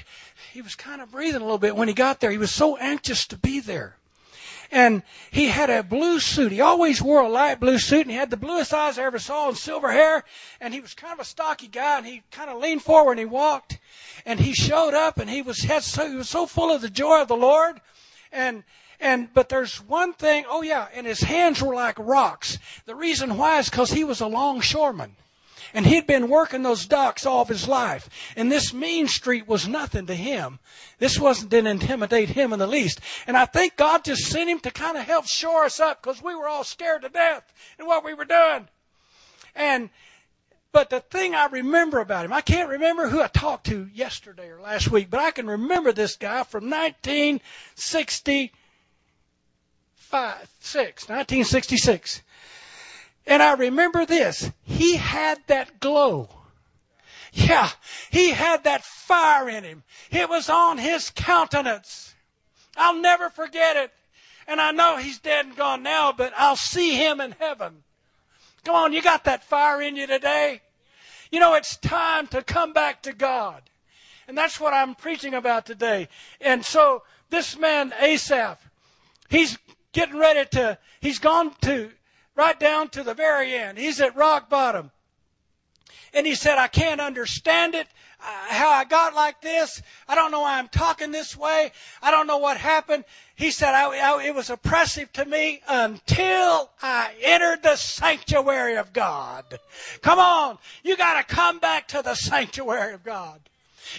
He 0.52 0.62
was 0.62 0.74
kind 0.74 1.02
of 1.02 1.10
breathing 1.10 1.42
a 1.42 1.44
little 1.44 1.58
bit 1.58 1.76
when 1.76 1.88
he 1.88 1.94
got 1.94 2.20
there. 2.20 2.30
He 2.30 2.38
was 2.38 2.52
so 2.52 2.76
anxious 2.78 3.26
to 3.26 3.36
be 3.36 3.60
there. 3.60 3.96
And 4.70 5.02
he 5.30 5.46
had 5.46 5.70
a 5.70 5.82
blue 5.82 6.20
suit. 6.20 6.52
He 6.52 6.60
always 6.60 7.00
wore 7.00 7.22
a 7.22 7.28
light 7.28 7.60
blue 7.60 7.78
suit 7.78 8.02
and 8.02 8.10
he 8.10 8.16
had 8.16 8.30
the 8.30 8.36
bluest 8.36 8.72
eyes 8.72 8.98
I 8.98 9.04
ever 9.04 9.18
saw 9.18 9.48
and 9.48 9.56
silver 9.56 9.92
hair. 9.92 10.24
And 10.60 10.74
he 10.74 10.80
was 10.80 10.94
kind 10.94 11.12
of 11.12 11.20
a 11.20 11.24
stocky 11.24 11.68
guy 11.68 11.98
and 11.98 12.06
he 12.06 12.22
kind 12.30 12.50
of 12.50 12.60
leaned 12.60 12.82
forward 12.82 13.12
and 13.12 13.20
he 13.20 13.26
walked 13.26 13.78
and 14.26 14.40
he 14.40 14.52
showed 14.52 14.94
up 14.94 15.18
and 15.18 15.28
he 15.28 15.42
was, 15.42 15.62
had 15.62 15.82
so, 15.82 16.08
he 16.08 16.16
was 16.16 16.28
so 16.28 16.46
full 16.46 16.74
of 16.74 16.82
the 16.82 16.90
joy 16.90 17.22
of 17.22 17.28
the 17.28 17.36
Lord. 17.36 17.80
And, 18.32 18.64
and, 19.00 19.32
but 19.32 19.48
there's 19.48 19.78
one 19.78 20.12
thing, 20.12 20.44
oh 20.48 20.62
yeah, 20.62 20.88
and 20.94 21.06
his 21.06 21.20
hands 21.20 21.62
were 21.62 21.74
like 21.74 21.98
rocks. 21.98 22.58
The 22.86 22.94
reason 22.94 23.36
why 23.36 23.58
is 23.58 23.68
because 23.68 23.92
he 23.92 24.04
was 24.04 24.20
a 24.20 24.26
longshoreman. 24.26 25.16
And 25.72 25.86
he'd 25.86 26.06
been 26.06 26.28
working 26.28 26.62
those 26.62 26.86
docks 26.86 27.24
all 27.24 27.42
of 27.42 27.48
his 27.48 27.66
life. 27.66 28.08
And 28.36 28.50
this 28.52 28.74
mean 28.74 29.08
street 29.08 29.48
was 29.48 29.66
nothing 29.66 30.06
to 30.06 30.14
him. 30.14 30.58
This 30.98 31.18
wasn't, 31.18 31.50
didn't 31.50 31.82
intimidate 31.82 32.30
him 32.30 32.52
in 32.52 32.58
the 32.58 32.66
least. 32.66 33.00
And 33.26 33.36
I 33.36 33.46
think 33.46 33.76
God 33.76 34.04
just 34.04 34.26
sent 34.26 34.50
him 34.50 34.60
to 34.60 34.70
kind 34.70 34.96
of 34.96 35.04
help 35.04 35.26
shore 35.26 35.64
us 35.64 35.80
up 35.80 36.02
because 36.02 36.22
we 36.22 36.34
were 36.34 36.48
all 36.48 36.64
scared 36.64 37.02
to 37.02 37.08
death 37.08 37.52
in 37.78 37.86
what 37.86 38.04
we 38.04 38.14
were 38.14 38.24
doing. 38.24 38.68
And, 39.54 39.90
but 40.72 40.90
the 40.90 41.00
thing 41.00 41.34
I 41.34 41.46
remember 41.46 42.00
about 42.00 42.24
him, 42.24 42.32
I 42.32 42.40
can't 42.40 42.68
remember 42.68 43.08
who 43.08 43.22
I 43.22 43.28
talked 43.28 43.66
to 43.66 43.88
yesterday 43.94 44.48
or 44.48 44.60
last 44.60 44.90
week, 44.90 45.08
but 45.10 45.20
I 45.20 45.30
can 45.30 45.46
remember 45.46 45.92
this 45.92 46.16
guy 46.16 46.42
from 46.42 46.68
1965, 46.68 48.50
6, 50.60 51.08
1966. 51.08 52.22
And 53.26 53.42
I 53.42 53.54
remember 53.54 54.04
this. 54.04 54.50
He 54.62 54.96
had 54.96 55.38
that 55.46 55.80
glow. 55.80 56.28
Yeah, 57.32 57.70
he 58.10 58.30
had 58.30 58.64
that 58.64 58.84
fire 58.84 59.48
in 59.48 59.64
him. 59.64 59.82
It 60.10 60.28
was 60.28 60.48
on 60.48 60.78
his 60.78 61.10
countenance. 61.10 62.14
I'll 62.76 63.00
never 63.00 63.28
forget 63.30 63.76
it. 63.76 63.92
And 64.46 64.60
I 64.60 64.72
know 64.72 64.98
he's 64.98 65.18
dead 65.18 65.46
and 65.46 65.56
gone 65.56 65.82
now, 65.82 66.12
but 66.12 66.32
I'll 66.36 66.56
see 66.56 66.96
him 66.96 67.20
in 67.20 67.32
heaven. 67.32 67.82
Come 68.64 68.76
on, 68.76 68.92
you 68.92 69.02
got 69.02 69.24
that 69.24 69.42
fire 69.42 69.80
in 69.82 69.96
you 69.96 70.06
today? 70.06 70.60
You 71.30 71.40
know, 71.40 71.54
it's 71.54 71.76
time 71.76 72.26
to 72.28 72.42
come 72.42 72.72
back 72.72 73.02
to 73.02 73.12
God. 73.12 73.62
And 74.28 74.38
that's 74.38 74.60
what 74.60 74.72
I'm 74.72 74.94
preaching 74.94 75.34
about 75.34 75.66
today. 75.66 76.08
And 76.40 76.64
so 76.64 77.02
this 77.30 77.58
man, 77.58 77.92
Asaph, 78.00 78.58
he's 79.28 79.58
getting 79.92 80.18
ready 80.18 80.48
to, 80.52 80.78
he's 81.00 81.18
gone 81.18 81.52
to 81.62 81.90
right 82.36 82.58
down 82.58 82.88
to 82.90 83.02
the 83.02 83.14
very 83.14 83.54
end. 83.54 83.78
He's 83.78 84.00
at 84.00 84.16
rock 84.16 84.48
bottom. 84.48 84.90
And 86.12 86.26
he 86.26 86.34
said, 86.34 86.58
I 86.58 86.68
can't 86.68 87.00
understand 87.00 87.74
it, 87.74 87.88
uh, 88.20 88.24
how 88.48 88.70
I 88.70 88.84
got 88.84 89.14
like 89.14 89.42
this. 89.42 89.82
I 90.08 90.14
don't 90.14 90.30
know 90.30 90.40
why 90.40 90.58
I'm 90.58 90.68
talking 90.68 91.10
this 91.10 91.36
way. 91.36 91.72
I 92.00 92.12
don't 92.12 92.28
know 92.28 92.38
what 92.38 92.56
happened. 92.56 93.04
He 93.34 93.50
said, 93.50 93.74
I, 93.74 93.98
I, 93.98 94.22
it 94.22 94.34
was 94.34 94.48
oppressive 94.48 95.12
to 95.14 95.24
me 95.24 95.60
until 95.68 96.70
I 96.80 97.10
entered 97.20 97.64
the 97.64 97.74
sanctuary 97.74 98.76
of 98.76 98.92
God. 98.92 99.58
Come 100.02 100.20
on. 100.20 100.58
You 100.84 100.96
gotta 100.96 101.24
come 101.24 101.58
back 101.58 101.88
to 101.88 102.00
the 102.02 102.14
sanctuary 102.14 102.94
of 102.94 103.02
God. 103.02 103.40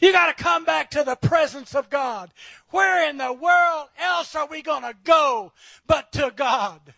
You 0.02 0.14
gotta 0.14 0.34
come 0.34 0.64
back 0.64 0.92
to 0.92 1.04
the 1.04 1.18
presence 1.18 1.76
of 1.76 1.90
God. 1.90 2.32
Where 2.70 3.10
in 3.10 3.18
the 3.18 3.34
world 3.34 3.90
else 4.00 4.36
are 4.36 4.48
we 4.48 4.62
gonna 4.62 4.94
go 5.04 5.52
but 5.86 6.14
to 6.14 6.32
God? 6.34 6.94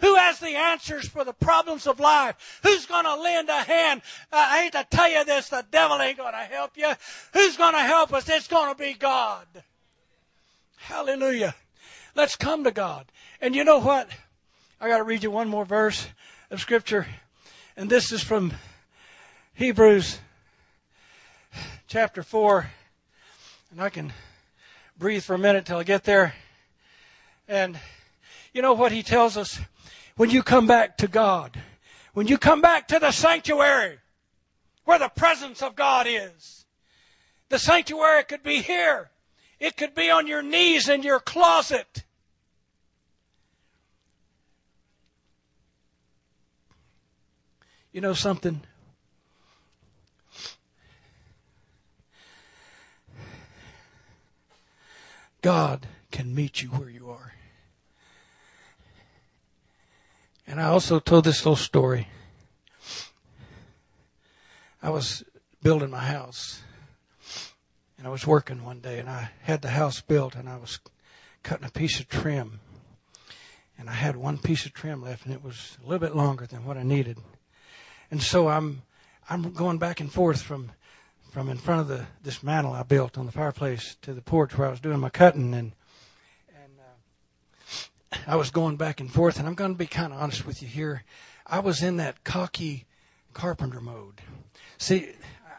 Who 0.00 0.14
has 0.14 0.38
the 0.38 0.56
answers 0.56 1.08
for 1.08 1.24
the 1.24 1.32
problems 1.32 1.86
of 1.86 2.00
life? 2.00 2.60
Who's 2.62 2.86
going 2.86 3.04
to 3.04 3.16
lend 3.16 3.48
a 3.48 3.62
hand? 3.62 4.02
Uh, 4.32 4.36
I 4.36 4.62
hate 4.62 4.72
to 4.72 4.86
tell 4.90 5.10
you 5.10 5.24
this, 5.24 5.48
the 5.48 5.64
devil 5.70 6.00
ain't 6.00 6.18
going 6.18 6.32
to 6.32 6.38
help 6.38 6.76
you. 6.76 6.92
Who's 7.32 7.56
going 7.56 7.74
to 7.74 7.80
help 7.80 8.12
us? 8.12 8.28
It's 8.28 8.48
going 8.48 8.72
to 8.72 8.78
be 8.78 8.94
God. 8.94 9.46
Hallelujah. 10.76 11.54
Let's 12.14 12.36
come 12.36 12.64
to 12.64 12.70
God. 12.70 13.06
And 13.40 13.54
you 13.54 13.64
know 13.64 13.78
what? 13.78 14.08
I 14.80 14.88
got 14.88 14.98
to 14.98 15.04
read 15.04 15.22
you 15.22 15.30
one 15.30 15.48
more 15.48 15.64
verse 15.64 16.06
of 16.50 16.60
scripture. 16.60 17.06
And 17.76 17.90
this 17.90 18.12
is 18.12 18.22
from 18.22 18.52
Hebrews 19.54 20.18
chapter 21.88 22.22
4, 22.22 22.70
and 23.70 23.80
I 23.80 23.88
can 23.88 24.12
breathe 24.98 25.22
for 25.22 25.34
a 25.34 25.38
minute 25.38 25.66
till 25.66 25.78
I 25.78 25.84
get 25.84 26.04
there. 26.04 26.34
And 27.48 27.78
you 28.52 28.62
know 28.62 28.74
what 28.74 28.92
he 28.92 29.02
tells 29.02 29.36
us? 29.36 29.58
When 30.18 30.30
you 30.30 30.42
come 30.42 30.66
back 30.66 30.98
to 30.98 31.06
God, 31.06 31.62
when 32.12 32.26
you 32.26 32.38
come 32.38 32.60
back 32.60 32.88
to 32.88 32.98
the 32.98 33.12
sanctuary, 33.12 33.98
where 34.84 34.98
the 34.98 35.08
presence 35.08 35.62
of 35.62 35.76
God 35.76 36.08
is, 36.08 36.66
the 37.50 37.58
sanctuary 37.60 38.24
could 38.24 38.42
be 38.42 38.60
here. 38.60 39.10
It 39.60 39.76
could 39.76 39.94
be 39.94 40.10
on 40.10 40.26
your 40.26 40.42
knees 40.42 40.88
in 40.88 41.04
your 41.04 41.20
closet. 41.20 42.02
You 47.92 48.00
know 48.00 48.14
something? 48.14 48.62
God 55.42 55.86
can 56.10 56.34
meet 56.34 56.60
you 56.60 56.70
where 56.70 56.90
you 56.90 57.08
are. 57.08 57.34
And 60.48 60.62
I 60.62 60.64
also 60.64 60.98
told 60.98 61.24
this 61.24 61.44
little 61.44 61.56
story. 61.56 62.08
I 64.82 64.88
was 64.88 65.22
building 65.62 65.90
my 65.90 66.06
house. 66.06 66.62
And 67.98 68.06
I 68.06 68.10
was 68.10 68.26
working 68.26 68.64
one 68.64 68.80
day 68.80 68.98
and 68.98 69.10
I 69.10 69.30
had 69.42 69.60
the 69.60 69.68
house 69.68 70.00
built 70.00 70.34
and 70.34 70.48
I 70.48 70.56
was 70.56 70.80
cutting 71.42 71.66
a 71.66 71.70
piece 71.70 72.00
of 72.00 72.08
trim. 72.08 72.60
And 73.76 73.90
I 73.90 73.92
had 73.92 74.16
one 74.16 74.38
piece 74.38 74.64
of 74.64 74.72
trim 74.72 75.02
left 75.02 75.26
and 75.26 75.34
it 75.34 75.44
was 75.44 75.76
a 75.84 75.86
little 75.86 75.98
bit 75.98 76.16
longer 76.16 76.46
than 76.46 76.64
what 76.64 76.78
I 76.78 76.82
needed. 76.82 77.18
And 78.10 78.22
so 78.22 78.48
I'm 78.48 78.82
I'm 79.28 79.52
going 79.52 79.76
back 79.76 80.00
and 80.00 80.10
forth 80.10 80.40
from 80.40 80.70
from 81.30 81.50
in 81.50 81.58
front 81.58 81.82
of 81.82 81.88
the 81.88 82.06
this 82.22 82.42
mantle 82.42 82.72
I 82.72 82.84
built 82.84 83.18
on 83.18 83.26
the 83.26 83.32
fireplace 83.32 83.96
to 84.00 84.14
the 84.14 84.22
porch 84.22 84.56
where 84.56 84.68
I 84.68 84.70
was 84.70 84.80
doing 84.80 84.98
my 84.98 85.10
cutting 85.10 85.52
and 85.52 85.72
I 88.26 88.36
was 88.36 88.50
going 88.50 88.76
back 88.76 89.00
and 89.00 89.12
forth 89.12 89.38
and 89.38 89.46
I'm 89.46 89.54
going 89.54 89.72
to 89.72 89.78
be 89.78 89.86
kind 89.86 90.12
of 90.12 90.20
honest 90.20 90.46
with 90.46 90.62
you 90.62 90.68
here. 90.68 91.04
I 91.46 91.60
was 91.60 91.82
in 91.82 91.96
that 91.96 92.24
cocky 92.24 92.86
carpenter 93.32 93.80
mode. 93.80 94.20
See, 94.78 95.08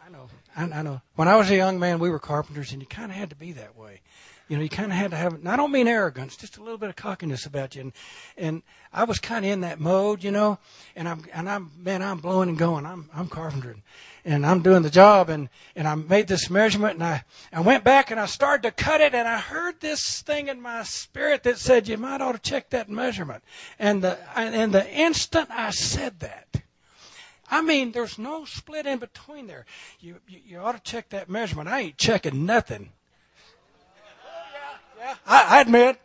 I 0.05 0.11
know, 0.11 0.27
I, 0.55 0.63
I 0.63 0.81
know. 0.81 1.01
When 1.15 1.27
I 1.27 1.35
was 1.35 1.49
a 1.49 1.55
young 1.55 1.79
man, 1.79 1.99
we 1.99 2.09
were 2.09 2.19
carpenters, 2.19 2.71
and 2.71 2.81
you 2.81 2.87
kind 2.87 3.11
of 3.11 3.17
had 3.17 3.29
to 3.31 3.35
be 3.35 3.53
that 3.53 3.75
way. 3.77 4.01
You 4.47 4.57
know, 4.57 4.63
you 4.63 4.69
kind 4.69 4.91
of 4.91 4.97
had 4.97 5.11
to 5.11 5.17
have. 5.17 5.33
And 5.35 5.47
I 5.47 5.55
don't 5.55 5.71
mean 5.71 5.87
arrogance, 5.87 6.35
just 6.35 6.57
a 6.57 6.63
little 6.63 6.77
bit 6.77 6.89
of 6.89 6.95
cockiness 6.95 7.45
about 7.45 7.75
you. 7.75 7.81
And 7.81 7.93
and 8.37 8.63
I 8.91 9.03
was 9.03 9.19
kind 9.19 9.45
of 9.45 9.51
in 9.51 9.61
that 9.61 9.79
mode, 9.79 10.23
you 10.23 10.31
know. 10.31 10.57
And 10.95 11.07
I'm 11.07 11.23
and 11.33 11.49
I'm 11.49 11.71
man, 11.77 12.01
I'm 12.01 12.17
blowing 12.17 12.49
and 12.49 12.57
going. 12.57 12.85
I'm 12.85 13.09
I'm 13.13 13.27
carpentering, 13.27 13.83
and 14.25 14.45
I'm 14.45 14.61
doing 14.61 14.83
the 14.83 14.89
job. 14.89 15.29
And 15.29 15.49
and 15.75 15.87
I 15.87 15.95
made 15.95 16.27
this 16.27 16.49
measurement, 16.49 16.95
and 16.95 17.03
I 17.03 17.23
I 17.51 17.61
went 17.61 17.83
back 17.83 18.11
and 18.11 18.19
I 18.19 18.25
started 18.25 18.63
to 18.63 18.83
cut 18.83 19.01
it, 19.01 19.13
and 19.13 19.27
I 19.27 19.37
heard 19.37 19.79
this 19.79 20.21
thing 20.21 20.47
in 20.47 20.61
my 20.61 20.83
spirit 20.83 21.43
that 21.43 21.57
said 21.57 21.87
you 21.87 21.97
might 21.97 22.21
ought 22.21 22.33
to 22.33 22.49
check 22.49 22.69
that 22.71 22.89
measurement. 22.89 23.43
And 23.77 24.03
the 24.03 24.17
and 24.37 24.73
the 24.73 24.89
instant 24.91 25.49
I 25.51 25.71
said 25.71 26.19
that. 26.19 26.47
I 27.51 27.61
mean, 27.61 27.91
there's 27.91 28.19
no 28.19 28.45
split 28.45 28.85
in 28.85 28.99
between 28.99 29.47
there. 29.47 29.65
You, 29.99 30.17
you, 30.27 30.39
you 30.45 30.59
ought 30.59 30.73
to 30.73 30.91
check 30.91 31.09
that 31.09 31.29
measurement. 31.29 31.67
I 31.67 31.79
ain't 31.79 31.97
checking 31.97 32.45
nothing. 32.45 32.91
I, 35.25 35.57
I 35.57 35.61
admit. 35.61 35.99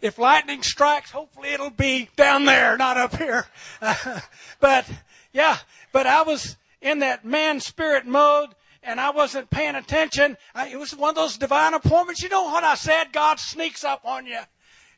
If 0.00 0.18
lightning 0.18 0.62
strikes, 0.62 1.10
hopefully 1.10 1.50
it'll 1.50 1.70
be 1.70 2.08
down 2.16 2.44
there, 2.44 2.76
not 2.76 2.96
up 2.96 3.16
here. 3.16 3.46
but 4.60 4.86
yeah, 5.34 5.58
but 5.92 6.06
I 6.06 6.22
was 6.22 6.56
in 6.80 7.00
that 7.00 7.24
man 7.24 7.60
spirit 7.60 8.06
mode 8.06 8.50
and 8.82 9.00
I 9.00 9.10
wasn't 9.10 9.50
paying 9.50 9.74
attention. 9.74 10.38
I, 10.54 10.68
it 10.68 10.78
was 10.78 10.94
one 10.94 11.10
of 11.10 11.16
those 11.16 11.36
divine 11.36 11.74
appointments. 11.74 12.22
You 12.22 12.28
know 12.28 12.44
what 12.44 12.64
I 12.64 12.76
said? 12.76 13.12
God 13.12 13.40
sneaks 13.40 13.82
up 13.82 14.02
on 14.04 14.26
you. 14.26 14.38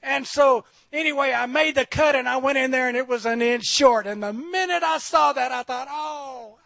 And 0.03 0.27
so, 0.27 0.65
anyway, 0.93 1.33
I 1.33 1.47
made 1.47 1.75
the 1.75 1.87
cut 1.87 2.15
and 2.15 2.29
I 2.29 2.37
went 2.37 2.59
in 2.59 2.71
there 2.71 2.87
and 2.87 2.97
it 2.97 3.09
was 3.09 3.25
an 3.25 3.41
inch 3.41 3.65
short. 3.65 4.07
And 4.07 4.23
the 4.23 4.33
minute 4.33 4.83
I 4.83 4.99
saw 4.99 5.33
that, 5.33 5.51
I 5.51 5.63
thought, 5.63 5.89
oh, 5.91 6.59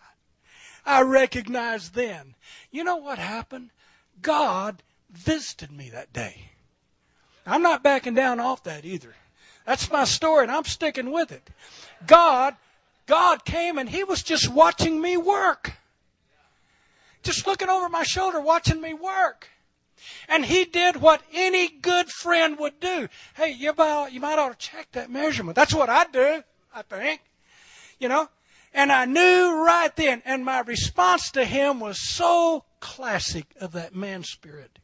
I 0.85 1.03
recognized 1.03 1.95
then. 1.95 2.35
You 2.71 2.85
know 2.85 2.97
what 2.97 3.19
happened? 3.19 3.71
God 4.21 4.83
visited 5.11 5.71
me 5.71 5.91
that 5.91 6.13
day. 6.13 6.51
I'm 7.47 7.63
not 7.63 7.83
backing 7.83 8.15
down 8.15 8.41
off 8.41 8.65
that 8.65 8.85
either. 8.85 9.15
That's 9.65 9.91
my 9.91 10.05
story 10.05 10.45
and 10.45 10.53
I'm 10.53 10.65
sticking 10.65 11.13
with 11.13 11.31
it. 11.31 11.49
God, 12.07 12.57
God 13.11 13.45
came 13.45 13.77
and 13.77 13.89
He 13.89 14.05
was 14.05 14.23
just 14.23 14.49
watching 14.49 15.01
me 15.01 15.17
work. 15.17 15.73
Just 17.25 17.45
looking 17.45 17.69
over 17.69 17.89
my 17.89 18.05
shoulder, 18.05 18.41
watching 18.41 18.81
me 18.81 18.95
work. 18.95 19.49
And 20.29 20.47
he 20.47 20.65
did 20.65 20.97
what 20.97 21.21
any 21.35 21.69
good 21.69 22.09
friend 22.09 22.57
would 22.59 22.81
do. 22.81 23.09
Hey, 23.35 23.51
you 23.51 23.75
might, 23.77 24.09
you 24.13 24.21
might 24.21 24.39
ought 24.39 24.59
to 24.59 24.67
check 24.67 24.93
that 24.93 25.11
measurement. 25.11 25.57
That's 25.57 25.75
what 25.75 25.91
I 25.91 26.05
do, 26.05 26.43
I 26.75 26.83
think. 26.83 27.21
You 27.99 28.09
know? 28.09 28.29
And 28.73 28.93
I 28.93 29.05
knew 29.05 29.65
right 29.67 29.95
then, 29.97 30.23
and 30.25 30.45
my 30.45 30.61
response 30.61 31.31
to 31.33 31.45
him 31.45 31.81
was 31.81 32.01
so 32.01 32.65
classic 32.79 33.47
of 33.61 33.73
that 33.73 33.95
man 33.95 34.23
spirit. 34.23 34.79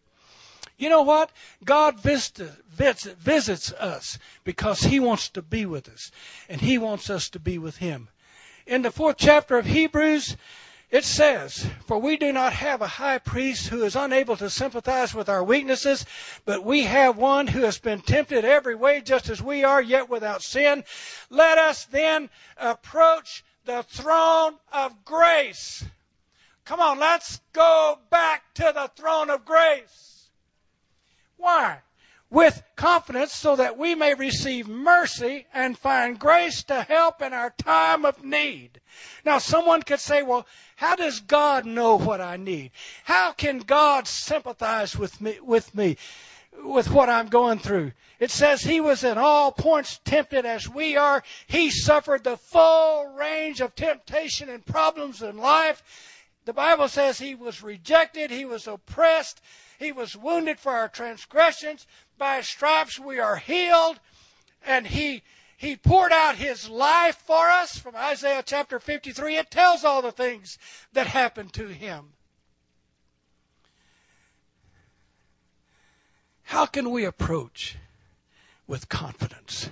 You 0.77 0.91
know 0.91 1.03
what? 1.03 1.31
God 1.65 2.01
visits, 2.01 3.07
visits 3.07 3.73
us 3.73 4.19
because 4.45 4.83
He 4.83 5.01
wants 5.01 5.31
to 5.31 5.41
be 5.41 5.65
with 5.65 5.89
us, 5.89 6.11
and 6.49 6.61
He 6.61 6.77
wants 6.77 7.09
us 7.09 7.31
to 7.31 7.39
be 7.39 7.57
with 7.57 7.79
Him. 7.79 8.09
In 8.67 8.83
the 8.83 8.91
fourth 8.91 9.17
chapter 9.17 9.57
of 9.57 9.67
Hebrews, 9.67 10.37
it 10.91 11.05
says, 11.05 11.69
For 11.87 11.99
we 11.99 12.17
do 12.17 12.33
not 12.33 12.53
have 12.53 12.83
a 12.83 12.89
high 12.89 13.19
priest 13.19 13.69
who 13.69 13.85
is 13.85 13.95
unable 13.95 14.37
to 14.39 14.51
sympathize 14.51 15.15
with 15.15 15.29
our 15.29 15.45
weaknesses, 15.45 16.05
but 16.45 16.65
we 16.65 16.83
have 16.83 17.17
one 17.17 17.47
who 17.47 17.61
has 17.61 17.79
been 17.79 18.01
tempted 18.01 18.45
every 18.45 18.75
way 18.75 19.01
just 19.01 19.29
as 19.29 19.41
we 19.41 19.63
are, 19.63 19.81
yet 19.81 20.09
without 20.09 20.43
sin. 20.43 20.83
Let 21.31 21.59
us 21.59 21.85
then 21.85 22.29
approach 22.57 23.45
the 23.67 23.85
throne 23.85 24.55
of 24.73 25.05
grace. 25.05 25.85
Come 26.65 26.81
on, 26.81 26.99
let's 26.99 27.41
go 27.53 28.01
back 28.11 28.53
to 28.55 28.73
the 28.75 28.91
throne 28.97 29.31
of 29.31 29.45
grace. 29.45 30.29
Why? 31.37 31.83
With 32.29 32.65
confidence 32.75 33.33
so 33.33 33.55
that 33.55 33.79
we 33.79 33.95
may 33.95 34.15
receive 34.15 34.67
mercy 34.67 35.47
and 35.55 35.79
find 35.79 36.19
grace 36.19 36.65
to 36.65 36.83
help 36.83 37.23
in 37.23 37.33
our 37.33 37.51
time 37.51 38.05
of 38.05 38.25
need. 38.25 38.81
Now, 39.25 39.39
someone 39.39 39.83
could 39.83 40.01
say, 40.01 40.23
well, 40.23 40.45
how 40.75 40.97
does 40.97 41.21
God 41.21 41.67
know 41.67 41.97
what 41.97 42.21
I 42.21 42.37
need? 42.37 42.73
How 43.05 43.33
can 43.33 43.59
God 43.59 44.09
sympathize 44.09 44.97
with 44.97 45.21
me, 45.21 45.39
with 45.41 45.73
me, 45.75 45.99
with 46.65 46.91
what 46.91 47.09
I'm 47.09 47.29
going 47.29 47.61
through? 47.61 47.93
It 48.19 48.33
says 48.33 48.63
he 48.63 48.81
was 48.81 49.05
in 49.05 49.19
all 49.19 49.53
points 49.53 50.01
tempted 50.05 50.45
as 50.45 50.69
we 50.69 50.97
are. 50.97 51.23
He 51.47 51.71
suffered 51.71 52.25
the 52.25 52.37
full 52.37 53.07
range 53.07 53.61
of 53.61 53.77
temptation 53.77 54.49
and 54.49 54.67
problems 54.67 55.23
in 55.23 55.39
life. 55.39 55.83
The 56.47 56.53
Bible 56.53 56.89
says 56.89 57.19
he 57.19 57.35
was 57.35 57.63
rejected, 57.63 58.31
he 58.31 58.45
was 58.45 58.69
oppressed, 58.69 59.41
he 59.81 59.91
was 59.91 60.17
wounded 60.17 60.61
for 60.61 60.73
our 60.73 60.89
transgressions. 60.89 61.87
By 62.19 62.39
his 62.39 62.49
stripes 62.49 62.99
we 62.99 63.19
are 63.19 63.37
healed. 63.37 64.01
And 64.65 64.87
he, 64.87 65.23
he 65.57 65.77
poured 65.77 66.13
out 66.13 66.37
his 66.37 66.69
life 66.69 67.17
for 67.17 67.51
us 67.51 67.79
from 67.79 67.95
Isaiah 67.97 68.43
chapter 68.45 68.79
53. 68.79 69.37
It 69.37 69.51
tells 69.51 69.85
all 69.85 70.03
the 70.03 70.13
things 70.13 70.59
that 70.93 71.07
happened 71.07 71.53
to 71.55 71.69
him. 71.69 72.13
How 76.43 76.67
can 76.67 76.91
we 76.91 77.05
approach 77.05 77.77
with 78.67 78.89
confidence? 78.89 79.69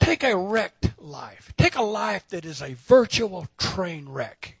Take 0.00 0.22
a 0.22 0.36
wrecked 0.36 0.92
life. 0.98 1.52
Take 1.58 1.76
a 1.76 1.82
life 1.82 2.26
that 2.28 2.44
is 2.44 2.62
a 2.62 2.74
virtual 2.74 3.46
train 3.58 4.08
wreck. 4.08 4.58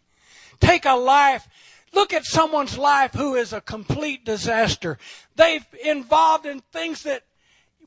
Take 0.60 0.84
a 0.84 0.94
life 0.94 1.48
Look 1.92 2.12
at 2.12 2.24
someone's 2.24 2.78
life 2.78 3.14
who 3.14 3.34
is 3.34 3.52
a 3.52 3.60
complete 3.60 4.24
disaster. 4.24 4.98
They've 5.36 5.66
involved 5.84 6.46
in 6.46 6.60
things 6.72 7.02
that 7.04 7.24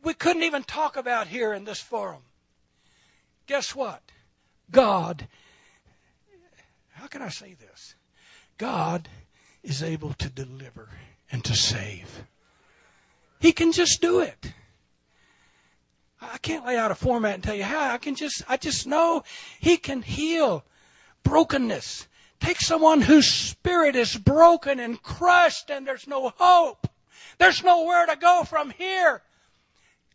we 0.04 0.14
couldn't 0.14 0.44
even 0.44 0.64
talk 0.64 0.98
about 0.98 1.28
here 1.28 1.54
in 1.54 1.66
this 1.66 1.80
forum. 1.80 2.24
Guess 3.48 3.76
what? 3.76 4.02
God, 4.72 5.28
how 6.94 7.08
can 7.08 7.22
I 7.22 7.30
say 7.30 7.54
this? 7.54 7.96
God 8.58 9.10
is 9.64 9.84
able 9.84 10.14
to 10.14 10.30
deliver 10.30 10.90
and 11.32 11.44
to 11.46 11.56
save. 11.56 12.24
He 13.40 13.52
can 13.52 13.72
just 13.72 14.02
do 14.02 14.20
it. 14.20 14.54
I 16.22 16.38
can't 16.38 16.66
lay 16.66 16.78
out 16.78 16.92
a 16.92 16.96
format 16.96 17.34
and 17.34 17.44
tell 17.44 17.56
you 17.56 17.64
how. 17.64 17.92
I 17.92 17.98
can 17.98 18.16
just, 18.16 18.44
I 18.48 18.58
just 18.58 18.86
know 18.86 19.24
He 19.60 19.78
can 19.78 20.04
heal 20.04 20.64
brokenness. 21.24 22.08
Take 22.42 22.60
someone 22.60 23.02
whose 23.02 23.32
spirit 23.32 23.96
is 23.96 24.16
broken 24.16 24.80
and 24.80 25.02
crushed 25.02 25.70
and 25.70 25.88
there's 25.88 26.08
no 26.08 26.34
hope. 26.36 26.88
There's 27.38 27.64
nowhere 27.64 28.08
to 28.08 28.16
go 28.16 28.44
from 28.44 28.72
here. 28.72 29.22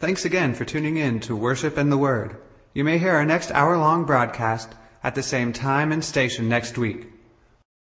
Thanks 0.09 0.25
again 0.25 0.55
for 0.55 0.65
tuning 0.65 0.97
in 0.97 1.21
to 1.21 1.37
Worship 1.37 1.77
and 1.77 1.93
the 1.93 1.99
Word. 1.99 2.39
You 2.73 2.83
may 2.83 2.97
hear 2.97 3.13
our 3.13 3.27
next 3.27 3.51
hour 3.51 3.77
long 3.77 4.07
broadcast 4.07 4.75
at 5.05 5.15
the 5.15 5.23
same 5.23 5.53
time 5.53 5.93
and 5.93 6.03
station 6.03 6.49
next 6.49 6.79
week. 6.79 7.09